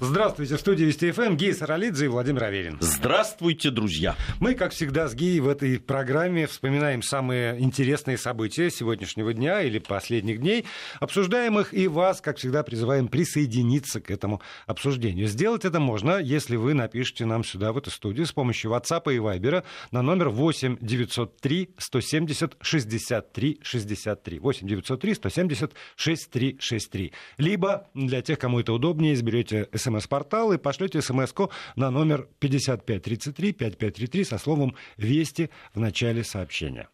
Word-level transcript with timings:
Здравствуйте, 0.00 0.56
в 0.56 0.60
студии 0.60 0.84
Вести 0.84 1.10
ФМ 1.10 1.36
Гей 1.36 1.52
Саралидзе 1.52 2.04
и 2.04 2.08
Владимир 2.08 2.44
Аверин. 2.44 2.78
Здравствуйте, 2.80 3.70
друзья. 3.70 4.14
Мы, 4.38 4.54
как 4.54 4.70
всегда, 4.70 5.08
с 5.08 5.14
Геей 5.14 5.40
в 5.40 5.48
этой 5.48 5.80
программе 5.80 6.46
вспоминаем 6.46 7.02
самые 7.02 7.60
интересные 7.60 8.16
события 8.16 8.70
сегодняшнего 8.70 9.34
дня 9.34 9.60
или 9.60 9.80
последних 9.80 10.38
дней, 10.38 10.66
обсуждаем 11.00 11.58
их 11.58 11.74
и 11.74 11.88
вас, 11.88 12.20
как 12.20 12.36
всегда, 12.36 12.62
призываем 12.62 13.08
присоединиться 13.08 14.00
к 14.00 14.12
этому 14.12 14.40
обсуждению. 14.66 15.26
Сделать 15.26 15.64
это 15.64 15.80
можно, 15.80 16.18
если 16.18 16.54
вы 16.54 16.74
напишите 16.74 17.24
нам 17.24 17.42
сюда, 17.42 17.72
в 17.72 17.78
эту 17.78 17.90
студию, 17.90 18.26
с 18.26 18.32
помощью 18.32 18.70
WhatsApp 18.70 19.12
и 19.12 19.18
Viber 19.18 19.64
на 19.90 20.02
номер 20.02 20.28
8 20.28 20.78
903 20.80 21.70
170 21.76 22.56
63 22.60 23.58
63. 23.62 24.38
8 24.38 24.68
903 24.68 25.14
170 25.14 25.72
63 25.96 26.56
63. 26.60 27.12
Либо, 27.38 27.88
для 27.94 28.22
тех, 28.22 28.38
кому 28.38 28.60
это 28.60 28.72
удобнее, 28.72 29.14
изберете 29.14 29.68
смс 29.74 29.87
смс-портал 29.88 30.52
и 30.52 30.58
пошлете 30.58 31.02
смс 31.02 31.32
на 31.76 31.90
номер 31.90 32.28
5533 32.38 33.52
5533 33.52 34.24
со 34.24 34.38
словом 34.38 34.74
«Вести» 34.96 35.50
в 35.74 35.80
начале 35.80 36.24
сообщения. 36.24 36.88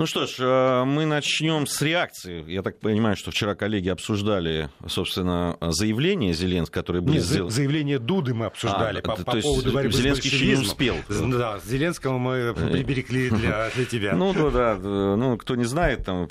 Ну 0.00 0.06
что 0.06 0.26
ж, 0.26 0.36
э, 0.38 0.84
мы 0.84 1.06
начнем 1.06 1.66
с 1.66 1.82
реакции. 1.82 2.48
Я 2.48 2.62
так 2.62 2.78
понимаю, 2.78 3.16
что 3.16 3.32
вчера 3.32 3.56
коллеги 3.56 3.88
обсуждали, 3.88 4.70
собственно, 4.86 5.58
заявление 5.60 6.34
Зеленского, 6.34 6.82
которое 6.82 7.00
было 7.00 7.18
сделано. 7.18 7.50
Заявление 7.50 7.98
Дуды 7.98 8.32
мы 8.32 8.46
обсуждали 8.46 9.00
а, 9.00 9.02
по, 9.02 9.16
по 9.16 9.40
поводу 9.40 9.72
борьбы 9.72 9.92
Зеленский 9.92 10.30
еще 10.30 10.46
не 10.46 10.54
успел. 10.54 10.94
Да, 11.08 11.58
Зеленского 11.64 12.16
мы 12.16 12.54
приберегли 12.54 13.28
для, 13.30 13.70
для 13.70 13.84
тебя. 13.86 14.14
Ну 14.14 14.32
да, 14.34 14.76
да. 14.76 14.76
Ну, 15.16 15.36
кто 15.36 15.56
не 15.56 15.64
знает, 15.64 16.04
там 16.04 16.28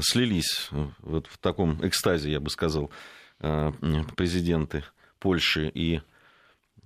слились 0.00 0.70
вот 1.00 1.26
в 1.26 1.36
таком 1.36 1.86
экстазе, 1.86 2.32
я 2.32 2.40
бы 2.40 2.48
сказал, 2.48 2.90
Э, 2.90 3.17
президенты 3.40 4.84
Польши 5.18 5.70
и 5.74 6.00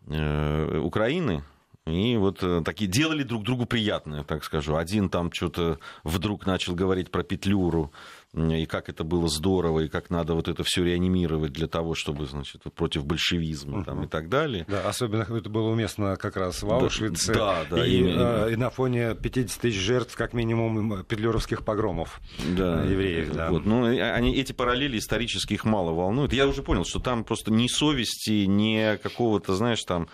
э, 0.07 0.79
Украины, 0.79 1.43
и 1.87 2.17
вот 2.17 2.43
э, 2.43 2.63
такие 2.65 2.89
делали 2.89 3.25
друг 3.25 3.43
другу 3.43 3.67
приятное, 3.67 4.23
так 4.23 4.45
скажу. 4.45 4.77
Один 4.77 5.09
там 5.09 5.33
что-то 5.33 5.79
вдруг 6.05 6.47
начал 6.47 6.75
говорить 6.75 7.11
про 7.11 7.25
Петлюру, 7.25 7.93
и 8.35 8.65
как 8.65 8.89
это 8.89 9.05
было 9.05 9.29
здорово, 9.29 9.81
и 9.81 9.89
как 9.89 10.09
надо 10.09 10.33
вот 10.35 10.49
это 10.49 10.65
все 10.65 10.83
реанимировать 10.83 11.53
для 11.53 11.67
того, 11.67 11.95
чтобы, 11.95 12.25
значит, 12.25 12.63
против 12.75 13.05
большевизма 13.05 13.85
там, 13.85 14.05
и 14.05 14.07
так 14.07 14.31
далее. 14.31 14.65
Да, 14.69 14.89
особенно 14.89 15.23
это 15.23 15.51
было 15.51 15.69
уместно 15.69 16.17
как 16.17 16.37
раз 16.37 16.63
в 16.63 16.73
Аушвице. 16.73 17.35
Да, 17.35 17.65
да, 17.69 17.87
и, 17.87 17.99
именно. 17.99 18.47
и 18.47 18.57
на 18.57 18.71
фоне 18.71 19.15
50 19.15 19.61
тысяч 19.61 19.79
жертв, 19.79 20.17
как 20.17 20.33
минимум, 20.33 21.05
петлюровских 21.05 21.63
погромов 21.63 22.23
да, 22.57 22.83
евреев. 22.85 23.35
Да. 23.35 23.51
Вот. 23.51 23.67
Ну, 23.67 23.85
они, 23.85 24.35
эти 24.35 24.53
параллели 24.53 24.97
исторически 24.97 25.53
их 25.53 25.67
мало 25.67 25.93
волнуют. 25.93 26.33
Я 26.33 26.47
уже 26.47 26.63
понял, 26.63 26.87
что 26.87 27.01
там 27.01 27.25
просто 27.25 27.53
ни 27.53 27.67
совести, 27.67 28.47
ни 28.47 28.97
какого-то, 28.97 29.55
знаешь, 29.55 29.85
там 29.85 30.09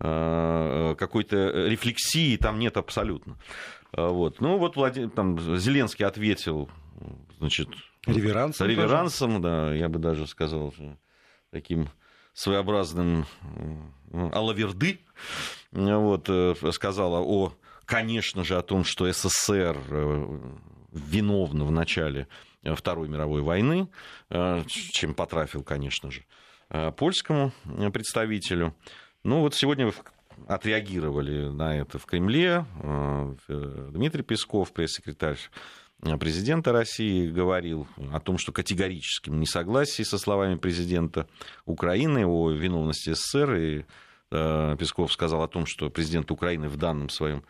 э, 0.00 0.96
какой-то 0.98 1.68
рефлексии 1.68 2.36
там 2.36 2.58
нет 2.58 2.76
абсолютно. 2.76 3.36
Вот. 3.92 4.40
Ну, 4.40 4.56
вот 4.56 4.74
Владимир, 4.74 5.10
там, 5.10 5.38
Зеленский 5.56 6.04
ответил 6.04 6.68
значит, 7.38 7.68
реверансом, 8.06 8.68
реверансом 8.68 9.42
да, 9.42 9.74
я 9.74 9.88
бы 9.88 9.98
даже 9.98 10.26
сказал, 10.26 10.74
таким 11.50 11.88
своеобразным 12.32 13.26
алаверды, 14.12 15.00
вот, 15.72 16.28
э, 16.28 16.54
сказала 16.72 17.20
о, 17.20 17.52
конечно 17.84 18.44
же, 18.44 18.56
о 18.56 18.62
том, 18.62 18.84
что 18.84 19.10
СССР 19.10 19.76
э, 19.88 20.40
виновна 20.92 21.64
в 21.64 21.70
начале 21.70 22.28
Второй 22.62 23.08
мировой 23.08 23.42
войны, 23.42 23.88
э, 24.30 24.62
чем 24.66 25.14
потрафил, 25.14 25.62
конечно 25.62 26.10
же, 26.10 26.24
польскому 26.96 27.52
представителю. 27.92 28.76
Ну 29.24 29.40
вот 29.40 29.54
сегодня 29.54 29.92
отреагировали 30.46 31.48
на 31.48 31.76
это 31.76 31.98
в 31.98 32.06
Кремле. 32.06 32.64
Дмитрий 33.48 34.22
Песков, 34.22 34.72
пресс-секретарь 34.72 35.38
президента 36.18 36.72
России 36.72 37.30
говорил 37.30 37.86
о 38.12 38.20
том, 38.20 38.38
что 38.38 38.52
категорическим 38.52 39.38
несогласии 39.38 40.02
со 40.02 40.18
словами 40.18 40.56
президента 40.56 41.28
Украины 41.66 42.26
о 42.26 42.50
виновности 42.50 43.12
СССР. 43.12 43.54
И 43.54 43.84
э, 44.30 44.76
Песков 44.78 45.12
сказал 45.12 45.42
о 45.42 45.48
том, 45.48 45.66
что 45.66 45.90
президент 45.90 46.30
Украины 46.30 46.68
в 46.68 46.76
данном 46.76 47.10
своем 47.10 47.44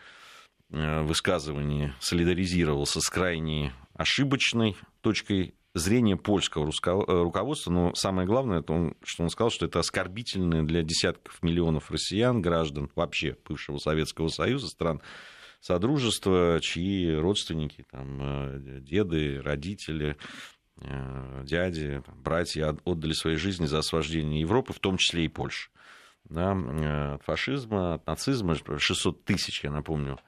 э, 0.71 1.03
высказывании 1.03 1.95
солидаризировался 2.01 3.01
с 3.01 3.09
крайне 3.09 3.73
ошибочной 3.95 4.77
точкой 5.01 5.55
зрения 5.75 6.17
польского 6.17 6.71
э, 6.71 7.23
руководства, 7.23 7.71
но 7.71 7.95
самое 7.95 8.27
главное, 8.27 8.61
это 8.61 8.95
что 9.05 9.23
он 9.23 9.31
сказал, 9.31 9.51
что 9.51 9.67
это 9.67 9.79
оскорбительно 9.79 10.67
для 10.67 10.83
десятков 10.83 11.43
миллионов 11.43 11.91
россиян, 11.91 12.43
граждан 12.43 12.91
вообще 12.97 13.37
бывшего 13.49 13.79
Советского 13.79 14.29
Союза, 14.29 14.67
стран 14.67 15.01
содружества, 15.61 16.59
чьи 16.61 17.15
родственники, 17.15 17.85
там, 17.91 18.19
э, 18.21 18.81
деды, 18.81 19.41
родители, 19.43 20.17
э, 20.77 21.43
дяди, 21.45 22.03
братья 22.15 22.77
отдали 22.85 23.13
свои 23.13 23.37
жизни 23.37 23.67
за 23.67 23.79
освобождение 23.79 24.41
Европы, 24.41 24.73
в 24.73 24.81
том 24.81 24.97
числе 24.97 25.27
и 25.27 25.29
Польши. 25.29 25.71
Да, 26.25 26.55
э, 26.55 27.15
от 27.15 27.23
фашизма, 27.23 27.95
от 27.95 28.07
нацизма, 28.07 28.57
600 28.57 29.25
тысяч, 29.25 29.65
я 29.65 29.71
напомню, 29.71 30.19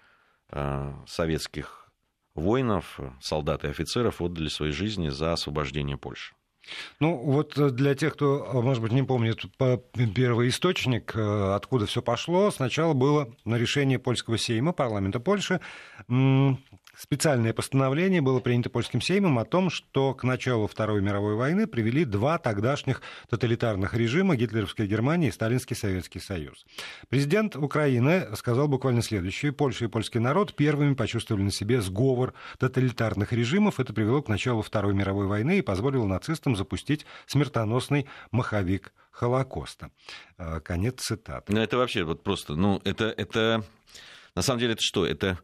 советских 1.07 1.91
воинов, 2.35 3.01
солдат 3.23 3.65
и 3.65 3.69
офицеров 3.69 4.21
отдали 4.21 4.49
свои 4.49 4.71
жизни 4.71 5.09
за 5.09 5.33
освобождение 5.33 5.97
Польши. 5.97 6.35
Ну, 7.01 7.17
вот 7.17 7.59
э, 7.59 7.71
для 7.71 7.95
тех, 7.95 8.15
кто, 8.15 8.45
э, 8.45 8.61
может 8.61 8.83
быть, 8.83 8.93
не 8.93 9.03
помнит 9.03 9.41
первый 10.15 10.49
источник, 10.49 11.15
э, 11.15 11.55
откуда 11.55 11.87
все 11.87 12.03
пошло, 12.03 12.51
сначала 12.51 12.93
было 12.93 13.35
на 13.45 13.57
решение 13.57 13.99
польского 13.99 14.39
сейма, 14.39 14.73
парламента 14.73 15.21
Польши, 15.21 15.61
специальное 17.03 17.53
постановление 17.53 18.21
было 18.21 18.39
принято 18.39 18.71
польским 18.71 19.01
сеймом 19.01 19.41
о 19.41 19.45
том, 19.45 19.71
что 19.71 20.15
к 20.15 20.23
началу 20.23 20.69
Второй 20.69 21.03
мировой 21.03 21.35
войны 21.35 21.67
привели 21.67 22.05
два 22.05 22.39
тогдашних 22.39 23.03
тоталитарных 23.29 23.95
режима, 23.95 24.37
гитлеровская 24.37 24.87
Германия 24.87 25.29
и 25.29 25.33
Сталинский 25.33 25.75
Советский 25.75 26.21
Союз. 26.21 26.65
Президент 27.09 27.57
Украины 27.57 28.29
сказал 28.37 28.69
буквально 28.69 29.03
следующее. 29.03 29.51
Польша 29.51 29.87
и 29.87 29.89
польский 29.89 30.21
народ 30.21 30.55
первыми 30.55 30.95
почувствовали 30.95 31.43
на 31.43 31.51
себе 31.51 31.81
сговор 31.81 32.35
тоталитарных 32.59 33.33
режимов. 33.33 33.81
Это 33.81 33.93
привело 33.93 34.23
к 34.23 34.29
началу 34.29 34.63
Второй 34.63 34.95
мировой 34.95 35.27
войны 35.27 35.59
и 35.59 35.63
позволило 35.63 36.07
нацистам 36.07 36.55
запустить 36.55 37.05
смертоносный 37.27 38.07
маховик 38.31 38.93
Холокоста. 39.11 39.91
А, 40.39 40.61
конец 40.61 41.01
цитаты. 41.01 41.53
Ну, 41.53 41.61
это 41.61 41.77
вообще 41.79 42.05
вот 42.05 42.23
просто, 42.23 42.55
ну, 42.55 42.81
это, 42.85 43.07
это, 43.07 43.65
на 44.37 44.43
самом 44.43 44.61
деле, 44.61 44.75
это 44.75 44.83
что? 44.83 45.05
Это 45.05 45.41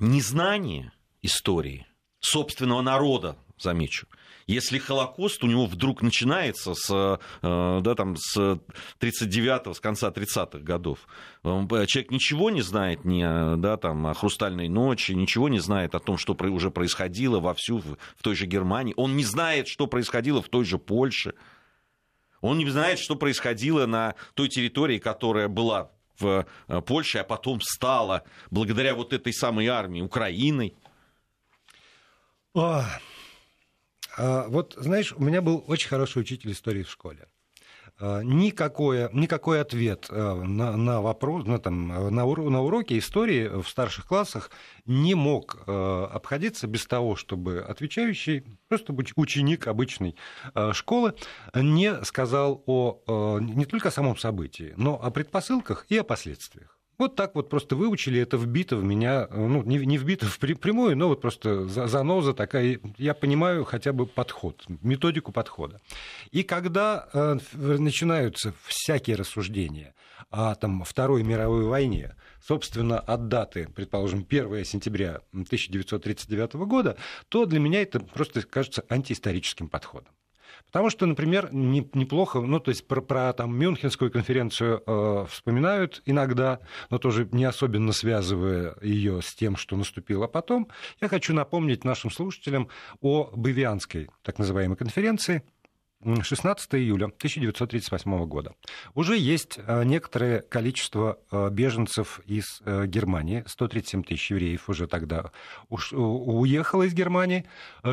незнание 0.00 0.92
истории 1.22 1.86
собственного 2.20 2.82
народа, 2.82 3.36
замечу, 3.58 4.06
если 4.46 4.78
Холокост 4.78 5.44
у 5.44 5.46
него 5.46 5.66
вдруг 5.66 6.02
начинается 6.02 6.74
с, 6.74 6.90
э, 7.42 7.80
да, 7.82 7.94
там, 7.94 8.16
с 8.16 8.58
39-го, 8.98 9.74
с 9.74 9.80
конца 9.80 10.10
30-х 10.10 10.58
годов, 10.58 11.06
человек 11.42 12.10
ничего 12.10 12.50
не 12.50 12.62
знает 12.62 13.04
ни 13.04 13.22
да, 13.56 13.76
там, 13.76 14.08
о 14.08 14.14
«Хрустальной 14.14 14.68
ночи», 14.68 15.12
ничего 15.12 15.48
не 15.48 15.60
знает 15.60 15.94
о 15.94 16.00
том, 16.00 16.18
что 16.18 16.34
уже 16.34 16.70
происходило 16.70 17.38
вовсю 17.38 17.78
в 17.78 18.22
той 18.22 18.34
же 18.34 18.46
Германии, 18.46 18.94
он 18.96 19.16
не 19.16 19.24
знает, 19.24 19.68
что 19.68 19.86
происходило 19.86 20.42
в 20.42 20.48
той 20.48 20.64
же 20.64 20.78
Польше, 20.78 21.34
он 22.40 22.58
не 22.58 22.68
знает, 22.68 22.98
что 22.98 23.14
происходило 23.14 23.86
на 23.86 24.16
той 24.34 24.48
территории, 24.48 24.98
которая 24.98 25.46
была 25.46 25.92
в 26.20 26.46
э, 26.68 26.80
Польше, 26.82 27.18
а 27.18 27.24
потом 27.24 27.60
стала, 27.60 28.24
благодаря 28.50 28.94
вот 28.94 29.12
этой 29.12 29.32
самой 29.32 29.66
армии, 29.68 30.00
Украиной. 30.00 30.74
А, 32.54 32.84
а, 34.16 34.48
вот, 34.48 34.74
знаешь, 34.76 35.12
у 35.12 35.22
меня 35.22 35.40
был 35.40 35.64
очень 35.66 35.88
хороший 35.88 36.22
учитель 36.22 36.52
истории 36.52 36.82
в 36.82 36.90
школе. 36.90 37.26
А, 38.00 38.22
никакой, 38.22 39.10
никакой 39.12 39.60
ответ 39.60 40.06
а, 40.10 40.42
на, 40.42 40.76
на 40.76 41.02
вопрос, 41.02 41.46
на, 41.46 41.58
там, 41.58 41.88
на, 41.88 42.24
на 42.24 42.62
уроке 42.62 42.98
истории 42.98 43.48
в 43.48 43.68
старших 43.68 44.06
классах 44.06 44.50
не 44.86 45.14
мог 45.14 45.62
а, 45.66 46.06
обходиться 46.06 46.66
без 46.66 46.86
того, 46.86 47.14
чтобы 47.14 47.60
отвечающий, 47.60 48.44
просто 48.68 48.94
ученик 49.16 49.66
обычной 49.66 50.16
школы, 50.72 51.14
не 51.54 52.02
сказал 52.04 52.62
о, 52.66 53.38
не 53.40 53.66
только 53.66 53.88
о 53.88 53.92
самом 53.92 54.16
событии, 54.16 54.72
но 54.76 55.00
о 55.02 55.10
предпосылках 55.10 55.86
и 55.88 55.98
о 55.98 56.04
последствиях. 56.04 56.79
Вот 57.00 57.16
так 57.16 57.34
вот 57.34 57.48
просто 57.48 57.76
выучили, 57.76 58.20
это 58.20 58.36
вбито 58.36 58.76
в 58.76 58.84
меня, 58.84 59.26
ну, 59.30 59.62
не, 59.62 59.78
не 59.86 59.96
вбито 59.96 60.26
в 60.26 60.38
прямую, 60.38 60.98
но 60.98 61.08
вот 61.08 61.22
просто 61.22 61.64
заноза 61.64 62.34
такая, 62.34 62.78
я 62.98 63.14
понимаю 63.14 63.64
хотя 63.64 63.94
бы 63.94 64.04
подход, 64.04 64.62
методику 64.82 65.32
подхода. 65.32 65.80
И 66.30 66.42
когда 66.42 67.08
э, 67.14 67.38
начинаются 67.54 68.52
всякие 68.66 69.16
рассуждения 69.16 69.94
о 70.28 70.54
там, 70.56 70.84
Второй 70.84 71.22
мировой 71.22 71.64
войне, 71.64 72.16
собственно, 72.46 72.98
от 72.98 73.28
даты, 73.28 73.70
предположим, 73.74 74.26
1 74.28 74.66
сентября 74.66 75.22
1939 75.32 76.52
года, 76.66 76.98
то 77.30 77.46
для 77.46 77.60
меня 77.60 77.80
это 77.80 78.00
просто 78.00 78.42
кажется 78.42 78.84
антиисторическим 78.90 79.70
подходом. 79.70 80.12
Потому 80.70 80.90
что, 80.90 81.06
например, 81.06 81.48
не, 81.52 81.88
неплохо, 81.94 82.40
ну, 82.40 82.60
то 82.60 82.70
есть 82.70 82.86
про, 82.86 83.00
про 83.00 83.32
там, 83.32 83.56
Мюнхенскую 83.58 84.10
конференцию 84.10 84.82
э, 84.86 85.26
вспоминают 85.28 86.02
иногда, 86.06 86.60
но 86.90 86.98
тоже 86.98 87.28
не 87.32 87.44
особенно 87.44 87.92
связывая 87.92 88.76
ее 88.80 89.20
с 89.20 89.34
тем, 89.34 89.56
что 89.56 89.76
наступило 89.76 90.26
потом. 90.28 90.68
Я 91.00 91.08
хочу 91.08 91.34
напомнить 91.34 91.84
нашим 91.84 92.10
слушателям 92.10 92.68
о 93.00 93.30
Бавианской, 93.34 94.08
так 94.22 94.38
называемой 94.38 94.76
конференции, 94.76 95.42
16 96.02 96.74
июля 96.76 97.06
1938 97.06 98.24
года. 98.26 98.54
Уже 98.94 99.18
есть 99.18 99.58
э, 99.58 99.84
некоторое 99.84 100.40
количество 100.40 101.18
э, 101.30 101.50
беженцев 101.50 102.20
из 102.26 102.62
э, 102.64 102.86
Германии, 102.86 103.44
137 103.46 104.04
тысяч 104.04 104.30
евреев 104.30 104.68
уже 104.68 104.86
тогда 104.86 105.30
уехало 105.68 106.84
из 106.84 106.94
Германии, 106.94 107.44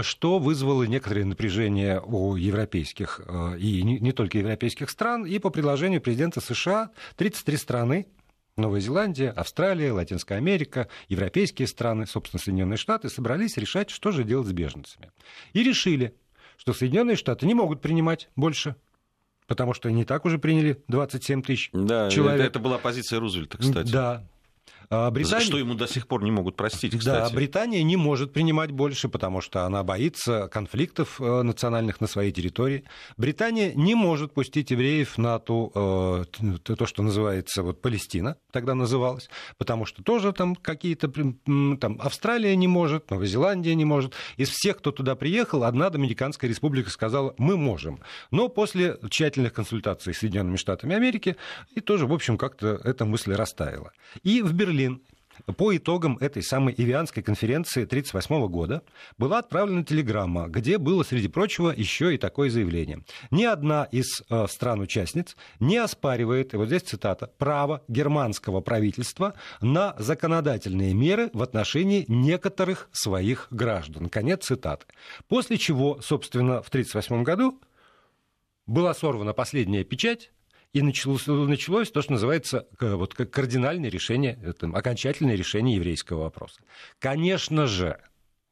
что 0.01 0.39
вызвало 0.39 0.83
некоторое 0.83 1.25
напряжение 1.25 2.01
у 2.01 2.35
европейских 2.35 3.21
и 3.59 3.83
не 3.83 4.11
только 4.11 4.37
европейских 4.37 4.89
стран. 4.89 5.25
И 5.25 5.39
по 5.39 5.49
предложению 5.49 6.01
президента 6.01 6.41
США 6.41 6.91
33 7.17 7.57
страны 7.57 8.07
Новая 8.57 8.79
Зеландия, 8.79 9.29
Австралия, 9.29 9.91
Латинская 9.91 10.35
Америка, 10.35 10.87
европейские 11.09 11.67
страны, 11.67 12.07
собственно, 12.07 12.41
Соединенные 12.41 12.77
Штаты 12.77 13.09
собрались 13.09 13.57
решать, 13.57 13.91
что 13.91 14.11
же 14.11 14.23
делать 14.23 14.47
с 14.47 14.51
беженцами. 14.51 15.11
И 15.53 15.61
решили, 15.63 16.15
что 16.57 16.73
Соединенные 16.73 17.15
Штаты 17.15 17.45
не 17.45 17.53
могут 17.53 17.81
принимать 17.81 18.29
больше 18.35 18.75
потому 19.47 19.73
что 19.73 19.89
они 19.89 20.01
и 20.01 20.05
так 20.05 20.25
уже 20.25 20.37
приняли 20.37 20.83
27 20.89 21.41
тысяч 21.41 21.69
да, 21.73 22.09
человек. 22.09 22.41
Это, 22.41 22.49
это 22.49 22.59
была 22.59 22.77
позиция 22.77 23.19
Рузвельта, 23.19 23.57
кстати. 23.57 23.91
Да, 23.91 24.27
Британия... 24.89 25.45
Что 25.45 25.57
ему 25.57 25.73
до 25.73 25.85
сих 25.85 26.07
пор 26.07 26.23
не 26.23 26.31
могут 26.31 26.55
простить, 26.55 26.97
кстати. 26.97 27.29
Да, 27.29 27.35
Британия 27.35 27.83
не 27.83 27.97
может 27.97 28.31
принимать 28.31 28.71
больше, 28.71 29.09
потому 29.09 29.41
что 29.41 29.65
она 29.65 29.83
боится 29.83 30.47
конфликтов 30.47 31.19
э, 31.19 31.41
национальных 31.41 31.99
на 31.99 32.07
своей 32.07 32.31
территории. 32.31 32.85
Британия 33.17 33.73
не 33.73 33.95
может 33.95 34.33
пустить 34.33 34.71
евреев 34.71 35.17
на 35.17 35.39
ту, 35.39 35.73
э, 35.75 36.23
то, 36.63 36.85
что 36.85 37.03
называется 37.03 37.63
вот, 37.63 37.81
Палестина, 37.81 38.37
тогда 38.51 38.75
называлась, 38.75 39.29
потому 39.57 39.85
что 39.85 40.03
тоже 40.03 40.31
там 40.31 40.55
какие-то... 40.55 41.09
Там, 41.09 41.99
Австралия 41.99 42.55
не 42.55 42.69
может, 42.69 43.11
Новая 43.11 43.27
Зеландия 43.27 43.75
не 43.75 43.83
может. 43.83 44.13
Из 44.37 44.49
всех, 44.49 44.77
кто 44.77 44.91
туда 44.91 45.15
приехал, 45.15 45.65
одна 45.65 45.89
Доминиканская 45.89 46.49
республика 46.49 46.89
сказала, 46.89 47.35
мы 47.37 47.57
можем. 47.57 47.99
Но 48.31 48.47
после 48.47 48.97
тщательных 49.09 49.51
консультаций 49.51 50.13
с 50.13 50.19
Соединенными 50.19 50.55
Штатами 50.55 50.95
Америки, 50.95 51.35
и 51.75 51.81
тоже, 51.81 52.07
в 52.07 52.13
общем, 52.13 52.37
как-то 52.37 52.79
эта 52.85 53.03
мысль 53.03 53.33
растаяла. 53.33 53.91
И 54.23 54.41
в 54.41 54.53
Берлине 54.53 54.76
Берлин 54.77 55.01
по 55.57 55.75
итогам 55.75 56.17
этой 56.17 56.41
самой 56.41 56.73
Ивианской 56.75 57.21
конференции 57.21 57.83
1938 57.83 58.47
года 58.47 58.81
была 59.19 59.39
отправлена 59.39 59.83
телеграмма, 59.83 60.47
где 60.47 60.79
было, 60.79 61.03
среди 61.03 61.27
прочего, 61.27 61.69
еще 61.69 62.13
и 62.13 62.17
такое 62.17 62.49
заявление. 62.49 63.03
Ни 63.29 63.43
одна 63.43 63.83
из 63.85 64.23
э, 64.29 64.47
стран-участниц 64.47 65.35
не 65.59 65.77
оспаривает, 65.77 66.53
и 66.53 66.57
вот 66.57 66.67
здесь 66.67 66.81
цитата, 66.81 67.31
право 67.37 67.83
германского 67.87 68.61
правительства 68.61 69.35
на 69.61 69.95
законодательные 69.99 70.95
меры 70.95 71.29
в 71.33 71.43
отношении 71.43 72.05
некоторых 72.07 72.89
своих 72.91 73.47
граждан. 73.51 74.09
Конец 74.09 74.45
цитаты. 74.45 74.85
После 75.27 75.59
чего, 75.59 76.01
собственно, 76.01 76.63
в 76.63 76.69
1938 76.69 77.23
году 77.23 77.59
была 78.65 78.93
сорвана 78.95 79.33
последняя 79.33 79.83
печать 79.83 80.31
и 80.77 80.81
началось, 80.83 81.25
началось 81.25 81.89
то, 81.91 82.01
что 82.03 82.11
называется 82.13 82.67
вот, 82.79 83.15
как 83.15 83.31
кардинальное 83.31 83.89
решение, 83.89 84.39
это, 84.43 84.67
окончательное 84.67 85.35
решение 85.35 85.75
еврейского 85.75 86.23
вопроса. 86.23 86.61
Конечно 86.99 87.65
же, 87.65 87.97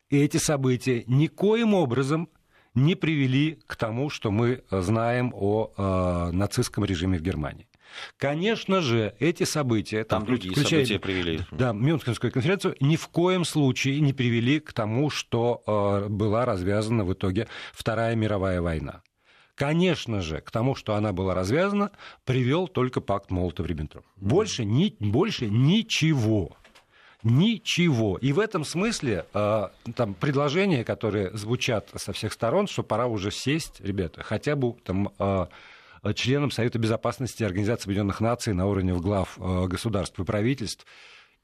эти 0.10 0.38
события 0.38 1.04
никоим 1.06 1.76
образом 1.76 2.30
не 2.74 2.96
привели 2.96 3.60
к 3.68 3.76
тому, 3.76 4.10
что 4.10 4.32
мы 4.32 4.64
знаем 4.72 5.32
о 5.36 5.72
э, 5.78 6.32
нацистском 6.32 6.84
режиме 6.84 7.20
в 7.20 7.22
Германии. 7.22 7.68
Конечно 8.18 8.82
же, 8.82 9.16
эти 9.20 9.44
события, 9.44 10.04
там, 10.04 10.22
там 10.22 10.28
другие 10.28 10.52
включая, 10.52 10.86
события 10.86 11.00
привели. 11.00 11.42
Да, 11.52 11.74
Мюнхенскую 11.74 12.32
конференцию 12.32 12.76
ни 12.80 12.96
в 12.96 13.08
коем 13.08 13.46
случае 13.46 14.02
не 14.02 14.14
привели 14.14 14.60
к 14.60 14.74
тому, 14.74 15.12
что 15.12 15.62
э, 15.66 16.10
была 16.10 16.44
развязана 16.46 17.06
в 17.06 17.14
итоге 17.14 17.48
Вторая 17.72 18.16
мировая 18.16 18.62
война. 18.62 19.04
Конечно 19.56 20.22
же, 20.22 20.42
к 20.42 20.52
тому, 20.52 20.76
что 20.76 20.96
она 20.96 21.14
была 21.14 21.34
развязана, 21.34 21.92
привел 22.26 22.68
только 22.68 23.00
пакт 23.00 23.32
Молотов-Риббентроп. 23.32 24.04
Больше, 24.18 24.66
ни, 24.66 24.96
больше 25.00 25.48
ничего. 25.48 26.58
Ничего. 27.24 28.18
И 28.18 28.34
в 28.34 28.40
этом 28.40 28.66
смысле 28.66 29.26
э, 29.34 29.68
там 29.96 30.14
предложения, 30.14 30.84
которые 30.84 31.36
звучат 31.36 31.90
со 31.96 32.14
всех 32.14 32.34
сторон, 32.34 32.68
что 32.68 32.84
пора 32.84 33.08
уже 33.08 33.32
сесть, 33.32 33.80
ребята, 33.80 34.22
хотя 34.22 34.56
бы 34.56 34.74
там 34.84 35.10
э, 35.18 35.48
членам 36.14 36.52
Совета 36.52 36.78
Безопасности 36.78 37.44
Организации 37.44 37.86
Объединенных 37.86 38.22
Наций 38.22 38.54
на 38.54 38.68
уровне 38.68 38.94
глав 38.94 39.40
э, 39.40 39.66
государств 39.68 40.20
и 40.20 40.24
правительств, 40.24 40.86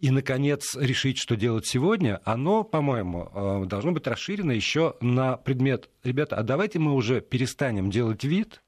и, 0.02 0.10
наконец, 0.10 0.76
решить, 0.76 1.20
что 1.20 1.36
делать 1.36 1.68
сегодня, 1.68 2.20
оно, 2.26 2.64
по-моему, 2.64 3.30
э, 3.34 3.66
должно 3.68 3.92
быть 3.92 4.08
расширено 4.08 4.52
еще 4.52 4.96
на 5.00 5.38
предмет, 5.38 5.92
ребята, 6.04 6.38
а 6.38 6.44
давайте 6.44 6.80
мы 6.80 6.94
уже 6.96 7.22
перестанем 7.22 7.92
делать 7.92 8.24
вид, 8.24 8.64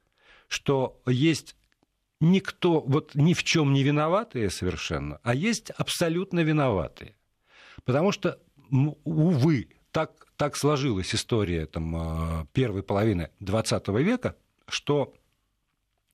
что 0.47 1.01
есть 1.07 1.55
никто, 2.19 2.81
вот 2.81 3.15
ни 3.15 3.33
в 3.33 3.43
чем 3.43 3.73
не 3.73 3.81
виноватые 3.81 4.51
совершенно, 4.51 5.19
а 5.23 5.33
есть 5.33 5.71
абсолютно 5.71 6.41
виноватые. 6.41 7.15
Потому 7.83 8.11
что, 8.11 8.39
увы, 9.03 9.69
так, 9.91 10.27
так 10.37 10.55
сложилась 10.55 11.15
история 11.15 11.65
там, 11.65 11.95
э, 11.95 12.45
первой 12.53 12.83
половины 12.83 13.31
XX 13.41 14.03
века, 14.03 14.35
что 14.67 15.15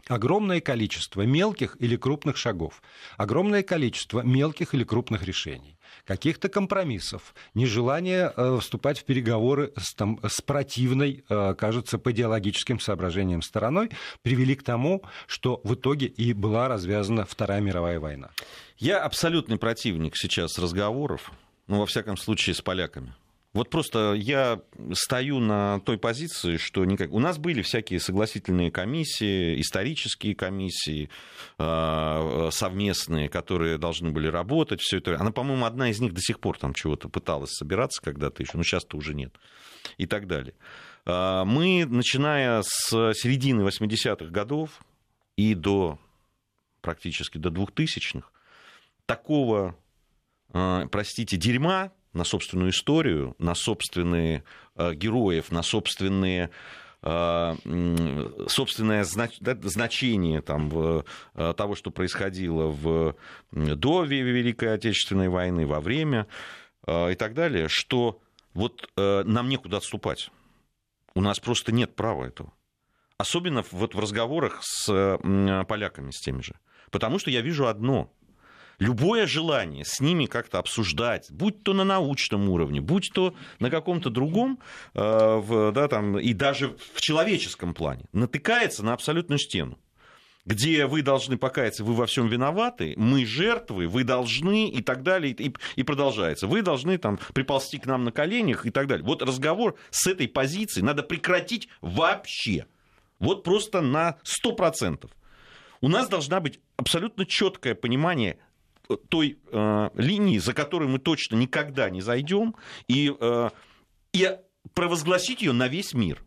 огромное 0.07 0.61
количество 0.61 1.21
мелких 1.21 1.75
или 1.79 1.95
крупных 1.95 2.37
шагов, 2.37 2.81
огромное 3.17 3.63
количество 3.63 4.21
мелких 4.21 4.73
или 4.73 4.83
крупных 4.83 5.23
решений, 5.23 5.77
каких-то 6.05 6.49
компромиссов, 6.49 7.33
нежелание 7.53 8.31
э, 8.35 8.57
вступать 8.61 8.99
в 8.99 9.05
переговоры 9.05 9.73
с, 9.77 9.93
там, 9.93 10.19
с 10.27 10.41
противной, 10.41 11.23
э, 11.29 11.53
кажется, 11.55 11.97
по 11.97 12.11
идеологическим 12.11 12.79
соображениям 12.79 13.41
стороной, 13.41 13.89
привели 14.21 14.55
к 14.55 14.63
тому, 14.63 15.03
что 15.27 15.61
в 15.63 15.75
итоге 15.75 16.07
и 16.07 16.33
была 16.33 16.67
развязана 16.67 17.25
Вторая 17.25 17.61
мировая 17.61 17.99
война. 17.99 18.29
Я 18.77 19.03
абсолютный 19.03 19.57
противник 19.57 20.15
сейчас 20.15 20.57
разговоров, 20.57 21.31
ну, 21.67 21.79
во 21.79 21.85
всяком 21.85 22.17
случае, 22.17 22.55
с 22.55 22.61
поляками. 22.61 23.13
Вот 23.59 23.69
просто 23.69 24.13
я 24.13 24.61
стою 24.93 25.41
на 25.41 25.81
той 25.81 25.97
позиции, 25.97 26.55
что 26.55 26.85
никак... 26.85 27.11
у 27.11 27.19
нас 27.19 27.37
были 27.37 27.61
всякие 27.61 27.99
согласительные 27.99 28.71
комиссии, 28.71 29.59
исторические 29.59 30.33
комиссии 30.33 31.09
э, 31.57 32.49
совместные, 32.53 33.27
которые 33.27 33.77
должны 33.77 34.11
были 34.11 34.27
работать. 34.27 34.79
Все 34.79 34.99
это. 34.99 35.19
Она, 35.19 35.33
по-моему, 35.33 35.65
одна 35.65 35.89
из 35.89 35.99
них 35.99 36.13
до 36.13 36.21
сих 36.21 36.39
пор 36.39 36.57
там 36.57 36.73
чего-то 36.73 37.09
пыталась 37.09 37.51
собираться 37.51 38.01
когда-то 38.01 38.41
еще, 38.43 38.53
но 38.55 38.63
сейчас-то 38.63 38.95
уже 38.95 39.13
нет. 39.13 39.35
И 39.97 40.05
так 40.05 40.25
далее. 40.25 40.53
Э, 41.05 41.43
мы, 41.45 41.85
начиная 41.85 42.61
с 42.61 43.13
середины 43.13 43.63
80-х 43.63 44.31
годов 44.31 44.79
и 45.35 45.53
до 45.53 45.99
практически 46.79 47.37
до 47.37 47.49
2000-х, 47.49 48.25
такого, 49.05 49.75
э, 50.53 50.87
простите, 50.89 51.35
дерьма 51.35 51.91
на 52.13 52.23
собственную 52.23 52.71
историю, 52.71 53.35
на 53.39 53.55
собственные 53.55 54.43
э, 54.75 54.93
героев, 54.93 55.51
на 55.51 55.61
собственные 55.61 56.49
э, 57.01 57.55
собственное 58.47 59.03
значение 59.03 60.41
там, 60.41 60.71
э, 60.73 61.53
того, 61.55 61.75
что 61.75 61.91
происходило 61.91 62.67
в, 62.67 63.15
до 63.51 64.03
Великой 64.03 64.73
Отечественной 64.73 65.29
войны, 65.29 65.65
во 65.65 65.79
время 65.79 66.27
и 66.87 67.15
так 67.15 67.35
далее, 67.35 67.67
что 67.67 68.19
вот 68.53 68.89
нам 68.95 69.47
некуда 69.47 69.77
отступать. 69.77 70.31
У 71.13 71.21
нас 71.21 71.39
просто 71.39 71.71
нет 71.71 71.95
права 71.95 72.25
этого. 72.25 72.51
Особенно 73.17 73.63
вот 73.71 73.93
в 73.93 73.99
разговорах 73.99 74.59
с 74.63 74.87
поляками, 75.67 76.09
с 76.09 76.19
теми 76.19 76.41
же. 76.41 76.55
Потому 76.89 77.19
что 77.19 77.29
я 77.29 77.41
вижу 77.41 77.67
одно– 77.67 78.11
любое 78.79 79.27
желание 79.27 79.85
с 79.85 79.99
ними 79.99 80.25
как-то 80.25 80.59
обсуждать, 80.59 81.27
будь 81.29 81.63
то 81.63 81.73
на 81.73 81.83
научном 81.83 82.49
уровне, 82.49 82.81
будь 82.81 83.11
то 83.13 83.35
на 83.59 83.69
каком-то 83.69 84.09
другом, 84.09 84.59
э, 84.95 85.71
да, 85.73 85.87
там, 85.87 86.17
и 86.17 86.33
даже 86.33 86.75
в 86.93 87.01
человеческом 87.01 87.73
плане, 87.73 88.05
натыкается 88.13 88.83
на 88.83 88.93
абсолютную 88.93 89.39
стену 89.39 89.77
где 90.45 90.87
вы 90.87 91.03
должны 91.03 91.37
покаяться, 91.37 91.83
вы 91.83 91.93
во 91.93 92.07
всем 92.07 92.27
виноваты, 92.27 92.95
мы 92.97 93.23
жертвы, 93.23 93.87
вы 93.87 94.03
должны 94.03 94.67
и 94.67 94.81
так 94.81 95.03
далее, 95.03 95.31
и, 95.31 95.53
и 95.75 95.83
продолжается. 95.83 96.47
Вы 96.47 96.63
должны 96.63 96.97
там 96.97 97.19
приползти 97.35 97.77
к 97.77 97.85
нам 97.85 98.03
на 98.03 98.11
коленях 98.11 98.65
и 98.65 98.71
так 98.71 98.87
далее. 98.87 99.05
Вот 99.05 99.21
разговор 99.21 99.75
с 99.91 100.07
этой 100.07 100.27
позиции 100.27 100.81
надо 100.81 101.03
прекратить 101.03 101.69
вообще. 101.81 102.65
Вот 103.19 103.43
просто 103.43 103.81
на 103.81 104.17
100%. 104.43 105.07
У 105.81 105.87
нас 105.87 106.09
должна 106.09 106.39
быть 106.39 106.59
абсолютно 106.77 107.27
четкое 107.27 107.75
понимание 107.75 108.39
той 109.09 109.39
э, 109.51 109.89
линии, 109.95 110.37
за 110.37 110.53
которую 110.53 110.89
мы 110.89 110.99
точно 110.99 111.35
никогда 111.35 111.89
не 111.89 112.01
зайдем, 112.01 112.55
и, 112.87 113.13
э, 113.19 113.49
и 114.13 114.37
провозгласить 114.73 115.41
ее 115.41 115.53
на 115.53 115.67
весь 115.67 115.93
мир 115.93 116.23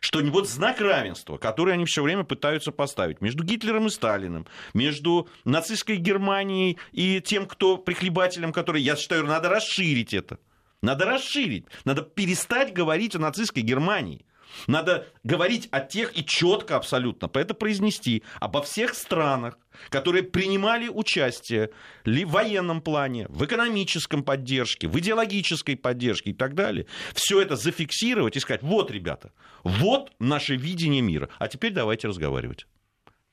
что 0.00 0.22
вот 0.22 0.48
знак 0.48 0.80
равенства, 0.80 1.36
который 1.36 1.74
они 1.74 1.84
все 1.84 2.02
время 2.02 2.22
пытаются 2.22 2.70
поставить 2.70 3.20
между 3.20 3.42
Гитлером 3.42 3.86
и 3.86 3.90
Сталиным, 3.90 4.46
между 4.72 5.28
нацистской 5.44 5.96
Германией 5.96 6.78
и 6.92 7.20
тем, 7.20 7.46
кто 7.46 7.76
прихлебателем, 7.76 8.52
который, 8.52 8.82
я 8.82 8.94
считаю, 8.94 9.24
надо 9.24 9.48
расширить 9.48 10.14
это. 10.14 10.38
Надо 10.82 11.06
расширить. 11.06 11.66
Надо 11.84 12.02
перестать 12.02 12.72
говорить 12.72 13.16
о 13.16 13.18
нацистской 13.18 13.62
Германии. 13.62 14.24
Надо 14.66 15.06
говорить 15.24 15.68
о 15.70 15.80
тех 15.80 16.16
и 16.16 16.24
четко 16.24 16.76
абсолютно, 16.76 17.30
это 17.34 17.54
произнести, 17.54 18.22
обо 18.40 18.62
всех 18.62 18.94
странах, 18.94 19.58
которые 19.90 20.22
принимали 20.22 20.88
участие 20.88 21.70
ли 22.04 22.24
в 22.24 22.30
военном 22.30 22.80
плане, 22.80 23.26
в 23.28 23.44
экономическом 23.44 24.22
поддержке, 24.22 24.88
в 24.88 24.98
идеологической 24.98 25.76
поддержке 25.76 26.30
и 26.30 26.34
так 26.34 26.54
далее. 26.54 26.86
Все 27.14 27.40
это 27.40 27.56
зафиксировать 27.56 28.36
и 28.36 28.40
сказать, 28.40 28.62
вот, 28.62 28.90
ребята, 28.90 29.32
вот 29.64 30.12
наше 30.18 30.56
видение 30.56 31.02
мира. 31.02 31.28
А 31.38 31.48
теперь 31.48 31.72
давайте 31.72 32.08
разговаривать. 32.08 32.66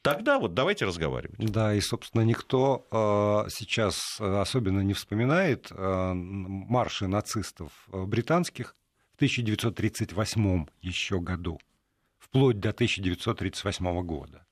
Тогда 0.03 0.38
вот 0.38 0.53
давайте 0.53 0.84
разговаривать. 0.84 1.38
Да, 1.39 1.74
и, 1.74 1.80
собственно, 1.80 2.24
никто 2.24 2.86
э, 2.92 3.50
сейчас 3.50 4.20
особенно 4.20 4.82
не 4.82 4.94
вспоминает 4.94 5.72
э, 5.72 6.12
марши 6.13 7.08
нацистов 7.08 7.72
э, 7.92 8.03
британских, 8.03 8.75
в 9.13 9.15
1938 9.15 10.65
еще 10.82 11.20
году, 11.20 11.60
вплоть 12.17 12.60
до 12.60 12.70
1938 12.70 14.01
года. 14.01 14.46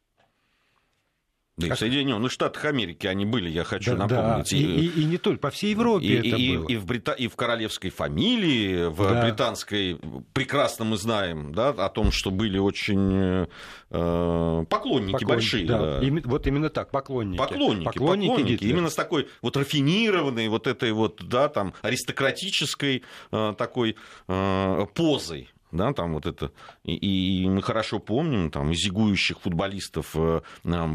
Да 1.58 1.68
как... 1.68 1.76
и 1.76 1.76
в 1.76 1.80
Соединенных 1.80 2.32
Штатах 2.32 2.64
Америки 2.66 3.08
они 3.08 3.26
были, 3.26 3.50
я 3.50 3.64
хочу 3.64 3.92
да, 3.92 4.08
напомнить. 4.08 4.52
Да. 4.52 4.58
И, 4.58 4.62
и, 4.62 5.02
и 5.02 5.06
не 5.06 5.18
только, 5.18 5.40
по 5.40 5.50
всей 5.52 5.72
Европе 5.72 6.06
и, 6.06 6.14
это 6.16 6.38
и, 6.38 6.58
было. 6.58 6.68
И 6.68 6.76
в, 6.78 6.86
Брита... 6.86 7.12
и 7.12 7.28
в 7.28 7.36
королевской 7.36 7.90
фамилии, 7.90 8.86
в 8.88 8.98
да. 8.98 9.24
британской, 9.24 10.00
прекрасно 10.34 10.86
мы 10.86 10.98
знаем 10.98 11.54
да, 11.54 11.70
о 11.70 11.90
том, 11.90 12.12
что 12.12 12.32
были 12.32 12.58
очень 12.58 13.48
э, 13.90 14.66
поклонники 14.70 15.12
Поклон... 15.12 15.30
большие. 15.30 15.66
Да. 15.66 16.00
Да. 16.00 16.06
И, 16.06 16.10
вот 16.10 16.48
именно 16.48 16.70
так, 16.70 16.90
поклонники. 16.90 17.38
Поклонники, 17.38 17.84
поклонники, 17.84 18.28
поклонники 18.30 18.64
именно 18.64 18.90
с 18.90 18.96
такой 18.96 19.28
вот 19.42 19.58
рафинированной, 19.58 20.48
вот 20.48 20.68
этой 20.68 20.94
вот, 20.94 21.22
да, 21.22 21.50
там, 21.50 21.74
аристократической 21.82 23.04
э, 23.32 23.54
такой 23.58 23.98
э, 24.28 24.86
позой 24.94 25.50
да, 25.72 25.94
там 25.94 26.14
вот 26.14 26.26
это, 26.26 26.52
и, 26.84 27.44
и 27.44 27.50
мы 27.50 27.62
хорошо 27.62 28.00
помним, 28.00 28.52
там, 28.52 28.74
зигующих 28.74 29.42
футболистов 29.42 30.16
э, 30.16 30.42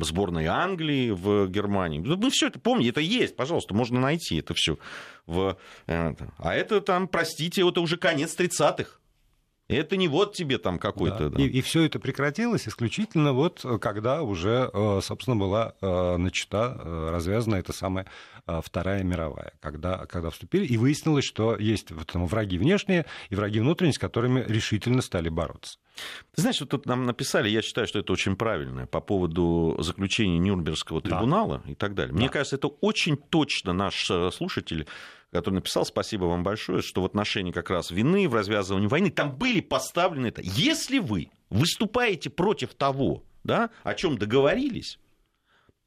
сборной 0.02 0.46
Англии 0.46 1.10
в 1.10 1.48
Германии, 1.48 1.98
мы 1.98 2.30
все 2.30 2.48
это 2.48 2.58
помним, 2.58 2.88
это 2.88 3.00
есть, 3.00 3.36
пожалуйста, 3.36 3.74
можно 3.74 4.00
найти 4.00 4.36
это 4.36 4.54
все. 4.54 4.78
В, 5.26 5.56
э, 5.86 6.14
а 6.38 6.54
это 6.54 6.80
там, 6.80 7.08
простите, 7.08 7.66
это 7.66 7.80
уже 7.80 7.96
конец 7.96 8.36
30-х. 8.38 8.98
Это 9.68 9.96
не 9.96 10.06
вот 10.06 10.34
тебе 10.34 10.58
там 10.58 10.78
какой-то... 10.78 11.30
Да. 11.30 11.36
Да. 11.36 11.42
И, 11.42 11.46
и 11.46 11.60
все 11.60 11.82
это 11.82 11.98
прекратилось 11.98 12.68
исключительно 12.68 13.32
вот 13.32 13.64
когда 13.80 14.22
уже, 14.22 14.70
э, 14.72 15.00
собственно, 15.02 15.36
была 15.36 15.74
э, 15.80 16.16
начата, 16.16 16.80
э, 16.80 17.08
развязана 17.10 17.56
эта 17.56 17.72
самая 17.72 18.06
Вторая 18.62 19.02
мировая, 19.02 19.54
когда, 19.58 20.06
когда 20.06 20.30
вступили, 20.30 20.64
и 20.64 20.76
выяснилось, 20.76 21.24
что 21.24 21.56
есть 21.56 21.88
там, 22.12 22.26
враги 22.26 22.58
внешние 22.58 23.04
и 23.28 23.34
враги 23.34 23.58
внутренние, 23.58 23.94
с 23.94 23.98
которыми 23.98 24.44
решительно 24.46 25.02
стали 25.02 25.28
бороться. 25.28 25.80
Ты 26.32 26.42
знаешь, 26.42 26.60
вот 26.60 26.70
тут 26.70 26.86
нам 26.86 27.06
написали, 27.06 27.48
я 27.48 27.60
считаю, 27.60 27.88
что 27.88 27.98
это 27.98 28.12
очень 28.12 28.36
правильно, 28.36 28.86
по 28.86 29.00
поводу 29.00 29.76
заключения 29.80 30.38
Нюрнбергского 30.38 31.00
трибунала 31.00 31.60
да. 31.66 31.72
и 31.72 31.74
так 31.74 31.94
далее. 31.94 32.14
Мне 32.14 32.26
да. 32.26 32.34
кажется, 32.34 32.54
это 32.54 32.68
очень 32.68 33.16
точно 33.16 33.72
наш 33.72 34.08
слушатель 34.32 34.86
который 35.32 35.56
написал, 35.56 35.84
спасибо 35.84 36.24
вам 36.24 36.42
большое, 36.42 36.82
что 36.82 37.02
в 37.02 37.04
отношении 37.04 37.52
как 37.52 37.70
раз 37.70 37.90
вины 37.90 38.28
в 38.28 38.34
развязывании 38.34 38.86
войны 38.86 39.10
там 39.10 39.36
были 39.36 39.60
поставлены 39.60 40.28
это. 40.28 40.40
Если 40.42 40.98
вы 40.98 41.30
выступаете 41.50 42.30
против 42.30 42.74
того, 42.74 43.22
да, 43.44 43.70
о 43.82 43.94
чем 43.94 44.18
договорились, 44.18 44.98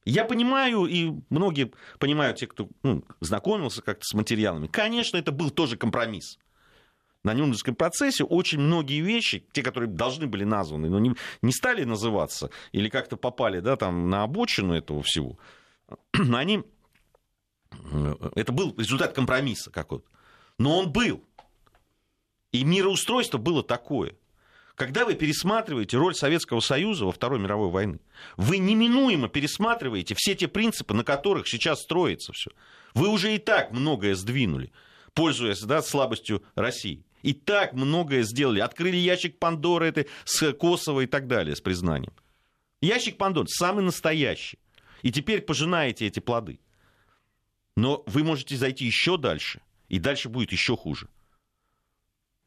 я 0.06 0.26
понимаю, 0.26 0.86
и 0.86 1.12
многие 1.30 1.72
понимают, 2.00 2.38
те, 2.38 2.48
кто 2.48 2.70
ну, 2.84 3.04
знакомился 3.20 3.82
как-то 3.82 4.06
с 4.06 4.14
материалами, 4.14 4.68
конечно, 4.68 5.18
это 5.18 5.32
был 5.32 5.52
тоже 5.52 5.78
компромисс. 5.78 6.40
На 7.24 7.34
Нюрнбергском 7.34 7.76
процессе 7.76 8.24
очень 8.24 8.60
многие 8.60 9.02
вещи, 9.02 9.46
те, 9.52 9.62
которые 9.62 9.90
должны 9.90 10.26
были 10.26 10.46
названы, 10.46 10.90
но 10.90 11.00
не, 11.00 11.16
не 11.42 11.52
стали 11.52 11.84
называться 11.84 12.50
или 12.72 12.88
как-то 12.88 13.18
попали 13.18 13.60
да, 13.60 13.76
там, 13.76 14.10
на 14.10 14.24
обочину 14.24 14.74
этого 14.74 15.04
всего, 15.04 15.38
они 16.14 16.64
это 18.36 18.52
был 18.52 18.76
результат 18.78 19.14
компромисса 19.14 19.72
какой-то. 19.72 20.06
Но 20.58 20.78
он 20.78 20.92
был. 20.92 21.24
И 22.52 22.64
мироустройство 22.64 23.38
было 23.38 23.64
такое. 23.64 24.16
Когда 24.76 25.04
вы 25.06 25.16
пересматриваете 25.16 25.98
роль 25.98 26.16
Советского 26.16 26.62
Союза 26.62 27.06
во 27.06 27.12
Второй 27.12 27.38
мировой 27.40 27.70
войне, 27.70 28.00
вы 28.38 28.60
неминуемо 28.60 29.28
пересматриваете 29.28 30.16
все 30.18 30.36
те 30.36 30.48
принципы, 30.48 30.94
на 30.94 31.04
которых 31.04 31.50
сейчас 31.50 31.82
строится 31.82 32.32
все. 32.32 32.52
Вы 32.94 33.10
уже 33.10 33.36
и 33.36 33.40
так 33.40 33.72
многое 33.72 34.16
сдвинули, 34.16 34.72
пользуясь 35.14 35.60
да, 35.62 35.82
слабостью 35.82 36.44
России. 36.56 37.04
И 37.24 37.34
так 37.34 37.74
многое 37.74 38.24
сделали. 38.24 38.62
Открыли 38.62 38.96
ящик 38.96 39.38
Пандоры 39.38 39.88
это 39.88 40.06
с 40.24 40.54
Косово 40.54 41.02
и 41.02 41.08
так 41.08 41.28
далее, 41.28 41.58
с 41.58 41.62
признанием. 41.62 42.14
Ящик 42.82 43.18
Пандоры 43.18 43.50
самый 43.50 43.84
настоящий. 43.84 44.60
И 45.02 45.12
теперь 45.12 45.42
пожинаете 45.42 46.08
эти 46.08 46.22
плоды. 46.22 46.60
Но 47.76 48.04
вы 48.08 48.24
можете 48.24 48.58
зайти 48.58 48.86
еще 48.86 49.18
дальше, 49.18 49.62
и 49.88 50.00
дальше 50.00 50.30
будет 50.30 50.52
еще 50.52 50.76
хуже. 50.76 51.08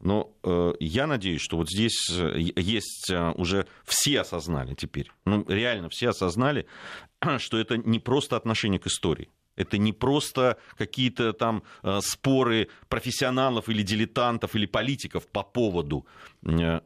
Но 0.01 0.37
э, 0.43 0.73
я 0.81 1.07
надеюсь, 1.07 1.41
что 1.41 1.57
вот 1.57 1.71
здесь 1.71 2.11
э, 2.11 2.35
есть 2.37 3.09
э, 3.09 3.31
уже 3.37 3.69
все 3.85 4.21
осознали 4.21 4.75
теперь, 4.75 5.11
ну 5.25 5.45
реально 5.49 5.89
все 5.89 6.09
осознали, 6.09 6.67
что 7.39 7.57
это 7.57 7.77
не 7.77 8.01
просто 8.01 8.37
отношение 8.37 8.81
к 8.81 8.89
истории. 8.89 9.29
Это 9.55 9.79
не 9.79 9.93
просто 9.93 10.59
какие-то 10.77 11.33
там 11.33 11.63
э, 11.83 12.01
споры 12.03 12.69
профессионалов 12.89 13.69
или 13.69 13.83
дилетантов 13.83 14.57
или 14.57 14.67
политиков 14.67 15.29
по 15.29 15.43
поводу 15.43 16.07
э, 16.43 16.81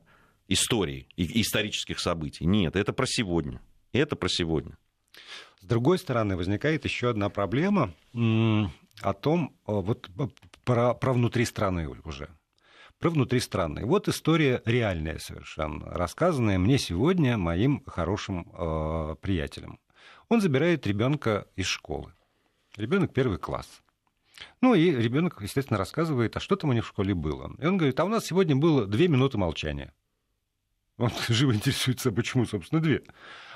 истории 0.48 1.06
и 1.16 1.40
исторических 1.40 2.00
событий. 2.00 2.44
Нет, 2.44 2.76
это 2.76 2.92
про 2.92 3.06
сегодня. 3.06 3.62
Это 3.92 4.16
про 4.16 4.28
сегодня. 4.28 4.76
С 5.66 5.68
другой 5.68 5.98
стороны, 5.98 6.36
возникает 6.36 6.84
еще 6.84 7.10
одна 7.10 7.28
проблема 7.28 7.92
о 8.14 9.12
том, 9.14 9.52
вот 9.66 10.08
про, 10.64 10.94
про 10.94 11.12
внутри 11.12 11.44
страны 11.44 11.88
уже. 12.04 12.28
Про 13.00 13.10
внутри 13.10 13.40
страны. 13.40 13.84
Вот 13.84 14.06
история 14.06 14.62
реальная 14.64 15.18
совершенно, 15.18 15.86
рассказанная 15.86 16.60
мне 16.60 16.78
сегодня 16.78 17.36
моим 17.36 17.82
хорошим 17.84 18.48
э, 18.52 19.16
приятелем. 19.20 19.80
Он 20.28 20.40
забирает 20.40 20.86
ребенка 20.86 21.48
из 21.56 21.66
школы. 21.66 22.12
Ребенок 22.76 23.12
первый 23.12 23.38
класс. 23.38 23.82
Ну 24.60 24.74
и 24.74 24.92
ребенок, 24.92 25.42
естественно, 25.42 25.78
рассказывает, 25.78 26.36
а 26.36 26.40
что 26.40 26.54
там 26.54 26.70
у 26.70 26.74
них 26.74 26.84
в 26.84 26.88
школе 26.90 27.12
было. 27.12 27.50
И 27.58 27.66
он 27.66 27.76
говорит, 27.76 27.98
а 27.98 28.04
у 28.04 28.08
нас 28.08 28.24
сегодня 28.24 28.54
было 28.54 28.86
две 28.86 29.08
минуты 29.08 29.36
молчания. 29.36 29.92
Он 30.98 31.10
живо 31.28 31.54
интересуется, 31.54 32.12
почему, 32.12 32.46
собственно, 32.46 32.80
две. 32.80 33.02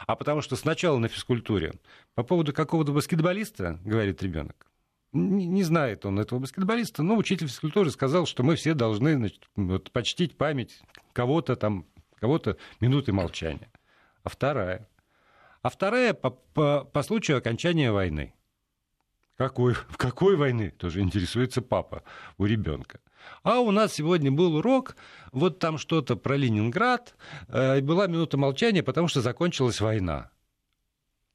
А 0.06 0.16
потому 0.16 0.42
что 0.42 0.56
сначала 0.56 0.98
на 0.98 1.08
физкультуре 1.08 1.74
по 2.14 2.22
поводу 2.22 2.52
какого-то 2.52 2.92
баскетболиста, 2.92 3.78
говорит 3.84 4.22
ребенок, 4.22 4.66
не, 5.12 5.64
знает 5.64 6.06
он 6.06 6.20
этого 6.20 6.38
баскетболиста, 6.38 7.02
но 7.02 7.16
учитель 7.16 7.48
физкультуры 7.48 7.90
сказал, 7.90 8.26
что 8.26 8.42
мы 8.44 8.54
все 8.54 8.74
должны 8.74 9.16
значит, 9.16 9.48
вот, 9.56 9.90
почтить 9.90 10.36
память 10.36 10.80
кого-то 11.12 11.56
там, 11.56 11.86
кого-то 12.20 12.56
минуты 12.80 13.12
молчания. 13.12 13.70
А 14.22 14.28
вторая? 14.28 14.88
А 15.62 15.68
вторая 15.68 16.14
по, 16.14 16.30
по, 16.30 16.84
по 16.84 17.02
случаю 17.02 17.38
окончания 17.38 17.90
войны. 17.90 18.34
Какой, 19.36 19.74
в 19.88 19.96
какой 19.96 20.36
войны? 20.36 20.70
Тоже 20.70 21.00
интересуется 21.00 21.60
папа 21.60 22.04
у 22.38 22.44
ребенка. 22.44 23.00
А 23.42 23.60
у 23.60 23.70
нас 23.70 23.94
сегодня 23.94 24.30
был 24.30 24.56
урок, 24.56 24.96
вот 25.32 25.58
там 25.58 25.78
что-то 25.78 26.16
про 26.16 26.36
Ленинград, 26.36 27.14
э, 27.48 27.80
была 27.80 28.06
минута 28.06 28.36
молчания, 28.36 28.82
потому 28.82 29.08
что 29.08 29.20
закончилась 29.20 29.80
война. 29.80 30.30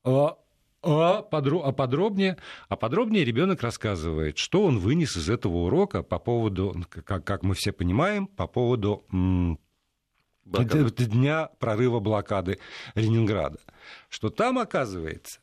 А, 0.04 0.38
а, 0.84 1.24
подро, 1.24 1.63
а 1.63 1.72
подробнее, 1.72 2.38
а 2.70 2.75
подробнее 2.75 3.25
ребенок 3.25 3.62
рассказывает, 3.63 4.38
что 4.38 4.63
он 4.63 4.77
вынес 4.77 5.18
из 5.18 5.30
этого 5.30 5.65
урока 5.65 6.04
по 6.04 6.20
поводу, 6.20 6.75
как, 6.89 7.24
как 7.24 7.44
мы 7.44 7.56
все 7.56 7.72
понимаем, 7.72 8.27
по 8.27 8.46
поводу 8.46 9.04
Блокада. 10.46 10.92
дня 10.92 11.50
прорыва 11.58 12.00
блокады 12.00 12.60
Ленинграда. 12.94 13.58
Что 14.10 14.30
там, 14.30 14.60
оказывается, 14.60 15.39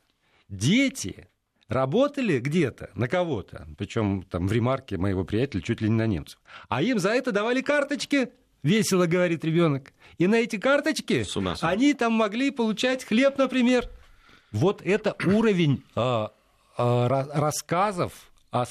дети 0.47 1.27
работали 1.67 2.39
где-то 2.39 2.89
на 2.95 3.07
кого-то, 3.07 3.67
причем 3.77 4.23
там 4.23 4.47
в 4.47 4.51
ремарке 4.51 4.97
моего 4.97 5.23
приятеля 5.23 5.61
чуть 5.61 5.81
ли 5.81 5.89
не 5.89 5.95
на 5.95 6.07
немцев, 6.07 6.39
а 6.69 6.81
им 6.81 6.99
за 6.99 7.09
это 7.09 7.31
давали 7.31 7.61
карточки, 7.61 8.29
весело 8.63 9.05
говорит 9.05 9.43
ребенок. 9.43 9.93
И 10.17 10.27
на 10.27 10.35
эти 10.35 10.57
карточки 10.57 11.25
они 11.61 11.93
там 11.93 12.13
могли 12.13 12.51
получать 12.51 13.03
хлеб, 13.03 13.37
например. 13.37 13.89
Вот 14.51 14.81
это 14.83 15.15
уровень 15.25 15.83
э, 15.95 16.27
э, 16.77 17.07
рассказов 17.07 18.31
о, 18.51 18.65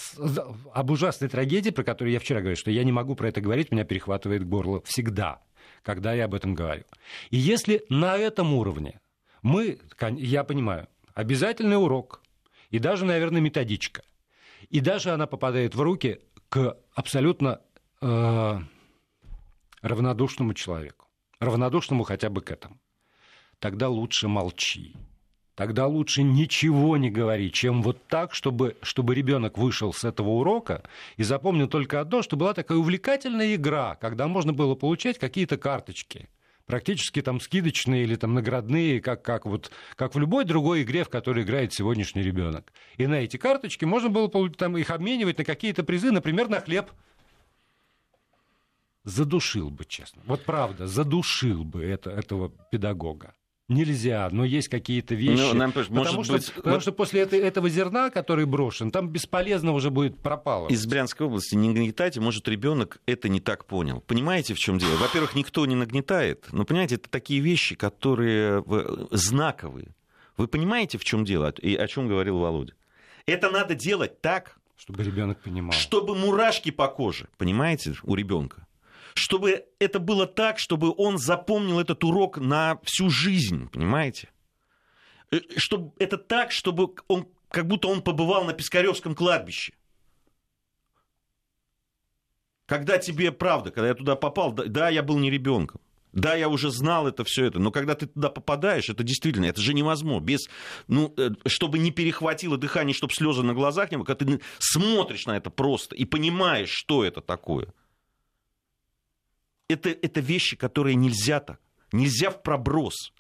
об 0.73 0.91
ужасной 0.91 1.29
трагедии, 1.29 1.71
про 1.71 1.83
которую 1.83 2.13
я 2.13 2.21
вчера 2.21 2.39
говорил, 2.39 2.57
что 2.57 2.71
я 2.71 2.85
не 2.85 2.93
могу 2.93 3.17
про 3.17 3.29
это 3.29 3.41
говорить, 3.41 3.73
меня 3.73 3.85
перехватывает 3.85 4.49
горло 4.49 4.81
всегда 4.85 5.41
когда 5.83 6.15
я 6.15 6.25
об 6.25 6.35
этом 6.35 6.55
говорю. 6.55 6.85
И 7.31 7.37
если 7.37 7.85
на 7.89 8.17
этом 8.17 8.55
уровне 8.55 9.01
мы, 9.43 9.79
я 10.17 10.45
понимаю, 10.45 10.89
обязательный 11.15 11.77
урок, 11.77 12.22
и 12.73 12.79
даже, 12.79 13.05
наверное, 13.05 13.41
методичка, 13.41 14.03
и 14.71 14.81
даже 14.81 15.11
она 15.11 15.27
попадает 15.27 15.75
в 15.75 15.81
руки 15.81 16.21
к 16.49 16.77
абсолютно 16.95 17.61
э, 18.01 18.59
равнодушному 19.83 20.55
человеку, 20.55 21.07
равнодушному 21.39 22.03
хотя 22.03 22.31
бы 22.31 22.41
к 22.41 22.51
этому, 22.51 22.81
тогда 23.59 23.89
лучше 23.89 24.27
молчи. 24.27 24.97
Тогда 25.55 25.87
лучше 25.87 26.23
ничего 26.23 26.97
не 26.97 27.11
говори, 27.11 27.53
чем 27.53 27.83
вот 27.83 28.09
так, 28.09 28.35
чтобы, 28.35 28.79
чтобы 28.81 29.15
ребенок 29.15 29.59
вышел 29.59 29.93
с 29.93 30.03
этого 30.03 30.31
урока 30.31 30.83
и 31.19 31.23
запомнил 31.23 31.69
только 31.69 32.01
одно, 32.01 32.23
что 32.23 32.37
была 32.37 32.55
такая 32.55 32.79
увлекательная 32.79 33.55
игра, 33.55 33.97
когда 33.97 34.29
можно 34.29 34.55
было 34.55 34.75
получать 34.75 35.19
какие-то 35.19 35.59
карточки 35.59 36.31
практически 36.67 37.23
там 37.23 37.41
скидочные 37.41 38.05
или 38.05 38.17
там 38.17 38.35
наградные, 38.35 39.01
как, 39.01 39.23
как, 39.23 39.47
вот, 39.47 39.71
как 39.97 40.15
в 40.15 40.19
любой 40.19 40.45
другой 40.45 40.83
игре, 40.83 41.05
в 41.05 41.09
которой 41.09 41.45
играет 41.45 41.73
сегодняшний 41.73 42.23
ребенок. 42.23 42.73
И 42.97 43.07
на 43.07 43.15
эти 43.15 43.37
карточки 43.37 43.85
можно 43.85 44.09
было 44.09 44.31
там, 44.51 44.77
их 44.77 44.91
обменивать 44.91 45.39
на 45.39 45.45
какие-то 45.45 45.83
призы, 45.85 46.11
например, 46.11 46.49
на 46.49 46.61
хлеб. 46.61 46.91
Задушил 49.05 49.71
бы, 49.71 49.85
честно. 49.85 50.23
Вот 50.27 50.45
правда, 50.45 50.87
задушил 50.87 51.65
бы 51.65 51.85
это, 51.85 52.11
этого 52.11 52.53
педагога 52.71 53.35
нельзя, 53.75 54.29
но 54.31 54.45
есть 54.45 54.69
какие-то 54.69 55.15
вещи. 55.15 55.41
Ну, 55.41 55.55
нам, 55.55 55.73
потому, 55.73 56.03
может 56.03 56.25
что, 56.25 56.33
быть, 56.35 56.53
потому 56.53 56.75
вот... 56.77 56.83
что 56.83 56.93
после 56.93 57.23
этой, 57.23 57.41
этого 57.41 57.69
зерна, 57.69 58.11
который 58.11 58.47
брошен, 58.47 58.91
там 58.91 59.09
бесполезно 59.09 59.73
уже 59.73 59.91
будет 59.91 60.19
пропало. 60.19 60.69
Из 60.69 60.87
Брянской 60.87 61.27
области 61.27 61.55
не 61.55 61.69
нагнетайте, 61.69 62.21
может, 62.21 62.47
ребенок 62.49 63.01
это 63.07 63.29
не 63.29 63.41
так 63.41 63.65
понял. 63.65 64.03
Понимаете, 64.07 64.55
в 64.55 64.59
чем 64.59 64.79
дело? 64.79 64.97
Во-первых, 64.97 65.35
никто 65.35 65.67
не 65.67 65.75
нагнетает, 65.75 66.47
но, 66.53 66.65
понимаете, 66.65 66.97
это 66.97 67.09
такие 67.09 67.41
вещи, 67.41 67.75
которые 67.75 68.65
знаковые. 69.11 69.89
Вы 70.37 70.49
понимаете, 70.49 70.99
в 70.99 71.05
чем 71.05 71.25
дело, 71.25 71.53
и 71.61 71.75
о 71.75 71.87
чем 71.87 72.09
говорил 72.09 72.39
Володя? 72.39 72.75
Это 73.27 73.51
надо 73.51 73.75
делать 73.75 74.21
так, 74.21 74.57
чтобы 74.77 75.05
ребенок 75.05 75.41
понимал. 75.41 75.73
Чтобы 75.73 76.15
мурашки 76.17 76.71
по 76.71 76.89
коже, 76.89 77.29
понимаете, 77.39 77.95
у 78.03 78.15
ребенка 78.15 78.67
чтобы 79.15 79.67
это 79.79 79.99
было 79.99 80.27
так, 80.27 80.59
чтобы 80.59 80.95
он 80.97 81.19
запомнил 81.19 81.81
этот 81.81 82.03
урок 82.05 82.39
на 82.39 82.79
всю 82.83 83.11
жизнь, 83.11 83.69
понимаете? 83.69 84.29
Э, 85.31 85.41
чтобы 85.57 85.93
это 85.99 86.19
так, 86.19 86.53
чтобы 86.53 86.95
он, 87.09 87.29
как 87.49 87.67
будто 87.67 87.89
он 87.89 88.03
побывал 88.03 88.45
на 88.45 88.53
Пискаревском 88.53 89.15
кладбище. 89.15 89.75
Когда 92.67 92.99
тебе, 92.99 93.33
правда, 93.33 93.71
когда 93.71 93.89
я 93.89 93.95
туда 93.95 94.17
попал, 94.17 94.53
да, 94.53 94.89
я 94.89 95.03
был 95.03 95.19
не 95.19 95.31
ребенком. 95.31 95.81
Да, 96.13 96.35
я 96.35 96.51
уже 96.51 96.71
знал 96.71 97.07
это 97.07 97.25
все 97.25 97.47
это, 97.47 97.59
но 97.59 97.71
когда 97.71 97.95
ты 97.95 98.07
туда 98.07 98.29
попадаешь, 98.29 98.91
это 98.91 99.03
действительно, 99.03 99.47
это 99.47 99.63
же 99.63 99.73
невозможно. 99.73 100.25
Без, 100.25 100.49
ну, 100.87 101.15
э, 101.17 101.31
чтобы 101.47 101.79
не 101.79 101.91
перехватило 101.91 102.59
дыхание, 102.59 102.95
чтобы 102.95 103.15
слезы 103.15 103.43
на 103.43 103.55
глазах 103.55 103.91
не 103.91 103.97
было, 103.97 104.05
когда 104.05 104.27
ты 104.27 104.41
смотришь 104.59 105.25
на 105.25 105.39
это 105.39 105.49
просто 105.49 105.97
и 105.97 106.05
понимаешь, 106.05 106.71
что 106.71 107.03
это 107.05 107.21
такое– 107.23 107.73
это, 109.73 109.91
это 109.91 110.21
вещи, 110.21 110.57
которые 110.57 110.95
нельзя 110.95 111.41
так. 111.41 111.61
Нельзя 111.93 112.31
в 112.31 112.43
проброс. 112.43 113.13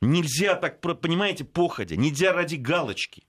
Нельзя 0.00 0.54
так, 0.54 0.80
понимаете, 0.80 1.44
походя. 1.44 1.96
Нельзя 1.96 2.32
ради 2.32 2.56
галочки. 2.56 3.24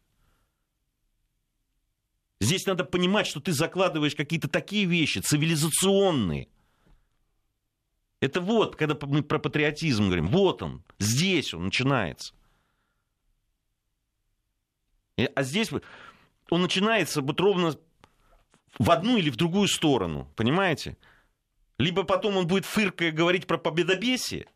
Здесь 2.39 2.65
надо 2.65 2.85
понимать, 2.85 3.27
что 3.27 3.41
ты 3.41 3.51
закладываешь 3.51 4.15
какие-то 4.15 4.47
такие 4.47 4.85
вещи, 4.85 5.19
цивилизационные. 5.19 6.47
Это 8.21 8.41
вот, 8.41 8.75
когда 8.75 8.97
мы 9.07 9.23
про 9.23 9.39
патриотизм 9.39 10.05
говорим, 10.05 10.27
вот 10.27 10.61
он, 10.61 10.83
здесь 10.99 11.53
он 11.53 11.65
начинается. 11.65 12.33
А 15.35 15.43
здесь 15.43 15.69
он 16.49 16.61
начинается 16.61 17.21
вот 17.21 17.39
ровно 17.39 17.77
в 18.77 18.91
одну 18.91 19.17
или 19.17 19.29
в 19.29 19.35
другую 19.35 19.67
сторону, 19.67 20.31
понимаете? 20.35 20.97
Либо 21.79 22.03
потом 22.03 22.35
он 22.35 22.45
будет 22.45 22.65
фыркая 22.65 23.11
говорить 23.11 23.47
про 23.47 23.57
победобесие, 23.57 24.47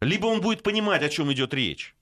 либо 0.00 0.26
он 0.26 0.40
будет 0.40 0.62
понимать, 0.62 1.02
о 1.02 1.08
чем 1.08 1.32
идет 1.32 1.52
речь. 1.52 1.94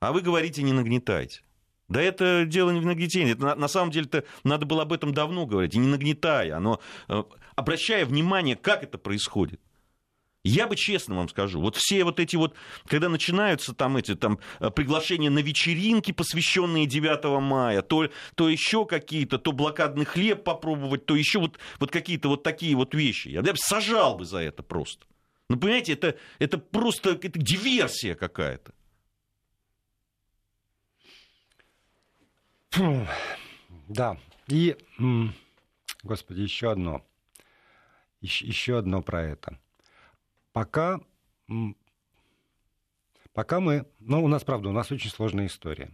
А 0.00 0.12
вы 0.12 0.22
говорите, 0.22 0.62
не 0.62 0.72
нагнетайте. 0.72 1.42
Да 1.88 2.00
это 2.00 2.44
дело 2.46 2.70
не 2.70 2.80
в 2.80 2.86
нагнетении. 2.86 3.32
Это 3.32 3.42
на, 3.42 3.54
на 3.54 3.68
самом 3.68 3.90
деле-то 3.90 4.24
надо 4.44 4.64
было 4.64 4.82
об 4.82 4.92
этом 4.92 5.12
давно 5.12 5.44
говорить, 5.44 5.74
и 5.74 5.78
не 5.78 5.88
нагнетая, 5.88 6.58
но 6.58 6.80
э, 7.08 7.22
обращая 7.54 8.06
внимание, 8.06 8.56
как 8.56 8.82
это 8.82 8.96
происходит. 8.96 9.60
Я 10.42 10.66
бы 10.66 10.74
честно 10.74 11.16
вам 11.16 11.28
скажу, 11.28 11.60
вот 11.60 11.76
все 11.76 12.02
вот 12.02 12.18
эти 12.18 12.34
вот, 12.36 12.54
когда 12.86 13.10
начинаются 13.10 13.74
там 13.74 13.98
эти 13.98 14.14
там 14.14 14.38
э, 14.58 14.70
приглашения 14.70 15.28
на 15.28 15.40
вечеринки, 15.40 16.12
посвященные 16.12 16.86
9 16.86 17.42
мая, 17.42 17.82
то, 17.82 18.08
то 18.36 18.48
еще 18.48 18.86
какие-то, 18.86 19.38
то 19.38 19.52
блокадный 19.52 20.06
хлеб 20.06 20.42
попробовать, 20.42 21.04
то 21.04 21.14
еще 21.14 21.40
вот, 21.40 21.58
вот 21.78 21.90
какие-то 21.90 22.28
вот 22.28 22.42
такие 22.42 22.74
вот 22.74 22.94
вещи. 22.94 23.28
Я 23.28 23.42
бы 23.42 23.54
сажал 23.56 24.16
бы 24.16 24.24
за 24.24 24.38
это 24.38 24.62
просто. 24.62 25.04
Ну, 25.50 25.58
понимаете, 25.58 25.92
это, 25.92 26.16
это 26.38 26.56
просто 26.56 27.10
это 27.10 27.38
диверсия 27.38 28.14
какая-то. 28.14 28.72
Да. 33.88 34.16
И, 34.46 34.76
господи, 36.02 36.40
еще 36.40 36.70
одно. 36.70 37.04
Еще, 38.22 38.46
еще 38.46 38.78
одно 38.78 39.02
про 39.02 39.22
это 39.22 39.58
пока, 40.52 41.00
пока 43.32 43.60
мы... 43.60 43.86
Ну, 43.98 44.24
у 44.24 44.28
нас, 44.28 44.44
правда, 44.44 44.68
у 44.68 44.72
нас 44.72 44.90
очень 44.90 45.10
сложная 45.10 45.46
история. 45.46 45.90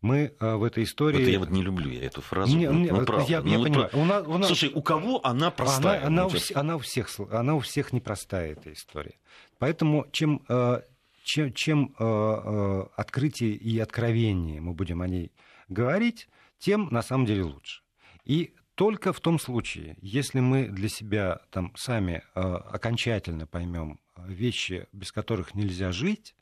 Мы 0.00 0.34
э, 0.38 0.54
в 0.54 0.62
этой 0.62 0.84
истории... 0.84 1.18
Вот 1.18 1.28
я 1.28 1.38
вот 1.40 1.50
не 1.50 1.62
люблю 1.62 1.90
я 1.90 2.04
эту 2.04 2.20
фразу. 2.20 2.56
Не, 2.56 2.66
не, 2.66 2.90
ну, 2.92 3.04
правда. 3.04 3.26
Я, 3.28 3.42
ну, 3.42 3.48
я 3.50 3.58
вот 3.58 3.64
понимаю. 3.66 3.90
У 3.94 4.04
нас, 4.04 4.26
у 4.26 4.38
нас... 4.38 4.46
Слушай, 4.46 4.70
у 4.72 4.80
кого 4.80 5.20
она 5.26 5.50
простая? 5.50 6.06
Она, 6.06 6.24
она, 6.24 6.26
у, 6.26 6.30
она, 6.54 6.76
у 6.76 6.78
всех, 6.78 7.10
она 7.30 7.54
у 7.56 7.60
всех 7.60 7.92
непростая, 7.92 8.52
эта 8.52 8.72
история. 8.72 9.18
Поэтому 9.58 10.06
чем, 10.12 10.44
э, 10.48 10.82
чем, 11.24 11.52
чем 11.52 11.94
э, 11.98 12.84
открытие 12.94 13.54
и 13.54 13.78
откровение 13.80 14.60
мы 14.60 14.72
будем 14.72 15.02
о 15.02 15.08
ней 15.08 15.32
говорить, 15.68 16.28
тем 16.58 16.88
на 16.92 17.02
самом 17.02 17.26
деле 17.26 17.42
лучше. 17.42 17.82
И 18.24 18.54
только 18.78 19.12
в 19.12 19.18
том 19.18 19.40
случае, 19.40 19.96
если 20.00 20.38
мы 20.38 20.68
для 20.68 20.88
себя 20.88 21.40
там 21.50 21.74
сами 21.74 22.22
э, 22.36 22.40
окончательно 22.40 23.44
поймем 23.44 23.98
э, 24.14 24.22
вещи, 24.28 24.86
без 24.92 25.10
которых 25.10 25.56
нельзя 25.56 25.90
жить, 25.90 26.36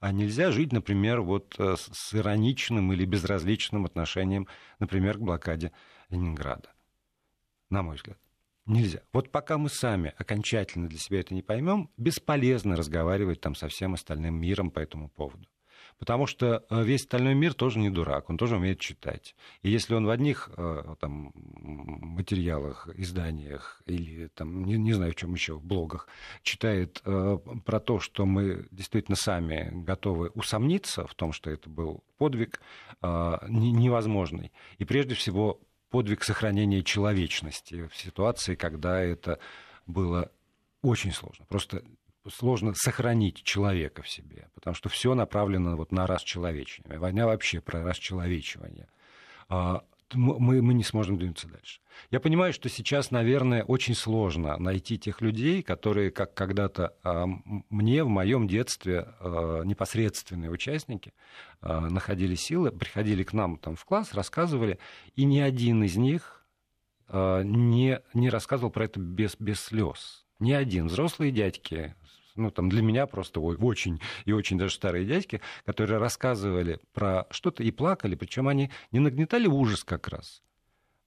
а 0.00 0.10
нельзя 0.10 0.52
жить, 0.52 0.72
например, 0.72 1.20
вот 1.20 1.54
э, 1.58 1.76
с 1.76 2.14
ироничным 2.14 2.94
или 2.94 3.04
безразличным 3.04 3.84
отношением, 3.84 4.48
например, 4.78 5.18
к 5.18 5.20
блокаде 5.20 5.70
Ленинграда. 6.08 6.70
На 7.68 7.82
мой 7.82 7.96
взгляд. 7.96 8.18
Нельзя. 8.64 9.02
Вот 9.12 9.30
пока 9.30 9.58
мы 9.58 9.68
сами 9.68 10.14
окончательно 10.16 10.88
для 10.88 10.98
себя 10.98 11.20
это 11.20 11.34
не 11.34 11.42
поймем, 11.42 11.90
бесполезно 11.98 12.74
разговаривать 12.74 13.42
там 13.42 13.54
со 13.54 13.68
всем 13.68 13.92
остальным 13.92 14.40
миром 14.40 14.70
по 14.70 14.80
этому 14.80 15.10
поводу. 15.10 15.46
Потому 15.98 16.26
что 16.26 16.64
э, 16.68 16.82
весь 16.82 17.02
остальной 17.02 17.34
мир 17.34 17.54
тоже 17.54 17.78
не 17.78 17.90
дурак, 17.90 18.28
он 18.30 18.36
тоже 18.36 18.56
умеет 18.56 18.80
читать. 18.80 19.34
И 19.62 19.70
если 19.70 19.94
он 19.94 20.06
в 20.06 20.10
одних 20.10 20.50
э, 20.56 20.94
там, 21.00 21.32
материалах, 21.34 22.88
изданиях 22.94 23.82
или 23.86 24.28
там, 24.28 24.64
не, 24.64 24.76
не 24.76 24.92
знаю, 24.92 25.12
в 25.12 25.16
чем 25.16 25.32
еще, 25.34 25.54
в 25.54 25.64
блогах, 25.64 26.08
читает 26.42 27.00
э, 27.04 27.38
про 27.64 27.80
то, 27.80 28.00
что 28.00 28.26
мы 28.26 28.66
действительно 28.70 29.16
сами 29.16 29.70
готовы 29.84 30.30
усомниться 30.30 31.06
в 31.06 31.14
том, 31.14 31.32
что 31.32 31.50
это 31.50 31.68
был 31.68 32.02
подвиг 32.18 32.60
невозможный. 33.02 34.52
И 34.78 34.84
прежде 34.84 35.16
всего 35.16 35.60
подвиг 35.90 36.24
сохранения 36.24 36.82
человечности 36.82 37.86
в 37.86 37.96
ситуации, 37.96 38.54
когда 38.54 39.00
это 39.00 39.38
было 39.86 40.30
очень 40.82 41.12
сложно. 41.12 41.44
Просто 41.48 41.82
сложно 42.30 42.74
сохранить 42.74 43.42
человека 43.42 44.02
в 44.02 44.08
себе, 44.08 44.48
потому 44.54 44.74
что 44.74 44.88
все 44.88 45.14
направлено 45.14 45.76
вот 45.76 45.92
на 45.92 46.06
расчеловечивание. 46.06 46.98
Война 46.98 47.26
вообще 47.26 47.60
про 47.60 47.82
расчеловечивание. 47.82 48.88
А, 49.48 49.82
мы, 50.14 50.62
мы 50.62 50.74
не 50.74 50.84
сможем 50.84 51.16
двинуться 51.18 51.48
дальше. 51.48 51.80
Я 52.10 52.20
понимаю, 52.20 52.52
что 52.52 52.68
сейчас, 52.68 53.10
наверное, 53.10 53.64
очень 53.64 53.94
сложно 53.94 54.56
найти 54.58 54.98
тех 54.98 55.20
людей, 55.20 55.62
которые, 55.62 56.10
как 56.10 56.34
когда-то 56.34 56.94
а, 57.02 57.26
мне 57.70 58.04
в 58.04 58.08
моем 58.08 58.46
детстве 58.46 59.08
а, 59.20 59.62
непосредственные 59.62 60.50
участники 60.50 61.12
находили 61.60 62.34
силы, 62.34 62.72
приходили 62.72 63.22
к 63.22 63.32
нам 63.32 63.56
там 63.56 63.76
в 63.76 63.84
класс, 63.84 64.14
рассказывали, 64.14 64.78
и 65.14 65.24
ни 65.24 65.38
один 65.38 65.84
из 65.84 65.96
них 65.96 66.44
не, 67.12 68.00
не 68.14 68.30
рассказывал 68.30 68.72
про 68.72 68.86
это 68.86 68.98
без, 68.98 69.36
без 69.38 69.60
слез. 69.60 70.24
Ни 70.42 70.50
один. 70.50 70.88
Взрослые 70.88 71.30
дядьки, 71.30 71.94
ну, 72.34 72.50
там, 72.50 72.68
для 72.68 72.82
меня 72.82 73.06
просто 73.06 73.40
очень 73.40 74.00
и 74.24 74.32
очень 74.32 74.58
даже 74.58 74.74
старые 74.74 75.04
дядьки, 75.04 75.40
которые 75.64 75.98
рассказывали 75.98 76.80
про 76.92 77.26
что-то 77.30 77.62
и 77.62 77.70
плакали, 77.70 78.14
причем 78.14 78.48
они 78.48 78.70
не 78.90 79.00
нагнетали 79.00 79.46
ужас 79.46 79.84
как 79.84 80.08
раз, 80.08 80.42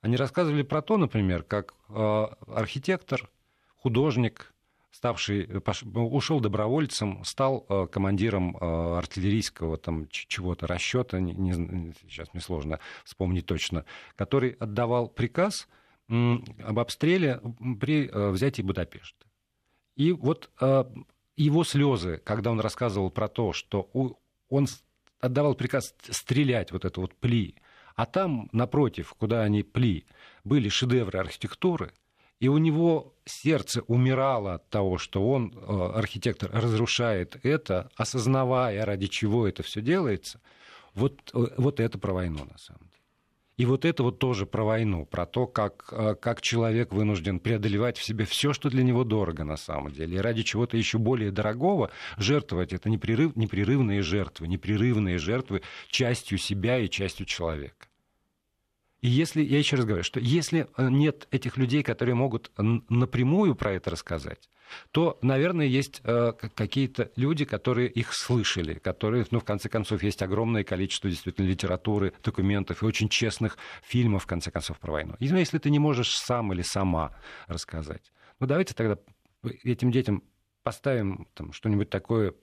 Они 0.01 0.15
рассказывали 0.17 0.63
про 0.63 0.81
то, 0.81 0.97
например, 0.97 1.43
как 1.43 1.73
э, 1.89 2.25
архитектор, 2.47 3.29
художник, 3.75 4.53
ставший, 4.95 5.45
э, 5.45 5.99
ушел 5.99 6.39
добровольцем, 6.39 7.23
стал 7.25 7.65
э, 7.67 7.87
командиром 7.91 8.55
э, 8.55 8.97
артиллерийского 8.97 9.77
там 9.77 10.07
чего-то 10.09 10.67
расчета, 10.67 11.19
не, 11.19 11.33
не, 11.33 11.93
сейчас 12.07 12.33
мне 12.33 12.41
сложно 12.41 12.79
вспомнить 13.03 13.45
точно, 13.45 13.85
который 14.15 14.51
отдавал 14.51 15.09
приказ 15.09 15.67
об 16.07 16.79
обстреле 16.79 17.41
при 17.81 18.07
взятии 18.07 18.61
Будапешта. 18.61 19.25
И 19.95 20.11
вот 20.11 20.51
его 21.35 21.63
слезы, 21.63 22.21
когда 22.23 22.51
он 22.51 22.59
рассказывал 22.59 23.09
про 23.09 23.27
то, 23.27 23.53
что 23.53 23.89
он 24.49 24.67
отдавал 25.19 25.55
приказ 25.55 25.93
стрелять 26.09 26.71
вот 26.71 26.85
это 26.85 27.01
вот 27.01 27.15
пли, 27.15 27.55
а 27.95 28.05
там, 28.05 28.49
напротив, 28.51 29.13
куда 29.17 29.41
они 29.41 29.63
пли, 29.63 30.05
были 30.43 30.69
шедевры 30.69 31.19
архитектуры– 31.19 31.93
и 32.39 32.47
у 32.47 32.57
него 32.57 33.15
сердце 33.25 33.81
умирало 33.83 34.55
от 34.55 34.69
того, 34.69 34.97
что 34.97 35.27
он, 35.27 35.53
э, 35.55 35.91
архитектор, 35.95 36.51
разрушает 36.51 37.37
это, 37.43 37.89
осознавая, 37.95 38.85
ради 38.85 39.07
чего 39.07 39.47
это 39.47 39.63
все 39.63 39.81
делается. 39.81 40.41
Вот, 40.93 41.31
э, 41.33 41.47
вот 41.57 41.79
это 41.79 41.97
про 41.97 42.13
войну, 42.13 42.45
на 42.45 42.57
самом 42.57 42.81
деле. 42.81 42.94
И 43.57 43.65
вот 43.65 43.85
это 43.85 44.03
вот 44.03 44.19
тоже 44.19 44.45
про 44.45 44.65
войну, 44.65 45.05
про 45.05 45.25
то, 45.25 45.47
как, 45.47 45.87
э, 45.91 46.15
как 46.15 46.41
человек 46.41 46.91
вынужден 46.91 47.39
преодолевать 47.39 47.97
в 47.97 48.03
себе 48.03 48.25
все, 48.25 48.51
что 48.51 48.69
для 48.69 48.83
него 48.83 49.05
дорого 49.05 49.45
на 49.45 49.55
самом 49.55 49.91
деле. 49.91 50.17
И 50.17 50.19
ради 50.19 50.43
чего-то 50.43 50.75
еще 50.75 50.97
более 50.97 51.31
дорогого 51.31 51.89
жертвовать 52.17 52.73
это 52.73 52.89
непрерыв, 52.89 53.35
непрерывные 53.37 54.01
жертвы, 54.01 54.47
непрерывные 54.47 55.17
жертвы 55.17 55.61
частью 55.87 56.37
себя 56.37 56.79
и 56.79 56.89
частью 56.89 57.25
человека. 57.25 57.87
И 58.99 59.07
если, 59.07 59.41
я 59.41 59.57
еще 59.57 59.77
раз 59.77 59.85
говорю, 59.85 60.03
что 60.03 60.19
если 60.19 60.67
э, 60.75 60.89
нет 60.89 61.27
этих 61.31 61.55
людей, 61.55 61.81
которые 61.81 62.15
могут 62.15 62.51
напрямую 62.57 63.55
про 63.55 63.71
это 63.71 63.89
рассказать, 63.91 64.49
то, 64.91 65.17
наверное, 65.21 65.65
есть 65.65 66.01
э, 66.03 66.33
какие-то 66.53 67.11
люди, 67.15 67.45
которые 67.45 67.89
их 67.89 68.13
слышали, 68.13 68.75
которые, 68.75 69.25
ну, 69.31 69.39
в 69.39 69.43
конце 69.43 69.69
концов, 69.69 70.03
есть 70.03 70.21
огромное 70.21 70.63
количество 70.63 71.09
действительно 71.09 71.47
литературы, 71.47 72.13
документов 72.23 72.81
и 72.81 72.85
очень 72.85 73.09
честных 73.09 73.57
фильмов, 73.83 74.23
в 74.23 74.27
конце 74.27 74.51
концов, 74.51 74.79
про 74.79 74.93
войну. 74.93 75.15
И 75.19 75.25
если 75.25 75.57
ты 75.57 75.69
не 75.69 75.79
можешь 75.79 76.15
сам 76.15 76.53
или 76.53 76.61
сама 76.61 77.15
рассказать, 77.47 78.11
ну, 78.39 78.47
давайте 78.47 78.73
тогда 78.73 78.97
этим 79.63 79.91
детям 79.91 80.23
поставим 80.63 81.27
там, 81.33 81.53
что-нибудь 81.53 81.89
такое 81.89 82.33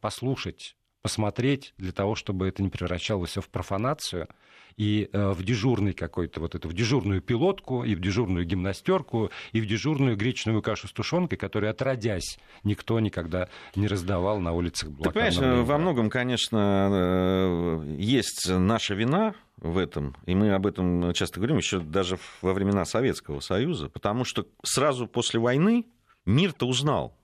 послушать, 0.00 0.76
посмотреть 1.02 1.74
для 1.78 1.92
того, 1.92 2.14
чтобы 2.14 2.48
это 2.48 2.62
не 2.62 2.68
превращалось 2.68 3.30
все 3.30 3.40
в 3.40 3.48
профанацию 3.48 4.28
и 4.76 5.08
э, 5.12 5.30
в 5.30 5.42
дежурный 5.42 5.92
какой-то 5.92 6.40
вот 6.40 6.54
эту 6.54 6.68
в 6.68 6.72
дежурную 6.72 7.20
пилотку 7.20 7.84
и 7.84 7.94
в 7.94 8.00
дежурную 8.00 8.44
гимнастерку 8.44 9.30
и 9.52 9.60
в 9.60 9.66
дежурную 9.66 10.16
гречневую 10.16 10.62
кашу 10.62 10.88
с 10.88 10.92
тушенкой, 10.92 11.38
которую 11.38 11.70
отродясь 11.70 12.38
никто 12.64 13.00
никогда 13.00 13.48
не 13.76 13.86
раздавал 13.86 14.40
на 14.40 14.52
улицах 14.52 14.90
Ты 15.02 15.10
понимаешь, 15.10 15.66
во 15.66 15.78
многом, 15.78 16.10
конечно, 16.10 16.88
э, 16.90 17.96
есть 17.98 18.48
наша 18.48 18.94
вина 18.94 19.34
в 19.56 19.76
этом, 19.78 20.16
и 20.26 20.34
мы 20.34 20.52
об 20.52 20.66
этом 20.66 21.12
часто 21.12 21.38
говорим 21.38 21.58
еще 21.58 21.80
даже 21.80 22.18
во 22.40 22.52
времена 22.52 22.84
Советского 22.84 23.40
Союза, 23.40 23.88
потому 23.88 24.24
что 24.24 24.46
сразу 24.62 25.06
после 25.06 25.38
войны 25.38 25.86
мир-то 26.24 26.66
узнал 26.66 27.14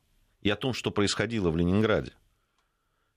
и 0.43 0.51
о 0.51 0.57
том, 0.57 0.75
что 0.75 0.91
происходило 0.91 1.51
в 1.51 1.57
Ленинграде. 1.57 2.13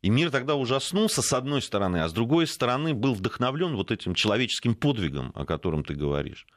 И 0.01 0.09
мир 0.09 0.31
тогда 0.31 0.55
ужаснулся, 0.55 1.21
с 1.21 1.33
одной 1.33 1.62
стороны, 1.62 1.97
а 1.97 2.07
с 2.07 2.13
другой 2.13 2.47
стороны 2.47 2.93
был 2.93 3.13
вдохновлен 3.13 3.75
вот 3.75 3.91
этим 3.91 4.13
человеческим 4.13 4.75
подвигом, 4.75 5.31
о 5.35 5.45
котором 5.45 5.83
ты 5.83 5.93
говоришь. 5.93 6.47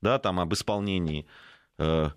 Да, 0.00 0.18
там 0.18 0.38
об 0.38 0.52
исполнении 0.52 1.26
э, 1.78 2.10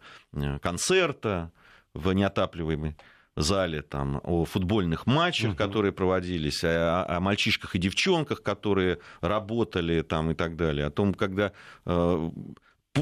концерта 0.62 1.52
в 1.94 2.12
неотапливаемой 2.12 2.98
зале, 3.36 3.82
там, 3.82 4.22
о 4.24 4.46
футбольных 4.46 5.08
матчах, 5.08 5.52
угу. 5.52 5.58
которые 5.58 5.92
проводились, 5.92 6.64
о, 6.64 7.06
о 7.08 7.20
мальчишках 7.20 7.76
и 7.76 7.80
девчонках, 7.80 8.42
которые 8.44 9.00
работали 9.22 10.02
там, 10.02 10.32
и 10.32 10.36
так 10.36 10.56
далее, 10.56 10.86
о 10.86 10.92
том, 10.92 11.14
когда 11.14 11.52
э, 11.86 12.30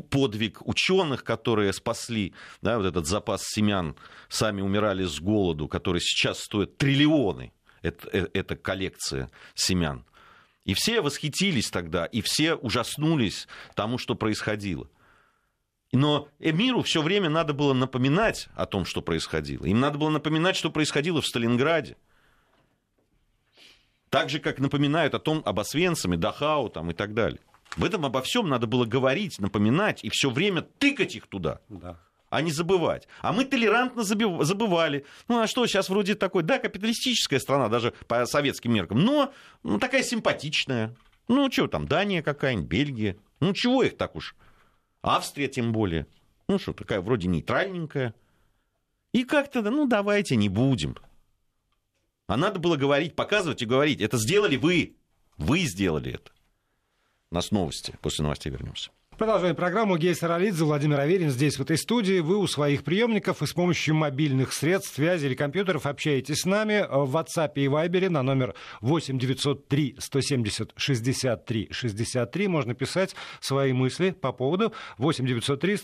подвиг 0.10 0.66
ученых, 0.66 1.24
которые 1.24 1.74
спасли 1.74 2.34
да, 2.62 2.78
вот 2.78 2.88
этот 2.88 3.08
запас 3.08 3.44
семян, 3.44 3.96
сами 4.28 4.62
умирали 4.62 5.04
с 5.04 5.20
голоду, 5.20 5.68
который 5.68 6.02
сейчас 6.02 6.40
стоит 6.40 6.78
триллионы 6.78 7.52
это, 7.84 8.10
э, 8.12 8.56
коллекция 8.56 9.30
семян. 9.54 10.06
И 10.66 10.74
все 10.74 11.02
восхитились 11.02 11.70
тогда, 11.70 12.06
и 12.06 12.22
все 12.22 12.56
ужаснулись 12.56 13.48
тому, 13.76 13.98
что 13.98 14.16
происходило. 14.16 14.90
Но 15.92 16.28
миру 16.40 16.82
все 16.82 17.04
время 17.04 17.30
надо 17.30 17.54
было 17.54 17.74
напоминать 17.74 18.48
о 18.56 18.66
том, 18.66 18.86
что 18.86 19.02
происходило. 19.02 19.66
Им 19.66 19.80
надо 19.80 20.00
было 20.00 20.10
напоминать, 20.10 20.56
что 20.56 20.72
происходило 20.72 21.22
в 21.22 21.28
Сталинграде. 21.28 21.98
Так 24.10 24.30
же, 24.30 24.40
как 24.40 24.60
напоминают 24.60 25.14
о 25.14 25.20
том, 25.20 25.44
об 25.46 25.60
Освенциме, 25.60 26.18
Дахау 26.18 26.70
там, 26.70 26.90
и 26.90 26.94
так 26.94 27.14
далее. 27.14 27.42
В 27.76 27.84
этом 27.84 28.06
обо 28.06 28.22
всем 28.22 28.48
надо 28.48 28.66
было 28.66 28.86
говорить, 28.86 29.40
напоминать 29.40 30.04
и 30.04 30.10
все 30.10 30.30
время 30.30 30.62
тыкать 30.62 31.16
их 31.16 31.28
туда. 31.28 31.60
Да 31.70 32.00
а 32.34 32.42
не 32.42 32.52
забывать. 32.52 33.08
А 33.22 33.32
мы 33.32 33.46
толерантно 33.46 34.04
забывали. 34.04 35.06
Ну, 35.28 35.40
а 35.40 35.46
что, 35.46 35.68
сейчас 35.68 35.88
вроде 35.88 36.16
такой, 36.16 36.42
да, 36.42 36.58
капиталистическая 36.58 37.40
страна, 37.40 37.70
даже 37.70 37.94
по 38.08 38.26
советским 38.26 38.74
меркам, 38.74 39.02
но 39.02 39.32
ну, 39.62 39.78
такая 39.78 40.02
симпатичная. 40.02 40.96
Ну, 41.28 41.52
что 41.52 41.68
там, 41.68 41.88
Дания 41.88 42.24
какая-нибудь, 42.24 42.68
Бельгия. 42.68 43.18
Ну, 43.40 43.54
чего 43.54 43.84
их 43.84 43.98
так 43.98 44.16
уж? 44.16 44.36
Австрия 45.04 45.48
тем 45.48 45.74
более. 45.74 46.08
Ну, 46.48 46.58
что, 46.58 46.74
такая 46.74 47.02
вроде 47.02 47.28
нейтральненькая. 47.28 48.16
И 49.12 49.26
как-то, 49.26 49.62
ну, 49.62 49.88
давайте 49.88 50.36
не 50.36 50.50
будем. 50.50 50.98
А 52.26 52.36
надо 52.36 52.58
было 52.58 52.78
говорить, 52.78 53.16
показывать 53.16 53.62
и 53.62 53.68
говорить. 53.68 54.02
Это 54.02 54.18
сделали 54.18 54.56
вы. 54.56 54.96
Вы 55.38 55.60
сделали 55.60 56.14
это. 56.14 56.32
У 57.30 57.36
нас 57.36 57.52
новости. 57.52 57.96
После 58.02 58.24
новостей 58.24 58.52
вернемся. 58.52 58.90
Продолжаем 59.18 59.56
программу. 59.56 59.98
Гей 59.98 60.16
Саралидзе, 60.16 60.64
Владимир 60.64 61.00
Аверин 61.00 61.30
здесь, 61.30 61.58
в 61.58 61.62
этой 61.62 61.78
студии. 61.78 62.20
Вы 62.20 62.38
у 62.38 62.48
своих 62.48 62.84
приемников 62.84 63.44
и 63.44 63.46
с 63.46 63.54
помощью 63.54 63.94
мобильных 63.94 64.54
средств 64.54 64.96
связи 64.96 65.28
или 65.28 65.36
компьютеров 65.36 65.86
общаетесь 65.86 66.42
с 66.42 66.46
нами 66.46 66.86
в 66.90 67.16
WhatsApp 67.16 67.52
и 67.56 67.66
Viber 67.68 68.10
на 68.10 68.24
номер 68.24 68.56
8 68.82 69.20
903 69.20 69.98
170 70.00 70.74
63 70.76 71.68
63. 71.72 72.48
Можно 72.48 72.74
писать 72.74 73.16
свои 73.40 73.72
мысли 73.72 74.12
по 74.12 74.32
поводу 74.32 74.74
8 74.98 75.28
903 75.28 75.78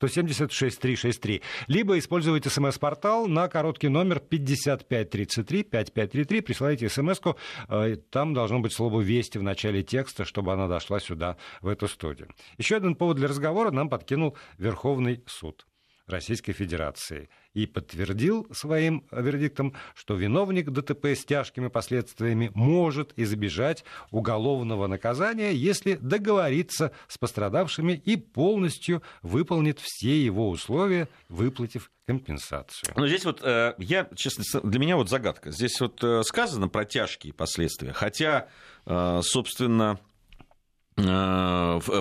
170 0.00 0.50
6363. 0.50 1.42
Либо 1.68 1.98
используйте 1.98 2.48
смс-портал 2.48 3.26
на 3.26 3.48
короткий 3.48 3.88
номер 3.88 4.20
5533, 4.20 5.64
5533, 5.64 6.40
присылайте 6.40 6.88
смс-ку, 6.88 7.36
э, 7.68 7.96
там 8.10 8.32
должно 8.32 8.60
быть 8.60 8.72
слово 8.72 9.02
«Вести» 9.02 9.36
в 9.36 9.42
начале 9.42 9.82
текста, 9.82 10.24
чтобы 10.24 10.52
она 10.52 10.68
дошла 10.68 11.00
сюда, 11.00 11.36
в 11.60 11.68
эту 11.68 11.86
студию. 11.86 12.28
Еще 12.56 12.76
один 12.76 12.94
повод 12.94 13.18
для 13.18 13.28
разговора 13.28 13.70
нам 13.70 13.90
подкинул 13.90 14.36
Верховный 14.58 15.22
суд. 15.26 15.66
Российской 16.10 16.52
Федерации 16.52 17.28
и 17.54 17.66
подтвердил 17.66 18.46
своим 18.52 19.04
вердиктом, 19.10 19.74
что 19.94 20.14
виновник 20.14 20.70
ДТП 20.70 21.06
с 21.06 21.24
тяжкими 21.24 21.68
последствиями 21.68 22.50
может 22.54 23.12
избежать 23.16 23.84
уголовного 24.10 24.86
наказания, 24.86 25.52
если 25.52 25.94
договорится 25.94 26.92
с 27.08 27.18
пострадавшими 27.18 27.92
и 27.92 28.16
полностью 28.16 29.02
выполнит 29.22 29.78
все 29.80 30.22
его 30.22 30.50
условия, 30.50 31.08
выплатив 31.28 31.90
компенсацию. 32.06 32.92
Но 32.96 33.06
здесь 33.06 33.24
вот 33.24 33.40
э, 33.42 33.74
я, 33.78 34.08
честно, 34.16 34.60
для 34.62 34.80
меня 34.80 34.96
вот 34.96 35.08
загадка. 35.08 35.52
Здесь 35.52 35.80
вот 35.80 36.02
э, 36.02 36.22
сказано 36.24 36.68
про 36.68 36.84
тяжкие 36.84 37.32
последствия, 37.32 37.92
хотя, 37.92 38.48
э, 38.86 39.20
собственно, 39.22 40.00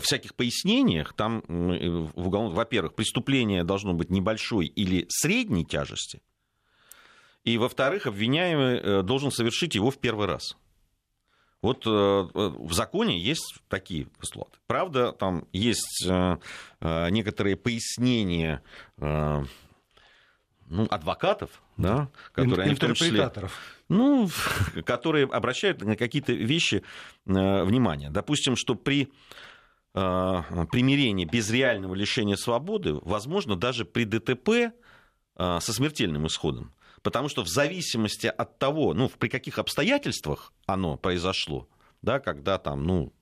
всяких 0.01 0.35
пояснениях, 0.35 1.13
там, 1.13 1.43
в 1.47 2.27
уголовном, 2.27 2.55
во-первых, 2.55 2.95
преступление 2.95 3.63
должно 3.63 3.93
быть 3.93 4.09
небольшой 4.09 4.65
или 4.67 5.05
средней 5.09 5.65
тяжести, 5.65 6.21
и, 7.43 7.57
во-вторых, 7.57 8.05
обвиняемый 8.05 8.77
э, 8.77 9.01
должен 9.01 9.31
совершить 9.31 9.75
его 9.75 9.91
в 9.91 9.97
первый 9.97 10.27
раз. 10.27 10.57
Вот 11.62 11.85
э, 11.85 11.89
в 11.89 12.73
законе 12.73 13.19
есть 13.19 13.55
такие 13.67 14.05
постулаты. 14.17 14.57
Правда, 14.67 15.12
там 15.12 15.45
есть 15.51 16.07
некоторые 16.79 17.57
пояснения 17.57 18.63
ну, 20.69 20.88
адвокатов, 20.89 21.62
да, 21.77 22.10
которые 22.32 22.69
интерпретаторов. 22.69 23.58
ну, 23.89 24.29
которые 24.86 25.25
обращают 25.25 25.82
на 25.82 25.95
какие-то 25.95 26.32
вещи 26.34 26.84
э, 27.25 27.63
внимание. 27.63 28.10
Допустим, 28.10 28.55
что 28.55 28.75
при 28.75 29.12
э, 29.93 30.41
примирении 30.71 31.25
без 31.25 31.49
реального 31.49 31.95
лишения 31.95 32.36
свободы, 32.36 32.93
возможно, 32.93 33.55
даже 33.55 33.84
при 33.84 34.05
ДТП 34.05 34.49
э, 34.49 34.71
со 35.36 35.73
смертельным 35.73 36.27
исходом. 36.27 36.73
Потому 37.01 37.29
что 37.29 37.43
в 37.43 37.47
зависимости 37.47 38.27
от 38.27 38.60
того, 38.60 38.93
ну, 38.93 39.10
при 39.10 39.29
каких 39.29 39.58
обстоятельствах 39.58 40.53
оно 40.65 40.97
произошло, 40.97 41.67
да, 42.01 42.19
когда 42.19 42.58
там, 42.58 42.84
ну, 42.84 43.13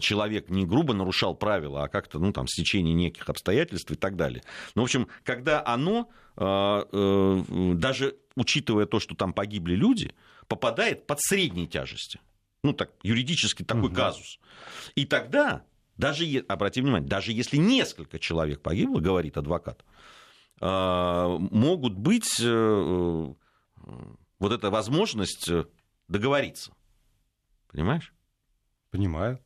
человек 0.00 0.50
не 0.50 0.64
грубо 0.64 0.94
нарушал 0.94 1.34
правила, 1.34 1.84
а 1.84 1.88
как-то, 1.88 2.18
ну, 2.18 2.32
там, 2.32 2.46
с 2.46 2.52
течение 2.54 2.94
неких 2.94 3.28
обстоятельств 3.28 3.90
и 3.90 3.96
так 3.96 4.16
далее. 4.16 4.42
Ну, 4.74 4.82
в 4.82 4.84
общем, 4.84 5.08
когда 5.24 5.64
оно, 5.66 6.08
даже 6.36 8.16
учитывая 8.36 8.86
то, 8.86 9.00
что 9.00 9.14
там 9.14 9.32
погибли 9.32 9.74
люди, 9.74 10.14
попадает 10.46 11.06
под 11.06 11.20
средней 11.20 11.66
тяжести. 11.66 12.20
Ну, 12.62 12.72
так, 12.72 12.92
юридически 13.02 13.62
такой 13.62 13.88
угу. 13.88 13.96
казус. 13.96 14.38
И 14.94 15.04
тогда, 15.06 15.64
даже, 15.96 16.24
обратите 16.48 16.82
внимание, 16.82 17.08
даже 17.08 17.32
если 17.32 17.56
несколько 17.56 18.18
человек 18.18 18.62
погибло, 18.62 19.00
говорит 19.00 19.36
адвокат, 19.36 19.84
могут 20.60 21.94
быть 21.94 22.38
вот 24.38 24.52
эта 24.52 24.70
возможность 24.70 25.50
договориться. 26.08 26.72
Понимаешь? 27.68 28.12
Понимаю. 28.90 29.40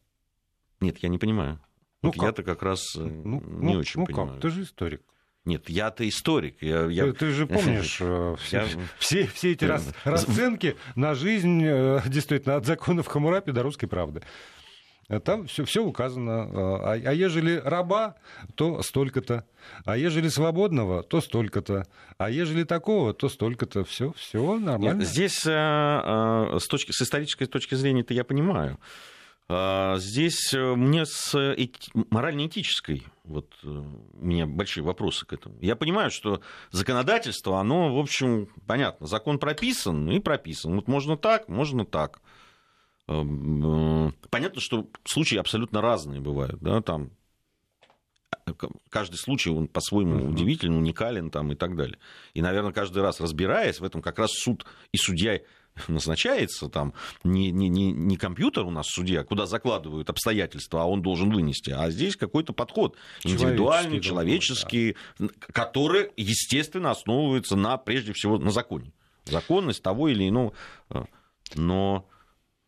Нет, 0.81 0.99
я 0.99 1.09
не 1.09 1.19
понимаю. 1.19 1.61
Ну, 2.03 2.13
вот 2.15 2.23
я-то 2.23 2.43
как 2.43 2.63
раз 2.63 2.95
э, 2.97 3.01
ну, 3.01 3.41
не 3.41 3.75
ну, 3.75 3.81
очень 3.81 4.01
ну 4.01 4.07
понимаю. 4.07 4.33
Как? 4.35 4.41
Ты 4.43 4.51
же 4.51 4.63
историк. 4.63 5.03
Нет, 5.45 5.69
я-то 5.69 6.09
историк. 6.09 6.63
Я, 6.63 6.85
я... 6.87 7.05
Ты, 7.07 7.13
ты 7.13 7.31
же 7.31 7.47
помнишь 7.49 7.99
э, 8.01 8.37
все, 8.41 8.65
все, 8.99 9.27
все 9.27 9.53
эти 9.53 9.65
рас, 9.67 9.93
расценки 10.05 10.77
на 10.95 11.15
жизнь, 11.15 11.63
э, 11.65 12.01
действительно, 12.07 12.57
от 12.57 12.67
законов 12.67 13.09
Хамурапи 13.09 13.51
до 13.51 13.63
русской 13.63 13.87
правды. 13.87 14.23
Там 15.25 15.47
все, 15.47 15.65
все 15.65 15.83
указано. 15.83 16.43
А, 16.43 16.93
а 16.93 17.13
ежели 17.15 17.57
раба, 17.65 18.17
то 18.57 18.83
столько-то. 18.83 19.47
А 19.87 19.97
ежели 19.97 20.29
свободного, 20.29 21.03
то 21.03 21.23
столько-то. 21.23 21.87
А 22.19 22.29
ежели 22.29 22.65
такого, 22.65 23.15
то 23.15 23.31
столько-то. 23.31 23.85
Все, 23.85 24.13
все 24.13 24.59
нормально. 24.59 24.99
Нет, 24.99 25.09
здесь 25.09 25.39
с, 25.39 26.67
точки, 26.69 26.93
с 26.93 27.01
исторической 27.01 27.47
точки 27.47 27.75
зрения 27.75 28.03
это 28.03 28.13
я 28.13 28.23
понимаю. 28.23 28.79
А, 29.51 29.97
здесь 29.99 30.53
э, 30.53 30.75
мне 30.75 31.07
с 31.07 31.35
эти... 31.39 31.91
морально-этической 32.11 33.05
вот 33.25 33.55
э, 33.63 33.69
у 33.69 34.25
меня 34.25 34.47
большие 34.47 34.85
вопросы 34.85 35.25
к 35.25 35.33
этому. 35.33 35.57
Я 35.61 35.75
понимаю, 35.75 36.11
что 36.11 36.43
законодательство, 36.71 37.59
оно, 37.59 37.95
в 37.95 37.99
общем, 37.99 38.49
понятно, 38.67 39.07
закон 39.07 39.39
прописан 39.39 40.11
и 40.11 40.19
прописан. 40.19 40.75
Вот 40.75 40.87
можно 40.87 41.17
так, 41.17 41.49
можно 41.49 41.87
так. 41.87 42.21
Эм, 43.07 44.09
э, 44.09 44.13
понятно, 44.29 44.61
что 44.61 44.87
случаи 45.05 45.39
абсолютно 45.39 45.81
разные 45.81 46.21
бывают, 46.21 46.61
да, 46.61 46.83
там 46.83 47.13
каждый 48.91 49.17
случай, 49.17 49.51
он 49.51 49.69
по-своему 49.69 50.21
uh-huh. 50.21 50.31
удивителен, 50.31 50.75
уникален 50.75 51.31
там 51.31 51.53
и 51.53 51.55
так 51.55 51.77
далее. 51.77 51.99
И, 52.35 52.41
наверное, 52.43 52.73
каждый 52.73 53.03
раз 53.03 53.21
разбираясь 53.21 53.81
в 53.81 53.85
этом, 53.85 54.01
как 54.03 54.19
раз 54.19 54.31
суд 54.33 54.65
и 54.93 54.97
судья 54.97 55.41
назначается, 55.89 56.69
там 56.69 56.95
не, 57.25 57.51
не, 57.51 57.69
не, 57.69 57.93
не 57.93 58.17
компьютер 58.17 58.65
у 58.65 58.71
нас 58.71 58.87
судья, 58.89 59.25
куда 59.25 59.47
закладывают 59.47 60.11
обстоятельства, 60.11 60.83
а 60.83 60.85
он 60.87 61.03
должен 61.03 61.31
вынести, 61.31 61.71
а 61.71 61.91
здесь 61.91 62.17
какой-то 62.17 62.53
подход 62.53 62.97
индивидуальный, 63.25 64.01
человеческий, 64.01 64.97
да. 65.19 65.29
который, 65.53 66.11
естественно, 66.17 66.91
основывается 66.91 67.57
на, 67.57 67.77
прежде 67.77 68.13
всего, 68.13 68.39
на 68.39 68.51
законе. 68.51 68.93
Законность 69.25 69.83
того 69.83 70.09
или 70.09 70.29
иного. 70.29 70.53
Но, 71.55 72.09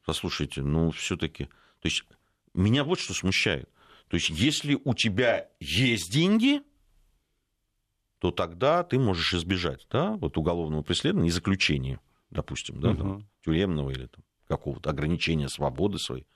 послушайте, 0.05 0.63
ну, 0.63 0.91
все-таки, 0.91 1.45
то 1.45 1.87
есть 1.87 2.05
меня 2.55 2.85
вот 2.85 3.01
что 3.01 3.15
смущает. 3.15 3.69
То 4.09 4.17
есть, 4.17 4.29
если 4.31 4.79
у 4.85 4.95
тебя 4.95 5.49
есть 5.61 6.13
деньги, 6.13 6.63
то 8.19 8.31
тогда 8.31 8.83
ты 8.83 8.99
можешь 8.99 9.33
избежать 9.35 9.87
да, 9.91 10.13
вот 10.13 10.37
уголовного 10.37 10.83
преследования 10.83 11.29
и 11.29 11.33
заключения 11.33 12.01
допустим, 12.31 12.81
да, 12.81 12.91
угу. 12.91 12.99
там, 12.99 13.29
тюремного 13.45 13.91
или 13.91 14.07
там, 14.07 14.25
какого-то 14.49 14.91
ограничения 14.91 15.49
свободы 15.49 15.99
своей. 15.99 16.27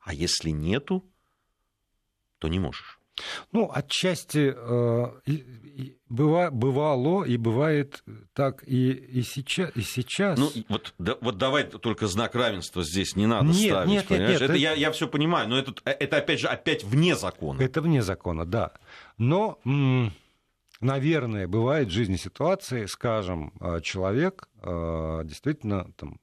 А 0.00 0.14
если 0.14 0.50
нету, 0.50 1.04
то 2.38 2.48
не 2.48 2.58
можешь. 2.58 3.00
Ну, 3.52 3.70
отчасти 3.72 4.54
э, 4.56 5.40
быва, 6.08 6.50
бывало 6.50 7.24
и 7.24 7.36
бывает 7.36 8.02
так 8.32 8.62
и, 8.66 8.92
и, 8.92 9.22
сейчас, 9.22 9.70
и 9.74 9.82
сейчас. 9.82 10.38
Ну, 10.38 10.50
вот, 10.68 10.94
да, 10.98 11.16
вот 11.20 11.36
давай 11.36 11.64
только 11.64 12.06
знак 12.06 12.34
равенства 12.34 12.82
здесь 12.82 13.16
не 13.16 13.26
надо 13.26 13.48
нет, 13.48 13.56
ставить. 13.56 13.90
Нет, 13.90 14.06
понимаешь? 14.06 14.30
нет, 14.30 14.40
нет, 14.40 14.42
это, 14.42 14.52
это... 14.52 14.54
Я, 14.54 14.72
я 14.72 14.90
все 14.90 15.06
понимаю, 15.06 15.48
но 15.48 15.58
это, 15.58 15.74
это 15.84 16.16
опять 16.16 16.40
же 16.40 16.48
опять 16.48 16.82
вне 16.82 17.14
закона. 17.14 17.60
Это 17.60 17.82
вне 17.82 18.02
закона, 18.02 18.46
да. 18.46 18.72
Но 19.18 19.58
м- 19.66 20.12
наверное, 20.80 21.46
бывает 21.46 21.88
в 21.88 21.92
жизни 21.92 22.16
ситуации, 22.16 22.86
скажем, 22.86 23.52
э, 23.60 23.80
человек 23.82 24.48
э, 24.62 25.22
действительно 25.24 25.92
там, 25.96 26.18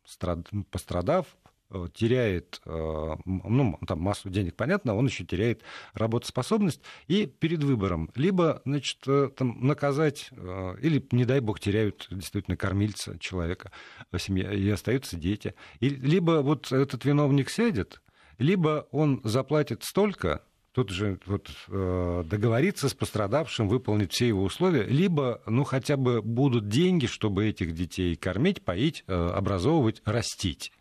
пострадав, 0.72 1.26
э, 1.70 1.88
теряет 1.93 2.62
ну, 2.65 3.80
там 3.88 4.00
массу 4.00 4.30
денег, 4.30 4.56
понятно, 4.56 4.96
он 4.96 5.06
еще 5.06 5.26
теряет 5.26 5.63
работоспособность, 5.93 6.82
и 7.08 7.26
перед 7.26 7.63
выбором 7.63 8.10
либо 8.15 8.62
значит, 8.65 9.00
там, 9.36 9.65
наказать, 9.65 10.30
или, 10.32 11.06
не 11.12 11.26
дай 11.26 11.39
бог, 11.39 11.60
теряют 11.60 12.08
действительно 12.10 12.58
кормильца 12.58 13.20
человека 13.20 13.72
в 14.12 14.20
семье, 14.20 14.58
и 14.58 14.70
остаются 14.70 15.17
дети. 15.17 15.56
И, 15.80 15.89
либо 15.89 16.41
вот 16.41 16.72
этот 16.72 17.04
виновник 17.06 17.50
сядет, 17.50 18.02
либо 18.38 18.88
он 18.91 19.22
заплатит 19.24 19.84
столько, 19.84 20.43
тут 20.78 20.92
же 20.92 21.20
вот, 21.26 21.50
э, 21.70 22.24
договориться 22.24 22.88
с 22.88 22.94
пострадавшим, 22.94 23.68
выполнить 23.68 24.12
все 24.12 24.28
его 24.28 24.44
условия, 24.44 24.84
либо, 24.84 25.42
ну, 25.48 25.63
хотя 25.63 25.98
бы 25.98 26.22
будут 26.22 26.70
деньги, 26.70 27.08
чтобы 27.08 27.48
этих 27.48 27.74
детей 27.74 28.16
кормить, 28.16 28.63
поить, 28.63 29.04
э, 29.08 29.12
образовывать, 29.12 30.04
растить. 30.06 30.72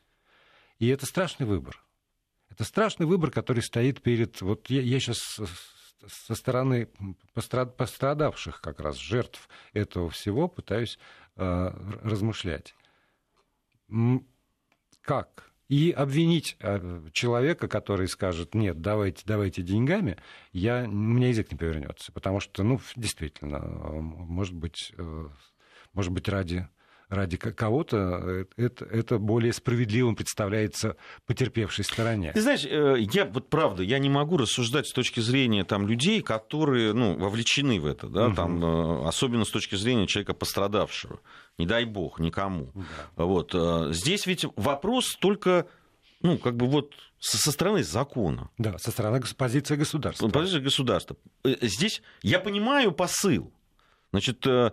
И 0.79 0.89
это 0.89 1.07
страшный 1.07 1.47
выбор. 1.47 1.83
Это 2.51 2.65
страшный 2.65 3.07
выбор, 3.07 3.31
который 3.31 3.63
стоит 3.63 4.03
перед... 4.03 4.43
Вот 4.43 4.69
я, 4.69 4.83
я 4.83 5.01
сейчас 5.01 5.41
со 6.07 6.35
стороны 6.35 6.91
пострадавших 7.33 8.61
как 8.61 8.81
раз, 8.81 8.99
жертв 8.99 9.49
этого 9.73 10.11
всего 10.11 10.47
пытаюсь 10.47 10.99
э, 11.37 11.71
размышлять. 12.03 12.75
Как 15.01 15.51
и 15.69 15.91
обвинить 15.91 16.57
э, 16.61 17.09
человека, 17.13 17.69
который 17.69 18.09
скажет, 18.09 18.55
нет, 18.55 18.81
давайте, 18.81 19.23
давайте 19.27 19.63
деньгами, 19.63 20.17
я, 20.53 20.85
у 20.85 20.93
меня 20.93 21.29
язык 21.29 21.51
не 21.51 21.59
повернется. 21.59 22.13
Потому 22.13 22.41
что, 22.41 22.63
ну, 22.63 22.81
действительно, 22.95 23.59
может 23.61 24.55
быть, 24.55 24.93
э, 24.97 25.29
может 25.93 26.13
быть 26.13 26.29
ради 26.29 26.69
ради 27.09 27.37
кого-то 27.37 28.47
это, 28.57 28.85
это 28.85 29.19
более 29.19 29.53
справедливым 29.53 30.17
представляется 30.17 30.97
потерпевшей 31.27 31.85
стороне. 31.85 32.33
Ты 32.33 32.41
знаешь, 32.41 32.65
я 32.65 33.25
вот 33.25 33.49
правда, 33.49 33.83
я 33.83 33.99
не 33.99 34.09
могу 34.09 34.37
рассуждать 34.37 34.87
с 34.87 34.93
точки 34.93 35.21
зрения 35.21 35.65
там, 35.65 35.87
людей, 35.87 36.23
которые 36.23 36.93
ну, 36.93 37.17
вовлечены 37.17 37.81
в 37.81 37.87
это, 37.87 38.09
да, 38.09 38.27
угу. 38.27 38.35
там, 38.35 39.07
особенно 39.07 39.45
с 39.45 39.51
точки 39.51 39.77
зрения 39.77 40.07
человека 40.07 40.35
пострадавшего 40.35 41.21
не 41.59 41.67
дай 41.67 41.85
бог, 41.85 42.21
никому. 42.21 42.71
Да. 42.75 43.25
Вот. 43.25 43.55
Э, 43.55 43.93
здесь 43.93 44.27
ведь 44.27 44.45
вопрос 44.57 45.17
только, 45.17 45.67
ну, 46.21 46.39
как 46.39 46.57
бы 46.57 46.67
вот 46.67 46.93
со 47.19 47.51
стороны 47.51 47.83
закона. 47.83 48.51
Да, 48.59 48.79
со 48.79 48.91
стороны 48.91 49.23
позиции 49.37 49.77
государства. 49.77 50.29
Позиция 50.29 50.61
государства. 50.61 51.17
Э, 51.45 51.55
здесь 51.63 52.03
я 52.23 52.41
понимаю 52.41 52.93
посыл. 52.93 53.53
Значит, 54.13 54.47
э, 54.47 54.71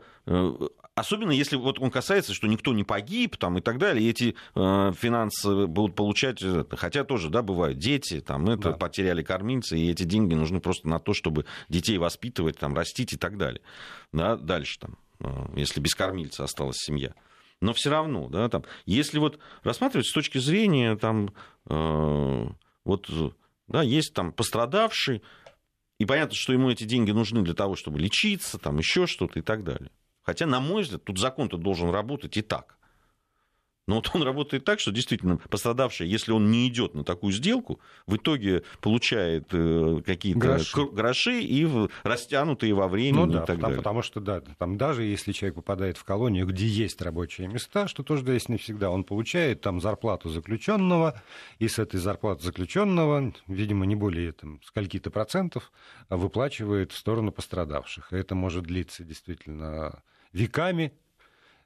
особенно 0.96 1.32
если 1.32 1.56
вот 1.56 1.80
он 1.80 1.92
касается, 1.92 2.34
что 2.34 2.48
никто 2.48 2.74
не 2.74 2.84
погиб 2.84 3.38
там, 3.38 3.58
и 3.58 3.62
так 3.62 3.78
далее, 3.78 4.06
и 4.06 4.10
эти 4.10 4.36
финансы 4.54 5.68
будут 5.68 5.96
получать, 5.96 6.44
хотя 6.72 7.04
тоже, 7.04 7.30
да, 7.30 7.42
бывают 7.42 7.78
дети, 7.80 8.22
там, 8.22 8.50
это 8.50 8.72
да. 8.72 8.78
потеряли 8.78 9.24
кормильца, 9.24 9.76
и 9.76 9.90
эти 9.90 10.04
деньги 10.04 10.34
нужны 10.34 10.60
просто 10.60 10.88
на 10.88 11.00
то, 11.00 11.14
чтобы 11.14 11.46
детей 11.70 11.98
воспитывать, 11.98 12.58
там, 12.58 12.74
растить 12.76 13.14
и 13.14 13.18
так 13.18 13.38
далее. 13.38 13.62
Да, 14.12 14.36
дальше 14.36 14.80
там 14.80 14.98
Э, 15.24 15.46
если 15.56 15.80
без 15.80 15.96
кормильца 15.96 16.44
осталась 16.44 16.78
семья. 16.78 17.14
Но 17.62 17.74
все 17.74 17.90
равно, 17.90 18.28
да, 18.30 18.50
там, 18.50 18.66
если 18.86 19.20
вот 19.20 19.40
рассматривать 19.64 20.08
с 20.08 20.14
точки 20.14 20.38
зрения, 20.38 20.98
там, 20.98 21.34
э, 21.70 22.48
вот, 22.84 23.10
да, 23.68 23.82
есть 23.82 24.14
там 24.14 24.34
пострадавший, 24.34 25.24
и 25.98 26.06
понятно, 26.06 26.36
что 26.36 26.52
ему 26.52 26.70
эти 26.70 26.84
деньги 26.84 27.12
нужны 27.12 27.42
для 27.42 27.54
того, 27.54 27.76
чтобы 27.76 28.00
лечиться, 28.00 28.58
там, 28.58 28.78
еще 28.80 29.08
что-то 29.08 29.40
и 29.40 29.42
так 29.42 29.64
далее. 29.64 29.92
Хотя, 30.24 30.46
на 30.46 30.60
мой 30.60 30.84
взгляд, 30.84 31.04
тут 31.04 31.20
закон-то 31.20 31.58
должен 31.58 31.90
работать 31.90 32.38
и 32.38 32.42
так. 32.42 32.78
Но 33.88 33.96
вот 33.96 34.10
он 34.14 34.24
работает 34.24 34.64
так, 34.64 34.80
что 34.80 34.92
действительно 34.92 35.38
пострадавший, 35.38 36.08
если 36.08 36.32
он 36.32 36.52
не 36.52 36.68
идет 36.68 36.94
на 36.94 37.04
такую 37.04 37.34
сделку, 37.34 37.80
в 38.08 38.16
итоге 38.16 38.64
получает 38.82 39.48
э, 39.52 40.02
какие-то 40.06 40.40
гроши. 40.40 40.86
гроши 40.92 41.42
и 41.42 41.68
растянутые 42.04 42.74
во 42.74 42.88
времени 42.88 43.26
ну, 43.26 43.28
да, 43.28 43.44
и 43.44 43.46
так 43.46 43.48
потому, 43.48 43.62
далее. 43.62 43.78
Потому 43.78 44.02
что 44.02 44.20
да, 44.20 44.42
там 44.58 44.78
даже 44.78 45.04
если 45.04 45.32
человек 45.32 45.56
попадает 45.56 45.98
в 45.98 46.04
колонию, 46.04 46.46
где 46.48 46.66
есть 46.66 47.02
рабочие 47.02 47.48
места, 47.48 47.88
что 47.88 48.04
тоже 48.04 48.24
есть 48.32 48.50
не 48.50 48.58
всегда, 48.58 48.90
он 48.90 49.04
получает 49.04 49.62
там 49.62 49.82
зарплату 49.82 50.30
заключенного, 50.30 51.22
и 51.60 51.68
с 51.68 51.80
этой 51.80 52.00
зарплаты 52.00 52.44
заключенного, 52.44 53.34
видимо, 53.48 53.86
не 53.86 53.96
более 53.96 54.32
там, 54.32 54.62
скольки-то 54.64 55.12
процентов 55.12 55.72
выплачивает 56.10 56.92
в 56.92 56.98
сторону 56.98 57.32
пострадавших. 57.32 58.14
И 58.14 58.16
это 58.16 58.36
может 58.36 58.64
длиться 58.64 59.04
действительно 59.04 60.02
веками, 60.34 60.94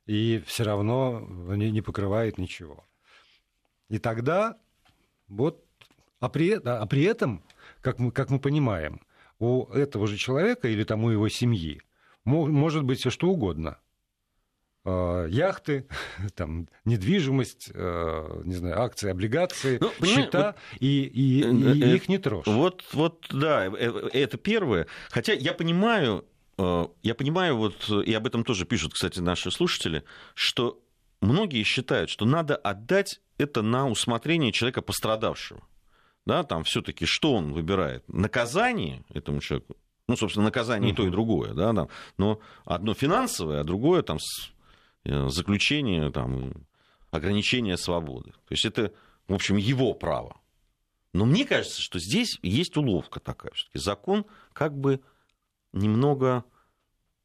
и 0.06 0.44
все 0.46 0.64
равно 0.64 1.20
не, 1.56 1.72
не 1.72 1.82
покрывает 1.82 2.38
ничего. 2.38 2.86
И 3.90 4.00
тогда 4.00 4.58
вот 5.28 5.66
А 6.20 6.30
при, 6.30 6.54
а 6.54 6.86
при 6.86 7.04
этом, 7.04 7.44
как 7.82 8.00
мы, 8.00 8.12
как 8.12 8.30
мы 8.30 8.40
понимаем, 8.40 9.02
у 9.40 9.66
этого 9.66 10.08
же 10.08 10.18
человека 10.18 10.68
или 10.68 10.84
там 10.84 11.04
у 11.04 11.10
его 11.10 11.30
семьи 11.30 11.82
может 12.26 12.84
быть 12.84 13.00
все 13.00 13.10
что 13.10 13.30
угодно. 13.30 13.78
А, 14.84 15.26
яхты, 15.26 15.86
там, 16.36 16.70
недвижимость, 16.86 17.72
а, 17.74 18.42
не 18.44 18.56
знаю, 18.56 18.82
акции, 18.82 19.10
облигации, 19.10 19.80
ну, 19.82 19.92
счета, 20.06 20.56
вот, 20.56 20.82
и, 20.82 21.04
и, 21.04 21.44
э, 21.44 21.74
и 21.74 21.84
э, 21.84 21.96
их 21.96 22.08
не 22.08 22.18
трожь. 22.18 22.48
Вот, 22.48 22.84
вот, 22.94 23.26
да, 23.30 23.68
э, 23.68 24.10
это 24.14 24.38
первое. 24.38 24.88
Хотя 25.10 25.34
я 25.34 25.54
понимаю, 25.54 26.26
я 26.58 27.16
понимаю, 27.16 27.56
вот, 27.58 27.90
и 27.90 28.14
об 28.14 28.26
этом 28.26 28.44
тоже 28.44 28.66
пишут, 28.66 28.94
кстати, 28.94 29.20
наши 29.20 29.52
слушатели, 29.52 30.04
что 30.34 30.82
многие 31.22 31.64
считают, 31.64 32.10
что 32.10 32.26
надо 32.26 32.56
отдать 32.56 33.22
это 33.38 33.62
на 33.62 33.88
усмотрение 33.88 34.52
человека 34.52 34.82
пострадавшего. 34.82 35.62
Да, 36.26 36.44
там 36.44 36.64
все-таки 36.64 37.06
что 37.06 37.34
он 37.34 37.54
выбирает? 37.54 38.04
Наказание 38.10 39.04
этому 39.14 39.40
человеку? 39.40 39.78
Ну, 40.08 40.18
собственно, 40.18 40.46
наказание 40.46 40.92
uh-huh. 40.92 40.94
и 40.94 40.98
то, 40.98 41.08
и 41.08 41.12
другое, 41.12 41.54
да, 41.54 41.74
там, 41.74 41.90
но 42.18 42.40
одно 42.66 42.94
финансовое, 42.94 43.62
а 43.62 43.64
другое 43.64 44.02
там 44.02 44.20
Э, 45.08 45.30
заключение, 45.30 46.12
там, 46.12 46.52
ограничение 47.12 47.78
свободы. 47.78 48.32
То 48.32 48.52
есть 48.52 48.66
это, 48.66 48.92
в 49.30 49.34
общем, 49.34 49.56
его 49.56 49.94
право. 49.94 50.42
Но 51.14 51.24
мне 51.24 51.46
кажется, 51.46 51.82
что 51.82 51.98
здесь 51.98 52.38
есть 52.42 52.76
уловка 52.76 53.22
такая. 53.22 53.54
Все-таки 53.54 53.80
закон 53.80 54.26
как 54.52 54.78
бы 54.78 55.00
немного 55.78 56.44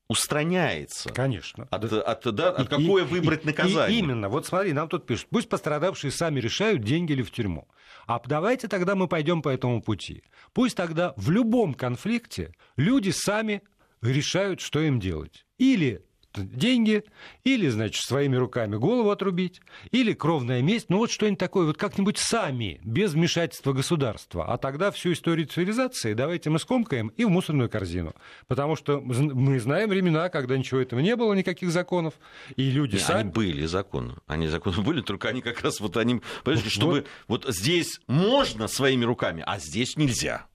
устраняется. 0.08 1.10
Конечно. 1.10 1.66
От, 1.70 1.92
от, 1.92 2.34
да, 2.34 2.50
от 2.50 2.68
какое 2.68 3.04
и, 3.04 3.06
выбрать 3.06 3.44
наказание. 3.44 3.96
И, 3.96 4.00
именно. 4.00 4.28
Вот 4.28 4.46
смотри, 4.46 4.72
нам 4.72 4.88
тут 4.88 5.06
пишут, 5.06 5.28
пусть 5.30 5.48
пострадавшие 5.48 6.10
сами 6.10 6.38
решают, 6.38 6.82
деньги 6.82 7.12
ли 7.12 7.22
в 7.22 7.30
тюрьму. 7.30 7.66
А 8.06 8.20
давайте 8.24 8.68
тогда 8.68 8.94
мы 8.94 9.08
пойдем 9.08 9.42
по 9.42 9.48
этому 9.48 9.80
пути. 9.82 10.22
Пусть 10.52 10.76
тогда 10.76 11.14
в 11.16 11.30
любом 11.30 11.74
конфликте 11.74 12.54
люди 12.76 13.10
сами 13.10 13.62
решают, 14.02 14.60
что 14.60 14.80
им 14.80 15.00
делать. 15.00 15.46
Или 15.58 16.04
деньги, 16.34 17.04
или, 17.44 17.68
значит, 17.68 18.02
своими 18.04 18.36
руками 18.36 18.76
голову 18.76 19.10
отрубить, 19.10 19.60
или 19.90 20.12
кровная 20.12 20.62
месть, 20.62 20.86
ну 20.88 20.98
вот 20.98 21.10
что-нибудь 21.10 21.38
такое, 21.38 21.66
вот 21.66 21.76
как-нибудь 21.76 22.18
сами, 22.18 22.80
без 22.84 23.12
вмешательства 23.12 23.72
государства. 23.72 24.46
А 24.46 24.58
тогда 24.58 24.90
всю 24.90 25.12
историю 25.12 25.46
цивилизации 25.46 26.14
давайте 26.14 26.50
мы 26.50 26.58
скомкаем 26.58 27.08
и 27.08 27.24
в 27.24 27.30
мусорную 27.30 27.68
корзину. 27.68 28.14
Потому 28.46 28.76
что 28.76 29.00
мы 29.00 29.60
знаем 29.60 29.88
времена, 29.88 30.28
когда 30.28 30.56
ничего 30.56 30.80
этого 30.80 31.00
не 31.00 31.16
было, 31.16 31.34
никаких 31.34 31.70
законов, 31.70 32.14
и 32.56 32.70
люди 32.70 32.94
Нет, 32.94 33.02
сами... 33.02 33.20
Они 33.20 33.30
были 33.30 33.66
законы, 33.66 34.14
они 34.26 34.48
законы 34.48 34.76
были, 34.82 35.00
только 35.02 35.28
они 35.28 35.42
как 35.42 35.60
раз 35.62 35.80
вот 35.80 35.96
они... 35.96 36.20
Понимаете, 36.44 36.70
чтобы 36.70 37.06
вот 37.28 37.46
здесь 37.48 38.00
можно 38.06 38.68
своими 38.68 39.04
руками, 39.04 39.42
а 39.46 39.58
здесь 39.58 39.96
нельзя. 39.96 40.46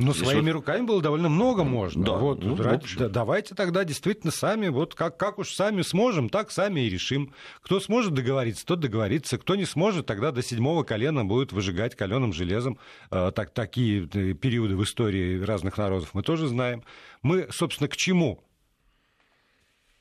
Ну, 0.00 0.14
своими 0.14 0.50
вот... 0.50 0.60
руками 0.60 0.86
было 0.86 1.02
довольно 1.02 1.28
много 1.28 1.62
можно. 1.62 2.04
Да, 2.04 2.12
вот, 2.12 2.42
ну, 2.42 2.56
ради... 2.56 2.86
да, 2.96 3.08
давайте 3.08 3.54
тогда 3.54 3.84
действительно 3.84 4.32
сами, 4.32 4.68
вот 4.68 4.94
как, 4.94 5.18
как 5.18 5.38
уж 5.38 5.52
сами 5.52 5.82
сможем, 5.82 6.30
так 6.30 6.50
сами 6.50 6.80
и 6.80 6.88
решим. 6.88 7.34
Кто 7.60 7.80
сможет 7.80 8.14
договориться, 8.14 8.64
тот 8.64 8.80
договорится. 8.80 9.36
Кто 9.36 9.56
не 9.56 9.66
сможет, 9.66 10.06
тогда 10.06 10.32
до 10.32 10.42
седьмого 10.42 10.84
колена 10.84 11.24
будет 11.24 11.52
выжигать 11.52 11.96
каленым 11.96 12.32
железом. 12.32 12.78
Э, 13.10 13.30
так, 13.34 13.50
такие 13.50 14.08
э, 14.12 14.32
периоды 14.32 14.74
в 14.76 14.82
истории 14.82 15.38
разных 15.42 15.76
народов 15.76 16.10
мы 16.14 16.22
тоже 16.22 16.48
знаем. 16.48 16.82
Мы, 17.22 17.48
собственно, 17.50 17.88
к 17.88 17.96
чему 17.96 18.42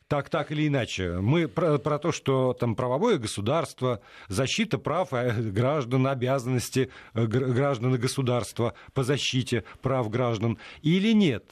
так, 0.09 0.29
так 0.29 0.51
или 0.51 0.67
иначе. 0.67 1.19
Мы 1.21 1.47
про, 1.47 1.77
про 1.77 1.99
то, 1.99 2.11
что 2.11 2.53
там 2.53 2.75
правовое 2.75 3.19
государство, 3.19 4.01
защита 4.27 4.79
прав 4.79 5.13
э, 5.13 5.31
граждан, 5.51 6.07
обязанности 6.07 6.89
э, 7.13 7.25
граждан 7.25 7.95
и 7.95 7.99
государства 7.99 8.73
по 8.93 9.03
защите 9.03 9.63
прав 9.81 10.09
граждан 10.09 10.57
или 10.81 11.13
нет. 11.13 11.45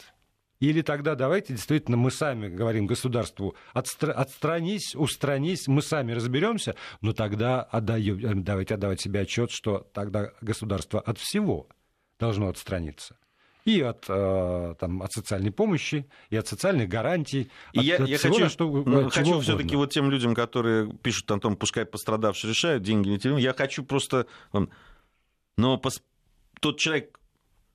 Или 0.60 0.82
тогда 0.82 1.14
давайте 1.14 1.54
действительно 1.54 1.98
мы 1.98 2.10
сами 2.10 2.48
говорим 2.48 2.88
государству, 2.88 3.56
отстра- 3.76 4.12
отстранись, 4.12 4.96
устранись, 4.96 5.68
мы 5.68 5.84
сами 5.84 6.14
разберемся, 6.14 6.76
но 7.02 7.14
тогда 7.14 7.62
отдаем, 7.62 8.44
давайте 8.44 8.74
отдавать 8.74 9.00
себе 9.00 9.22
отчет, 9.22 9.52
что 9.52 9.88
тогда 9.94 10.32
государство 10.42 11.00
от 11.00 11.20
всего 11.20 11.68
должно 12.18 12.50
отстраниться 12.50 13.16
и 13.68 13.82
от, 13.82 14.06
э, 14.08 14.76
там, 14.80 15.02
от 15.02 15.12
социальной 15.12 15.52
помощи, 15.52 16.06
и 16.30 16.38
от 16.38 16.48
социальных 16.48 16.88
гарантий. 16.88 17.52
И 17.74 17.80
от, 17.80 17.86
я, 17.86 17.96
от 17.98 18.08
я 18.08 18.18
всего, 18.18 18.34
хочу, 18.36 18.50
что, 18.50 18.70
ну, 18.70 19.10
хочу 19.10 19.40
все-таки 19.42 19.76
вот 19.76 19.92
тем 19.92 20.10
людям, 20.10 20.34
которые 20.34 20.90
пишут 21.04 21.30
о 21.32 21.40
том, 21.40 21.58
пускай 21.58 21.86
пострадавшие 21.86 22.52
решают, 22.52 22.84
деньги 22.84 23.10
не 23.10 23.20
теряют, 23.20 23.42
я 23.42 23.54
хочу 23.54 23.84
просто... 23.84 24.26
Но 25.58 25.78
пос... 25.78 26.02
тот 26.62 26.80
человек, 26.80 27.20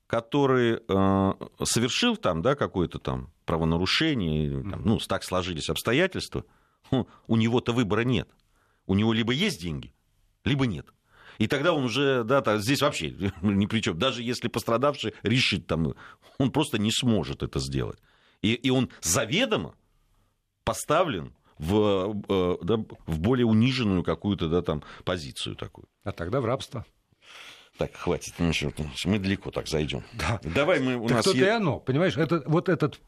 который 0.07 0.79
э, 0.87 1.33
совершил 1.63 2.17
там, 2.17 2.41
да, 2.41 2.55
какое-то 2.55 2.97
там 2.97 3.31
правонарушение, 3.45 4.63
там, 4.63 4.81
ну, 4.83 4.97
так 4.97 5.23
сложились 5.23 5.69
обстоятельства, 5.69 6.43
у 7.27 7.35
него-то 7.35 7.71
выбора 7.71 8.01
нет. 8.01 8.29
У 8.87 8.95
него 8.95 9.13
либо 9.13 9.31
есть 9.31 9.61
деньги, 9.61 9.93
либо 10.43 10.65
нет. 10.65 10.87
И 11.37 11.47
тогда 11.47 11.73
он 11.73 11.85
уже, 11.85 12.23
да, 12.23 12.57
здесь 12.57 12.81
вообще 12.81 13.09
ни 13.41 13.65
при 13.65 13.81
чем. 13.81 13.97
Даже 13.97 14.21
если 14.23 14.47
пострадавший 14.47 15.13
решит, 15.23 15.67
там, 15.67 15.93
он 16.37 16.51
просто 16.51 16.77
не 16.77 16.91
сможет 16.91 17.43
это 17.43 17.59
сделать. 17.59 17.99
И, 18.41 18.53
и 18.53 18.69
он 18.69 18.89
заведомо 19.01 19.75
поставлен 20.63 21.33
в, 21.57 22.21
э, 22.29 22.57
да, 22.63 22.77
в 23.05 23.19
более 23.19 23.45
униженную 23.45 24.03
какую-то 24.03 24.49
да, 24.49 24.61
там, 24.61 24.83
позицию 25.05 25.55
такую. 25.55 25.87
А 26.03 26.11
тогда 26.11 26.41
в 26.41 26.45
рабство. 26.45 26.85
Так, 27.77 27.95
хватит, 27.95 28.35
мы 28.37 29.17
далеко 29.17 29.49
так 29.49 29.67
зайдем. 29.67 30.03
Да. 30.13 30.39
Давай 30.43 30.79
мы 30.79 30.95
у 30.95 31.07
так 31.07 31.17
нас... 31.17 31.25
То 31.25 31.31
е... 31.31 31.45
и 31.45 31.47
оно, 31.47 31.79
понимаешь, 31.79 32.15
это, 32.17 32.43
вот 32.45 32.69
этот, 32.69 32.99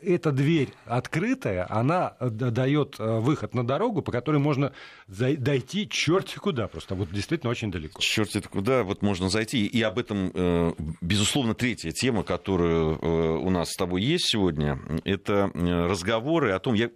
эта 0.00 0.32
дверь 0.32 0.70
открытая, 0.86 1.66
она 1.68 2.16
дает 2.20 2.96
э, 2.98 3.18
выход 3.18 3.54
на 3.54 3.66
дорогу, 3.66 4.00
по 4.00 4.12
которой 4.12 4.38
можно 4.38 4.72
дойти 5.06 5.86
черти 5.86 6.38
куда 6.38 6.66
просто, 6.66 6.94
вот 6.94 7.10
действительно 7.10 7.50
очень 7.50 7.70
далеко. 7.70 8.00
Черти 8.00 8.40
куда, 8.40 8.84
вот 8.84 9.02
можно 9.02 9.28
зайти, 9.28 9.66
и 9.66 9.82
об 9.82 9.98
этом, 9.98 10.30
э, 10.32 10.72
безусловно, 11.02 11.54
третья 11.54 11.90
тема, 11.90 12.22
которая 12.22 12.94
э, 12.94 13.36
у 13.36 13.50
нас 13.50 13.68
с 13.72 13.76
тобой 13.76 14.02
есть 14.02 14.30
сегодня, 14.30 14.80
это 15.04 15.50
разговоры 15.54 16.52
о 16.52 16.58
том, 16.58 16.72
я, 16.72 16.88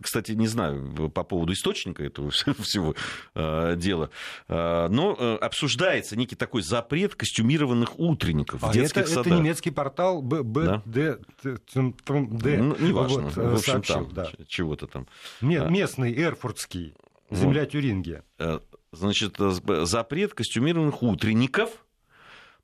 кстати, 0.00 0.32
не 0.32 0.46
знаю 0.46 1.10
по 1.12 1.24
поводу 1.24 1.54
источника 1.54 2.04
этого 2.04 2.30
всего 2.60 2.94
дела, 3.34 4.10
но 4.46 5.38
обсуждается 5.40 6.19
некий 6.20 6.36
такой 6.36 6.62
запрет 6.62 7.14
костюмированных 7.14 7.98
утренников 7.98 8.62
а 8.62 8.68
в 8.68 8.72
детских 8.72 9.02
это, 9.02 9.10
садах. 9.10 9.26
Это 9.26 9.36
немецкий 9.36 9.70
портал 9.70 10.22
БД. 10.22 10.82
Да? 10.84 11.18
Ну, 11.44 12.76
неважно, 12.78 13.22
вот, 13.22 13.36
в 13.36 13.54
общем, 13.54 13.72
сообщил, 13.72 14.06
там, 14.06 14.12
да. 14.12 14.30
чего-то 14.46 14.86
там. 14.86 15.06
Нет, 15.40 15.64
а. 15.64 15.68
местный, 15.68 16.14
эрфуртский, 16.14 16.94
земля 17.30 17.62
вот. 17.62 17.70
Тюрингия. 17.70 18.24
Э, 18.38 18.60
значит, 18.92 19.40
э, 19.40 19.50
запрет 19.84 20.34
костюмированных 20.34 21.02
утренников, 21.02 21.84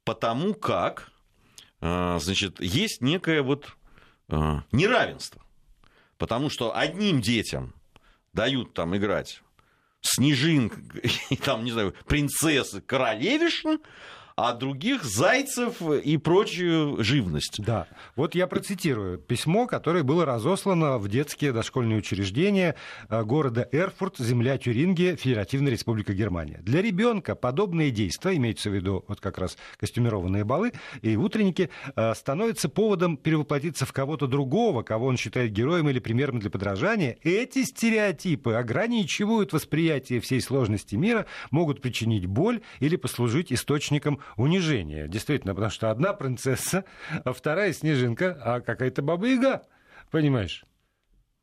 потому 0.05 0.55
как, 0.55 1.11
э, 1.81 2.19
значит, 2.21 2.61
есть 2.61 3.01
некое 3.01 3.43
вот 3.43 3.77
неравенство. 4.73 5.41
Потому 6.19 6.51
что 6.51 6.77
одним 6.77 7.21
детям 7.21 7.75
дают 8.33 8.75
там 8.75 8.97
играть 8.97 9.43
снежинка, 10.07 10.81
и 11.31 11.37
там, 11.37 11.65
не 11.65 11.73
знаю, 11.73 11.95
принцессы, 12.07 12.81
королевишна, 12.81 13.79
а 14.37 14.53
других 14.53 15.03
зайцев 15.03 15.81
и 15.81 16.19
прочую 16.19 17.03
живность. 17.03 17.65
Да. 17.65 17.87
Вот 18.17 18.35
я 18.35 18.47
процитирую 18.47 19.17
письмо, 19.17 19.67
которое 19.67 20.03
было 20.03 20.27
разослано 20.27 20.99
в 20.99 21.09
детские 21.09 21.53
дошкольные 21.55 21.99
учреждения 21.99 22.75
э, 23.09 23.23
города 23.25 23.67
Эрфурт, 23.73 24.19
земля 24.19 24.59
Тюрингия, 24.59 25.17
Федеративная 25.17 25.73
Республика 25.73 26.13
Германия. 26.13 26.61
Для 26.63 26.83
ребенка 26.83 27.35
подобные 27.35 27.91
действия, 27.91 28.37
имеется 28.37 28.69
в 28.69 28.75
виду 28.75 29.07
вот 29.09 29.21
как 29.21 29.39
раз 29.39 29.57
костюмированные 29.79 30.45
балы 30.45 30.73
и 31.01 31.17
утренники, 31.17 31.71
э, 31.95 32.15
становятся 32.15 32.69
поводом 32.69 33.17
перевоплотиться 33.17 33.87
в 33.87 33.95
кого-то 33.95 34.27
другого, 34.27 34.83
кого 34.83 35.07
он 35.07 35.17
считает 35.17 35.53
героем 35.53 35.89
или 35.89 35.99
примером 35.99 36.41
для 36.41 36.51
подражания. 36.51 37.17
Эти 37.23 37.65
стереотипы 37.65 38.53
ограничивают 38.53 39.55
восприятие 39.55 40.21
всей 40.21 40.43
сложности 40.43 40.95
мира, 40.95 41.25
могут 41.51 41.81
причинить 41.81 42.27
боль 42.27 42.61
или 42.81 42.97
послужить 42.97 43.51
источником 43.51 44.21
унижение. 44.37 45.09
Действительно, 45.09 45.55
потому 45.55 45.71
что 45.71 45.91
одна 45.91 46.13
принцесса, 46.13 46.85
а 47.25 47.33
вторая 47.33 47.73
снежинка, 47.73 48.39
а 48.43 48.61
какая-то 48.61 49.03
баба-яга. 49.03 49.63
Понимаешь? 50.11 50.65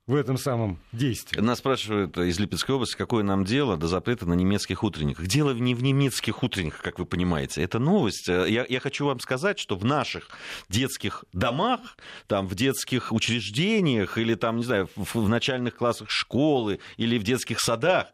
в 0.05 0.15
этом 0.15 0.37
самом 0.37 0.79
действии. 0.91 1.39
Нас 1.39 1.59
спрашивают 1.59 2.17
из 2.17 2.37
Липецкой 2.37 2.75
области, 2.75 2.97
какое 2.97 3.23
нам 3.23 3.45
дело 3.45 3.77
до 3.77 3.87
запрета 3.87 4.25
на 4.25 4.33
немецких 4.33 4.83
утренниках. 4.83 5.27
Дело 5.27 5.53
не 5.53 5.75
в 5.75 5.81
немецких 5.81 6.43
утренниках, 6.43 6.81
как 6.81 6.99
вы 6.99 7.05
понимаете. 7.05 7.63
Это 7.63 7.79
новость. 7.79 8.27
Я, 8.27 8.65
я 8.67 8.79
хочу 8.81 9.05
вам 9.05 9.21
сказать, 9.21 9.59
что 9.59 9.77
в 9.77 9.85
наших 9.85 10.27
детских 10.67 11.23
домах, 11.31 11.97
там, 12.27 12.47
в 12.47 12.55
детских 12.55 13.13
учреждениях 13.13 14.17
или 14.17 14.35
там, 14.35 14.57
не 14.57 14.63
знаю, 14.65 14.89
в, 14.95 15.15
в 15.15 15.29
начальных 15.29 15.75
классах 15.77 16.09
школы 16.09 16.79
или 16.97 17.17
в 17.17 17.23
детских 17.23 17.61
садах 17.61 18.07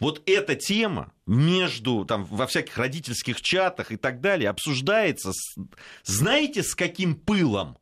Вот 0.00 0.22
эта 0.26 0.56
тема 0.56 1.12
между, 1.26 2.04
там, 2.06 2.24
во 2.24 2.46
всяких 2.46 2.76
родительских 2.78 3.40
чатах 3.42 3.92
и 3.92 3.96
так 3.96 4.20
далее 4.20 4.48
обсуждается, 4.50 5.32
с, 5.32 5.56
знаете, 6.02 6.62
с 6.62 6.74
каким 6.74 7.14
пылом? 7.14 7.76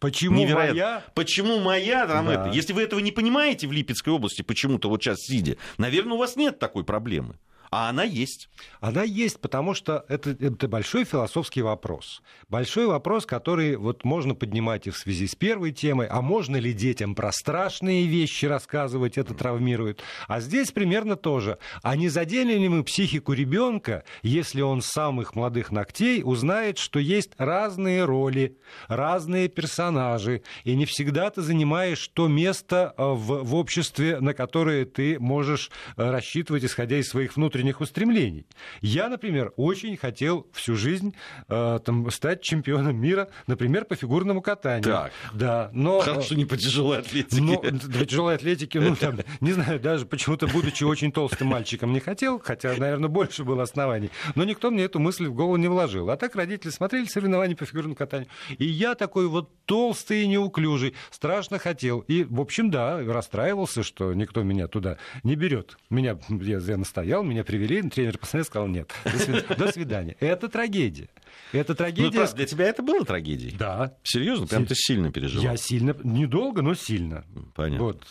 Почему 0.00 0.36
Невероятно. 0.40 0.72
моя? 0.72 1.04
Почему 1.14 1.60
моя? 1.60 2.06
Там 2.08 2.26
Да. 2.26 2.32
это. 2.32 2.50
Если 2.56 2.72
вы 2.72 2.82
этого 2.82 2.98
не 2.98 3.12
понимаете 3.12 3.68
в 3.68 3.72
Липецкой 3.72 4.12
области 4.14 4.42
почему-то 4.42 4.88
вот 4.88 5.00
сейчас 5.00 5.18
сидя, 5.20 5.56
наверное, 5.78 6.14
у 6.14 6.18
вас 6.18 6.34
нет 6.34 6.58
такой 6.58 6.82
проблемы. 6.82 7.38
А 7.72 7.88
она 7.88 8.04
есть. 8.04 8.50
Она 8.80 9.02
есть, 9.02 9.40
потому 9.40 9.72
что 9.72 10.04
это, 10.08 10.36
это 10.38 10.68
большой 10.68 11.04
философский 11.04 11.62
вопрос. 11.62 12.20
Большой 12.50 12.84
вопрос, 12.84 13.24
который 13.24 13.76
вот 13.76 14.04
можно 14.04 14.34
поднимать 14.34 14.86
и 14.86 14.90
в 14.90 14.98
связи 14.98 15.26
с 15.26 15.34
первой 15.34 15.72
темой, 15.72 16.06
а 16.06 16.20
можно 16.20 16.56
ли 16.56 16.74
детям 16.74 17.14
про 17.14 17.32
страшные 17.32 18.06
вещи 18.06 18.44
рассказывать, 18.44 19.16
это 19.16 19.32
травмирует. 19.32 20.02
А 20.28 20.40
здесь 20.40 20.70
примерно 20.70 21.16
тоже. 21.16 21.56
А 21.82 21.96
не 21.96 22.10
задели 22.10 22.52
ли 22.52 22.68
мы 22.68 22.84
психику 22.84 23.32
ребенка, 23.32 24.04
если 24.22 24.60
он 24.60 24.82
с 24.82 24.88
самых 24.88 25.34
молодых 25.34 25.72
ногтей 25.72 26.20
узнает, 26.22 26.76
что 26.76 26.98
есть 26.98 27.30
разные 27.38 28.04
роли, 28.04 28.58
разные 28.88 29.48
персонажи, 29.48 30.42
и 30.64 30.76
не 30.76 30.84
всегда 30.84 31.30
ты 31.30 31.40
занимаешь 31.40 32.06
то 32.08 32.28
место 32.28 32.92
э, 32.98 33.02
в, 33.02 33.44
в 33.44 33.54
обществе, 33.54 34.20
на 34.20 34.34
которое 34.34 34.84
ты 34.84 35.18
можешь 35.18 35.70
э, 35.96 36.10
рассчитывать, 36.10 36.64
исходя 36.64 36.98
из 36.98 37.08
своих 37.08 37.36
внутренних 37.36 37.61
устремлений. 37.80 38.46
Я, 38.80 39.08
например, 39.08 39.52
очень 39.56 39.96
хотел 39.96 40.46
всю 40.52 40.74
жизнь 40.74 41.14
э, 41.48 41.78
там, 41.84 42.10
стать 42.10 42.42
чемпионом 42.42 42.96
мира, 42.96 43.28
например, 43.46 43.84
по 43.84 43.94
фигурному 43.94 44.42
катанию. 44.42 44.84
Так. 44.84 45.12
Да, 45.32 45.70
но... 45.72 46.00
э, 46.00 46.02
Хорошо, 46.02 46.34
не 46.34 46.44
по 46.44 46.56
тяжелой 46.56 46.98
атлетике. 46.98 47.40
ну, 47.42 47.60
в 47.62 48.06
тяжелой 48.06 48.34
атлетике, 48.34 48.80
ну, 48.80 48.96
там, 48.96 49.18
не 49.40 49.52
знаю, 49.52 49.80
даже 49.80 50.06
почему-то, 50.06 50.46
будучи 50.46 50.84
очень 50.84 51.12
толстым 51.12 51.48
мальчиком, 51.48 51.92
не 51.92 52.00
хотел, 52.00 52.40
хотя, 52.40 52.74
наверное, 52.76 53.08
больше 53.08 53.44
было 53.44 53.62
оснований. 53.62 54.10
Но 54.34 54.44
никто 54.44 54.70
мне 54.70 54.84
эту 54.84 54.98
мысль 54.98 55.26
в 55.26 55.34
голову 55.34 55.56
не 55.56 55.68
вложил. 55.68 56.10
А 56.10 56.16
так 56.16 56.34
родители 56.34 56.70
смотрели 56.70 57.04
соревнования 57.06 57.56
по 57.56 57.64
фигурному 57.64 57.94
катанию. 57.94 58.28
И 58.58 58.64
я 58.64 58.94
такой 58.94 59.28
вот 59.28 59.50
толстый 59.66 60.22
и 60.22 60.26
неуклюжий, 60.26 60.94
страшно 61.10 61.58
хотел. 61.58 62.00
И, 62.00 62.24
в 62.24 62.40
общем, 62.40 62.70
да, 62.70 63.00
расстраивался, 63.00 63.82
что 63.82 64.12
никто 64.14 64.42
меня 64.42 64.66
туда 64.68 64.98
не 65.22 65.36
берет. 65.36 65.76
Меня, 65.90 66.18
я, 66.28 66.58
я 66.58 66.76
настоял, 66.76 67.22
меня 67.22 67.44
привели, 67.58 67.88
тренер 67.90 68.16
посмотрел, 68.18 68.44
сказал, 68.44 68.68
нет, 68.68 68.90
до 69.04 69.10
свид- 69.10 69.56
до 69.58 69.72
свидания. 69.72 70.16
Это 70.20 70.48
трагедия. 70.48 71.08
Это 71.52 71.72
Ну, 71.72 71.76
трагедия. 71.76 72.10
так, 72.26 72.34
для 72.34 72.46
тебя 72.46 72.64
это 72.66 72.82
было 72.82 73.04
трагедией? 73.04 73.54
Да. 73.56 73.94
Серьезно? 74.02 74.46
Прям 74.46 74.64
ты 74.64 74.74
сильно 74.74 75.12
переживал? 75.12 75.44
Я 75.44 75.56
сильно, 75.56 75.94
недолго, 76.02 76.62
но 76.62 76.74
сильно. 76.74 77.24
Понятно. 77.54 77.84
Вот. 77.84 78.06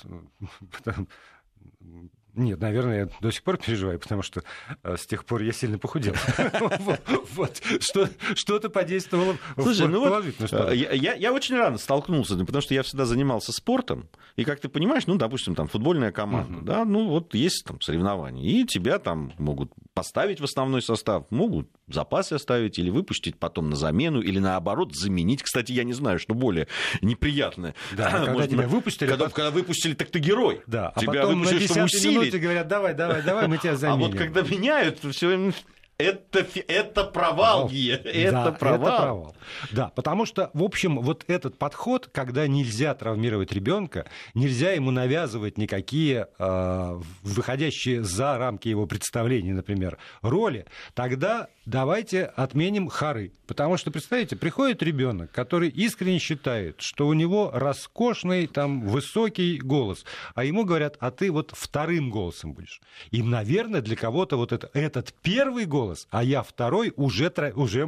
Нет, 2.34 2.60
наверное, 2.60 3.06
я 3.06 3.10
до 3.20 3.32
сих 3.32 3.44
пор 3.44 3.58
переживаю, 3.58 4.00
потому 4.00 4.22
что 4.22 4.44
э, 4.84 4.96
с 4.98 5.06
тех 5.06 5.26
пор 5.26 5.42
я 5.42 5.52
сильно 5.52 5.78
похудел. 5.78 6.16
Что-то 8.36 8.70
подействовало 8.70 9.38
Слушай, 9.56 9.88
ну 9.88 10.00
вот, 10.00 10.26
э, 10.40 10.76
я, 10.76 11.34
очень 11.34 11.56
рано 11.56 11.78
столкнулся, 11.78 12.36
ну, 12.36 12.46
потому 12.46 12.62
что 12.62 12.74
я 12.74 12.84
всегда 12.84 13.06
занимался 13.06 13.52
спортом, 13.52 14.10
и, 14.36 14.44
как 14.44 14.60
ты 14.60 14.70
понимаешь, 14.70 15.08
ну, 15.08 15.16
допустим, 15.16 15.56
там 15.56 15.68
футбольная 15.68 16.12
команда, 16.12 16.62
да, 16.62 16.86
ну, 16.86 17.10
вот 17.10 17.34
есть 17.36 17.66
там 17.66 17.80
соревнования, 17.82 18.44
и 18.44 18.66
тебя 18.66 19.00
там 19.00 19.34
могут 19.38 19.72
поставить 19.94 20.40
в 20.40 20.44
основной 20.44 20.82
состав, 20.82 21.26
могут 21.30 21.70
в 21.88 21.94
запасе 21.94 22.36
оставить 22.36 22.80
или 22.80 22.90
выпустить 22.90 23.38
потом 23.38 23.70
на 23.70 23.76
замену, 23.76 24.22
или 24.22 24.40
наоборот 24.40 24.96
заменить. 24.96 25.44
Кстати, 25.44 25.74
я 25.74 25.84
не 25.84 25.94
знаю, 25.94 26.20
что 26.20 26.34
более 26.34 26.68
неприятное. 27.02 27.76
Да, 27.92 28.12
когда 28.26 28.48
тебя 28.48 28.68
выпустили, 28.68 29.10
Когда, 29.10 29.26
пот- 29.26 29.34
когда 29.34 29.52
выпустили, 29.52 29.94
так 29.94 30.10
ты 30.10 30.20
герой. 30.20 30.62
Да, 30.68 30.94
а 30.96 31.00
тебя 31.00 31.28
выпустили, 31.28 31.66
чтобы 31.66 31.90
10 31.90 32.21
усилить. 32.30 32.42
говорят, 32.42 32.68
давай, 32.68 32.94
давай, 32.94 33.22
давай, 33.24 33.48
мы 33.48 33.58
тебя 33.58 33.74
А 33.74 33.76
заменим. 33.76 34.08
вот 34.08 34.18
когда 34.18 34.42
меняют, 34.42 35.00
все 35.04 35.52
это, 36.02 36.46
это 36.68 37.04
провал, 37.06 37.70
Гия, 37.70 37.98
это 37.98 38.32
Да, 38.32 38.52
провал. 38.52 38.88
это 38.88 38.98
провал. 39.02 39.36
Да, 39.72 39.92
потому 39.96 40.26
что, 40.26 40.50
в 40.54 40.64
общем, 40.64 41.00
вот 41.00 41.24
этот 41.28 41.58
подход, 41.58 42.10
когда 42.12 42.48
нельзя 42.48 42.94
травмировать 42.96 43.52
ребенка, 43.52 44.06
нельзя 44.34 44.72
ему 44.72 44.92
навязывать 44.92 45.58
никакие 45.58 46.28
э, 46.40 47.02
выходящие 47.24 48.04
за 48.04 48.38
рамки 48.38 48.68
его 48.68 48.86
представлений, 48.86 49.52
например, 49.54 49.98
роли, 50.22 50.66
тогда 50.94 51.48
давайте 51.66 52.26
отменим 52.26 52.88
хары. 52.88 53.32
Потому 53.48 53.78
что, 53.78 53.92
представьте, 53.92 54.36
приходит 54.36 54.82
ребенок, 54.82 55.32
который 55.32 55.70
искренне 55.70 56.20
считает, 56.20 56.82
что 56.82 57.08
у 57.08 57.14
него 57.14 57.52
роскошный, 57.54 58.48
там, 58.48 58.88
высокий 58.88 59.58
голос, 59.60 60.06
а 60.36 60.44
ему 60.44 60.64
говорят, 60.64 60.96
а 61.00 61.12
ты 61.12 61.32
вот 61.32 61.52
вторым 61.54 62.10
голосом 62.10 62.54
будешь. 62.54 62.82
И, 63.12 63.22
наверное, 63.22 63.82
для 63.82 63.96
кого-то 63.96 64.38
вот 64.38 64.52
это, 64.52 64.70
этот 64.74 65.14
первый 65.22 65.66
голос, 65.66 65.91
а 66.10 66.24
я 66.24 66.44
второй, 66.44 66.94
уже, 66.96 67.32
уже 67.56 67.86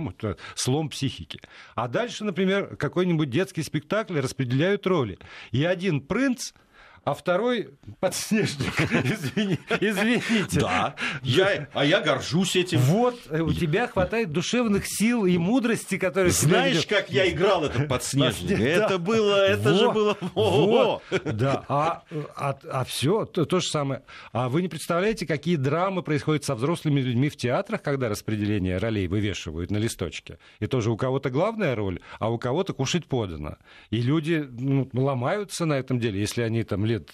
слом 0.56 0.89
психики. 0.89 1.39
А 1.76 1.88
дальше, 1.88 2.24
например, 2.24 2.76
какой-нибудь 2.76 3.30
детский 3.30 3.64
спектакль 3.64 4.20
распределяют 4.20 4.88
роли. 4.88 5.18
И 5.51 5.64
один 5.64 6.01
принц, 6.01 6.54
а 7.04 7.14
второй 7.14 7.72
подснежник. 7.99 8.80
Извини- 9.04 9.60
Извините. 9.82 10.60
Да, 10.60 10.95
я, 11.22 11.68
а 11.74 11.84
я 11.84 11.99
горжусь 11.99 12.56
этим. 12.56 12.80
Вот 12.80 13.20
э, 13.30 13.41
у 13.41 13.51
тебя 13.51 13.88
хватает 13.88 14.32
душевных 14.32 14.86
сил 14.88 15.26
и 15.26 15.38
мудрости, 15.38 15.97
которые 15.97 16.32
Знаешь, 16.32 16.86
как 16.86 17.10
я 17.10 17.30
играл 17.30 17.66
этот 17.66 17.88
подснежник? 17.89 18.60
Это 18.60 18.97
было, 18.99 19.36
это 19.45 19.74
же 19.74 19.91
было... 19.91 20.18
вот. 20.34 21.01
Да, 21.26 21.66
а, 21.68 22.04
а, 22.36 22.86
все 22.86 23.26
то, 23.26 23.45
то 23.45 23.60
же 23.60 23.68
самое. 23.68 24.04
А 24.32 24.47
вы 24.47 24.62
не 24.62 24.70
представляете, 24.70 25.26
какие 25.26 25.58
драмы 25.58 26.04
происходят 26.04 26.45
со 26.45 26.56
взрослыми 26.56 27.01
людьми 27.01 27.30
в 27.30 27.36
театрах, 27.36 27.82
когда 27.82 28.08
распределение 28.08 28.78
ролей 28.78 29.08
вывешивают 29.08 29.72
на 29.72 29.78
листочке. 29.78 30.38
И 30.60 30.68
тоже 30.68 30.89
у 30.89 30.95
кого-то 30.95 31.30
главная 31.30 31.76
роль, 31.76 31.99
а 32.20 32.32
у 32.32 32.38
кого-то 32.38 32.74
кушать 32.74 33.08
подано. 33.08 33.58
И 33.89 34.01
люди 34.01 34.47
ну, 34.49 34.89
ломаются 34.93 35.66
на 35.66 35.74
этом 35.74 35.99
деле, 35.99 36.20
если 36.20 36.41
они 36.41 36.64
там 36.64 36.86
лет 36.94 37.12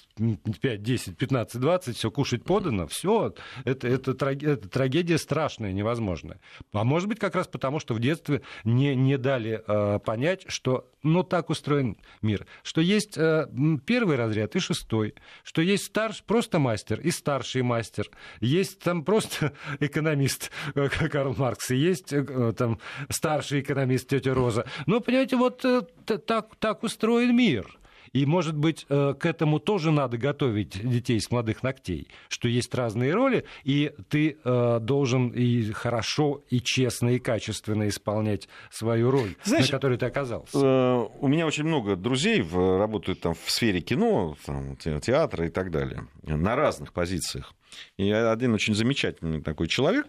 5, 0.62 0.84
10, 0.84 1.18
15, 1.18 1.62
20, 1.62 1.98
все 1.98 2.12
кушать 2.12 2.44
подано, 2.44 2.88
все, 2.88 3.34
это, 3.66 3.88
это, 3.88 4.12
это 4.12 4.70
трагедия 4.70 5.18
страшная, 5.18 5.72
невозможная. 5.72 6.40
А 6.74 6.84
может 6.84 7.08
быть, 7.08 7.20
как 7.20 7.36
раз 7.36 7.48
потому, 7.48 7.80
что 7.80 7.94
в 7.94 8.00
детстве 8.00 8.42
не, 8.64 8.96
не 8.96 9.18
дали 9.18 9.64
э, 9.66 10.00
понять, 10.00 10.46
что 10.48 10.90
ну 11.04 11.24
так 11.24 11.50
устроен 11.50 11.98
мир, 12.22 12.46
что 12.64 12.82
есть 12.82 13.18
э, 13.18 13.48
первый 13.86 14.18
разряд 14.18 14.56
и 14.56 14.60
шестой, 14.60 15.16
что 15.44 15.62
есть 15.62 15.86
старш, 15.86 16.24
просто 16.24 16.60
мастер 16.60 17.00
и 17.00 17.12
старший 17.12 17.62
мастер, 17.62 18.10
есть 18.42 18.80
там 18.80 19.04
просто 19.04 19.54
экономист 19.80 20.52
э, 20.76 20.90
Карл 20.90 21.36
Маркс, 21.38 21.72
и 21.72 21.78
есть 21.78 22.14
э, 22.14 22.26
э, 22.28 22.54
там 22.58 22.80
старший 23.10 23.62
экономист 23.62 24.10
тетя 24.10 24.34
Роза. 24.34 24.66
Ну, 24.86 25.00
понимаете, 25.02 25.38
вот 25.38 25.64
э, 25.64 25.82
так, 26.06 26.56
так 26.58 26.84
устроен 26.84 27.36
мир. 27.36 27.79
И, 28.14 28.26
может 28.26 28.55
быть, 28.57 28.86
э, 28.89 29.14
к 29.20 29.26
этому 29.26 29.60
тоже 29.60 29.91
надо 29.91 30.18
готовить 30.18 30.80
детей 30.88 31.20
с 31.20 31.30
молодых 31.32 31.64
ногтей, 31.64 32.07
что 32.28 32.47
есть 32.47 32.74
разные 32.74 33.14
роли, 33.14 33.45
и 33.64 33.91
ты 34.10 34.38
э, 34.43 34.80
должен 34.82 35.30
и 35.30 35.72
хорошо, 35.72 36.43
и 36.49 36.60
честно, 36.62 37.10
и 37.10 37.20
качественно 37.20 37.88
исполнять 37.88 38.49
свою 38.72 39.12
роль, 39.12 39.36
Знаешь, 39.43 39.68
на 39.68 39.72
которой 39.72 39.97
ты 39.97 40.05
оказался. 40.07 40.57
Э, 40.57 41.07
У 41.20 41.28
меня 41.28 41.45
очень 41.45 41.66
много 41.66 41.95
друзей 41.95 42.41
работают 42.51 43.22
там 43.22 43.34
в 43.36 43.49
сфере 43.51 43.82
кино, 43.82 44.36
там, 44.45 44.76
те- 44.78 44.99
театра 44.99 45.45
и 45.45 45.49
так 45.49 45.70
далее, 45.72 46.07
на 46.24 46.55
разных 46.55 46.93
позициях. 46.93 47.53
И 47.97 48.10
один 48.12 48.53
очень 48.53 48.74
замечательный 48.74 49.41
такой 49.41 49.68
человек, 49.68 50.07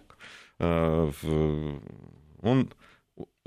он 2.43 2.71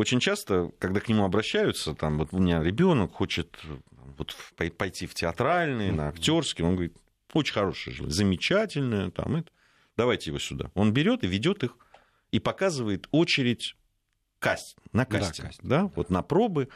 очень 0.04 0.20
часто, 0.20 0.70
когда 0.80 1.00
к 1.00 1.08
нему 1.08 1.24
обращаются, 1.24 1.96
там, 1.96 2.18
вот 2.18 2.30
у 2.34 2.38
меня 2.38 2.62
ребенок 2.62 3.14
хочет 3.14 3.58
вот 4.18 4.36
пойти 4.78 5.08
в 5.08 5.14
театральный, 5.14 5.92
на 5.92 6.10
актерский, 6.10 6.66
он 6.66 6.76
говорит, 6.76 6.98
очень 7.32 7.54
хорошее 7.54 7.96
желание, 7.96 8.14
замечательное, 8.14 9.12
там, 9.12 9.38
это. 9.38 9.50
давайте 9.96 10.30
его 10.30 10.40
сюда. 10.40 10.72
Он 10.76 10.92
берет 10.92 11.24
и 11.24 11.28
ведет 11.28 11.64
их 11.64 11.78
и 12.32 12.40
показывает 12.40 13.08
очередь 13.12 13.78
каст, 14.40 14.78
на 14.92 15.06
Да, 15.06 15.20
кастинг, 15.20 15.48
кастинг, 15.48 15.70
да, 15.70 15.84
да. 15.84 15.92
вот 15.96 16.10
на 16.10 16.22
пробы, 16.22 16.68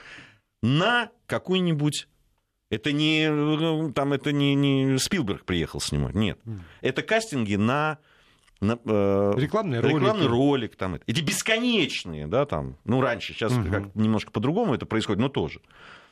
на 0.61 1.11
какой-нибудь 1.25 2.07
это 2.69 2.93
не, 2.93 3.91
там, 3.91 4.13
это 4.13 4.31
не, 4.31 4.55
не 4.55 4.97
Спилберг 4.97 5.43
приехал 5.43 5.81
снимать, 5.81 6.15
нет. 6.15 6.39
Это 6.79 7.01
кастинги 7.01 7.55
на, 7.55 7.99
на, 8.61 8.79
э, 8.83 9.33
Рекламные 9.37 9.81
ролики. 9.81 9.97
рекламный 9.99 10.27
ролик. 10.27 10.75
Там, 10.75 10.99
эти 11.05 11.21
бесконечные, 11.21 12.27
да, 12.27 12.45
там, 12.45 12.77
ну, 12.85 13.01
раньше, 13.01 13.33
сейчас 13.33 13.51
Мгм. 13.53 13.71
как 13.71 13.95
немножко 13.95 14.31
по-другому 14.31 14.73
это 14.73 14.85
происходит, 14.85 15.19
но 15.21 15.29
тоже. 15.29 15.61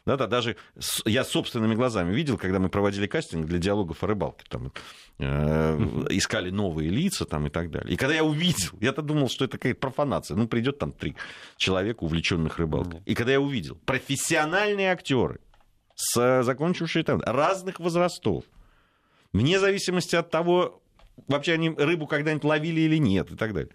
Да, 0.06 0.18
да, 0.18 0.28
даже 0.28 0.56
с- 0.78 1.02
я 1.06 1.24
собственными 1.24 1.74
глазами 1.74 2.14
видел, 2.14 2.38
когда 2.38 2.60
мы 2.60 2.70
проводили 2.70 3.08
кастинг 3.08 3.48
для 3.48 3.58
диалогов 3.58 4.04
о 4.04 4.08
рыбалке, 4.08 4.46
там, 4.48 4.72
э, 5.18 5.78
искали 6.12 6.52
новые 6.52 6.91
лица 6.91 7.26
там, 7.26 7.48
и 7.48 7.50
так 7.50 7.72
далее. 7.72 7.91
И 7.93 7.98
когда 7.98 8.14
я 8.14 8.24
увидел, 8.24 8.70
я-то 8.82 9.02
думал, 9.02 9.30
что 9.30 9.46
это 9.46 9.58
какая-то 9.58 9.80
профанация. 9.80 10.38
Ну, 10.38 10.48
придет 10.48 10.78
там 10.78 10.91
три 10.91 11.16
человека, 11.58 12.04
увлеченных 12.04 12.60
рыбалкой. 12.60 13.02
И 13.06 13.16
когда 13.16 13.32
я 13.32 13.41
увидел 13.41 13.76
профессиональные 13.86 14.91
актеры, 14.91 15.39
с, 15.96 16.43
закончившие 16.43 17.04
там 17.04 17.22
разных 17.26 17.80
возрастов, 17.80 18.43
вне 19.34 19.60
зависимости 19.60 20.16
от 20.16 20.30
того, 20.30 20.84
вообще 21.28 21.53
они 21.53 21.70
рыбу 21.70 22.07
когда-нибудь 22.07 22.43
ловили 22.43 22.82
или 22.82 22.97
нет 22.97 23.32
и 23.32 23.36
так 23.36 23.53
далее. 23.53 23.72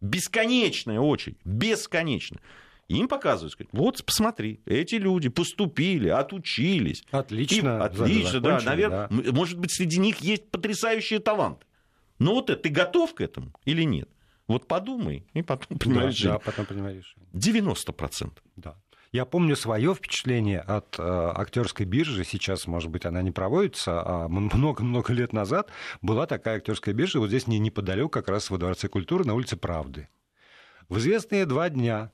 Бесконечная 0.00 1.00
очередь, 1.00 1.38
бесконечная. 1.44 2.40
Им 2.88 3.08
показывают, 3.08 3.52
сказать, 3.52 3.70
вот 3.72 4.04
посмотри, 4.04 4.60
эти 4.66 4.96
люди 4.96 5.30
поступили, 5.30 6.08
отучились. 6.08 7.04
Отлично. 7.10 7.78
И, 7.78 7.86
отлично, 7.86 8.40
да, 8.40 8.60
наверное. 8.60 9.08
Да. 9.08 9.32
Может 9.32 9.58
быть, 9.58 9.72
среди 9.72 9.98
них 9.98 10.18
есть 10.18 10.50
потрясающие 10.50 11.18
таланты. 11.18 11.64
Но 12.18 12.34
вот 12.34 12.50
это, 12.50 12.62
ты 12.62 12.68
готов 12.68 13.14
к 13.14 13.22
этому 13.22 13.52
или 13.64 13.82
нет? 13.82 14.08
Вот 14.46 14.68
подумай, 14.68 15.26
и 15.32 15.40
потом 15.40 15.78
принимай 15.78 16.04
да, 16.04 16.10
решение. 16.10 16.32
Да, 16.34 16.38
потом 16.38 16.66
принимай 16.66 16.96
решение. 16.96 17.28
90%. 17.32 18.32
Да. 18.56 18.76
Я 19.14 19.26
помню 19.26 19.54
свое 19.54 19.94
впечатление 19.94 20.58
от 20.58 20.98
э, 20.98 21.02
актерской 21.04 21.86
биржи. 21.86 22.24
Сейчас, 22.24 22.66
может 22.66 22.90
быть, 22.90 23.06
она 23.06 23.22
не 23.22 23.30
проводится, 23.30 24.02
а 24.04 24.26
много-много 24.26 25.12
лет 25.12 25.32
назад 25.32 25.70
была 26.02 26.26
такая 26.26 26.56
актерская 26.56 26.96
биржа. 26.96 27.20
Вот 27.20 27.28
здесь 27.28 27.46
не 27.46 27.60
неподалеку, 27.60 28.08
как 28.08 28.26
раз 28.26 28.50
во 28.50 28.58
Дворце 28.58 28.88
культуры, 28.88 29.24
на 29.24 29.34
улице 29.34 29.56
Правды. 29.56 30.08
В 30.88 30.98
известные 30.98 31.46
два 31.46 31.70
дня 31.70 32.10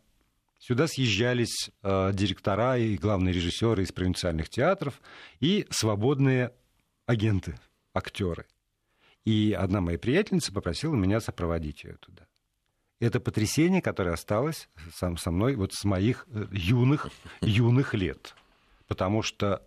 сюда 0.58 0.88
съезжались 0.88 1.70
э, 1.82 2.10
директора 2.12 2.76
и 2.76 2.98
главные 2.98 3.32
режиссеры 3.32 3.82
из 3.82 3.92
провинциальных 3.92 4.50
театров 4.50 5.00
и 5.40 5.66
свободные 5.70 6.52
агенты, 7.06 7.58
актеры. 7.94 8.44
И 9.24 9.56
одна 9.58 9.80
моя 9.80 9.98
приятельница 9.98 10.52
попросила 10.52 10.94
меня 10.94 11.20
сопроводить 11.20 11.82
ее 11.82 11.96
туда 11.96 12.26
это 13.06 13.18
потрясение, 13.20 13.82
которое 13.82 14.12
осталось 14.12 14.68
сам 14.94 15.16
со 15.16 15.30
мной 15.30 15.56
вот 15.56 15.72
с 15.72 15.84
моих 15.84 16.26
э, 16.32 16.46
юных, 16.52 17.08
юных 17.40 17.94
лет. 17.94 18.34
Потому 18.86 19.22
что 19.22 19.62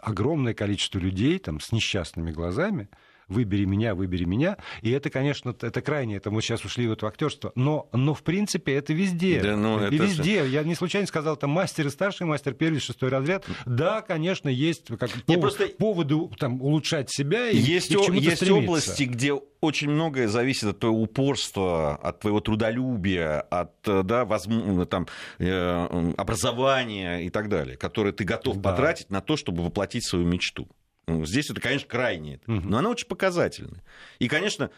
огромное 0.00 0.54
количество 0.54 0.98
людей 0.98 1.38
там, 1.38 1.60
с 1.60 1.72
несчастными 1.72 2.30
глазами, 2.30 2.88
выбери 3.28 3.64
меня, 3.64 3.94
выбери 3.94 4.24
меня. 4.24 4.56
И 4.82 4.90
это, 4.90 5.10
конечно, 5.10 5.54
это 5.60 5.82
крайне, 5.82 6.16
это 6.16 6.30
мы 6.30 6.42
сейчас 6.42 6.64
ушли 6.64 6.86
вот 6.88 7.02
в 7.02 7.06
актерство, 7.06 7.52
но, 7.54 7.88
но 7.92 8.14
в 8.14 8.22
принципе 8.22 8.74
это 8.74 8.92
везде. 8.92 9.40
Да, 9.40 9.56
ну, 9.56 9.80
и 9.82 9.86
это 9.86 9.94
везде. 9.94 10.44
Же... 10.44 10.50
Я 10.50 10.62
не 10.62 10.74
случайно 10.74 11.06
сказал, 11.06 11.36
там 11.36 11.50
мастер 11.50 11.86
и 11.86 11.90
старший 11.90 12.26
мастер, 12.26 12.54
первый, 12.54 12.80
шестой 12.80 13.08
разряд. 13.08 13.44
Да, 13.66 14.02
конечно, 14.02 14.48
есть 14.48 14.86
как 14.98 15.10
повод, 15.10 15.40
просто... 15.40 15.66
поводы 15.68 16.16
там, 16.38 16.60
улучшать 16.62 17.10
себя 17.10 17.48
и, 17.48 17.56
есть, 17.56 17.90
и 17.90 17.96
к 17.96 18.14
Есть 18.14 18.36
стремиться. 18.36 18.54
области, 18.54 19.04
где 19.04 19.32
очень 19.60 19.90
многое 19.90 20.28
зависит 20.28 20.64
от 20.64 20.80
твоего 20.80 21.00
упорства, 21.00 21.96
от 21.96 22.20
твоего 22.20 22.40
трудолюбия, 22.40 23.40
от 23.42 23.72
да, 23.84 24.24
возможно, 24.24 24.86
там, 24.86 25.06
э, 25.38 26.12
образования 26.16 27.20
и 27.20 27.30
так 27.30 27.48
далее, 27.48 27.76
которые 27.76 28.12
ты 28.12 28.24
готов 28.24 28.56
да. 28.56 28.70
потратить 28.70 29.10
на 29.10 29.20
то, 29.20 29.36
чтобы 29.36 29.62
воплотить 29.62 30.04
свою 30.04 30.26
мечту. 30.26 30.68
Ну, 31.12 31.26
здесь 31.26 31.50
это, 31.50 31.60
конечно, 31.60 31.88
крайне, 31.88 32.40
но 32.46 32.78
она 32.78 32.88
очень 32.88 33.06
показательная. 33.06 33.82
И, 34.18 34.28
конечно, 34.28 34.70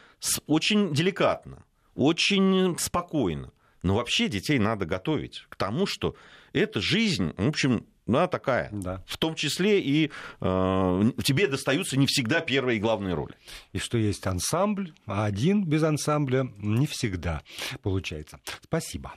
очень 0.47 0.93
деликатно, 0.93 1.65
очень 1.95 2.77
спокойно. 2.79 3.53
Но 3.83 3.97
вообще 3.97 4.29
детей 4.29 4.59
надо 4.59 4.87
готовить 4.87 5.45
к 5.49 5.57
тому, 5.57 5.87
что 5.87 6.17
эта 6.55 6.81
жизнь, 6.81 7.35
в 7.37 7.47
общем, 7.47 7.87
да, 8.07 8.27
такая. 8.27 8.69
Да. 8.73 9.03
В 9.07 9.17
том 9.17 9.35
числе 9.35 9.81
и 9.81 10.11
э, 10.41 11.11
тебе 11.23 11.47
достаются 11.47 11.99
не 11.99 12.07
всегда 12.07 12.41
первые 12.41 12.79
и 12.79 12.81
главные 12.81 13.15
роли. 13.15 13.35
И 13.73 13.79
что 13.79 13.97
есть 13.97 14.27
ансамбль, 14.27 14.93
а 15.07 15.25
один 15.25 15.65
без 15.65 15.83
ансамбля 15.83 16.49
не 16.59 16.87
всегда 16.87 17.43
получается. 17.83 18.41
Спасибо. 18.63 19.15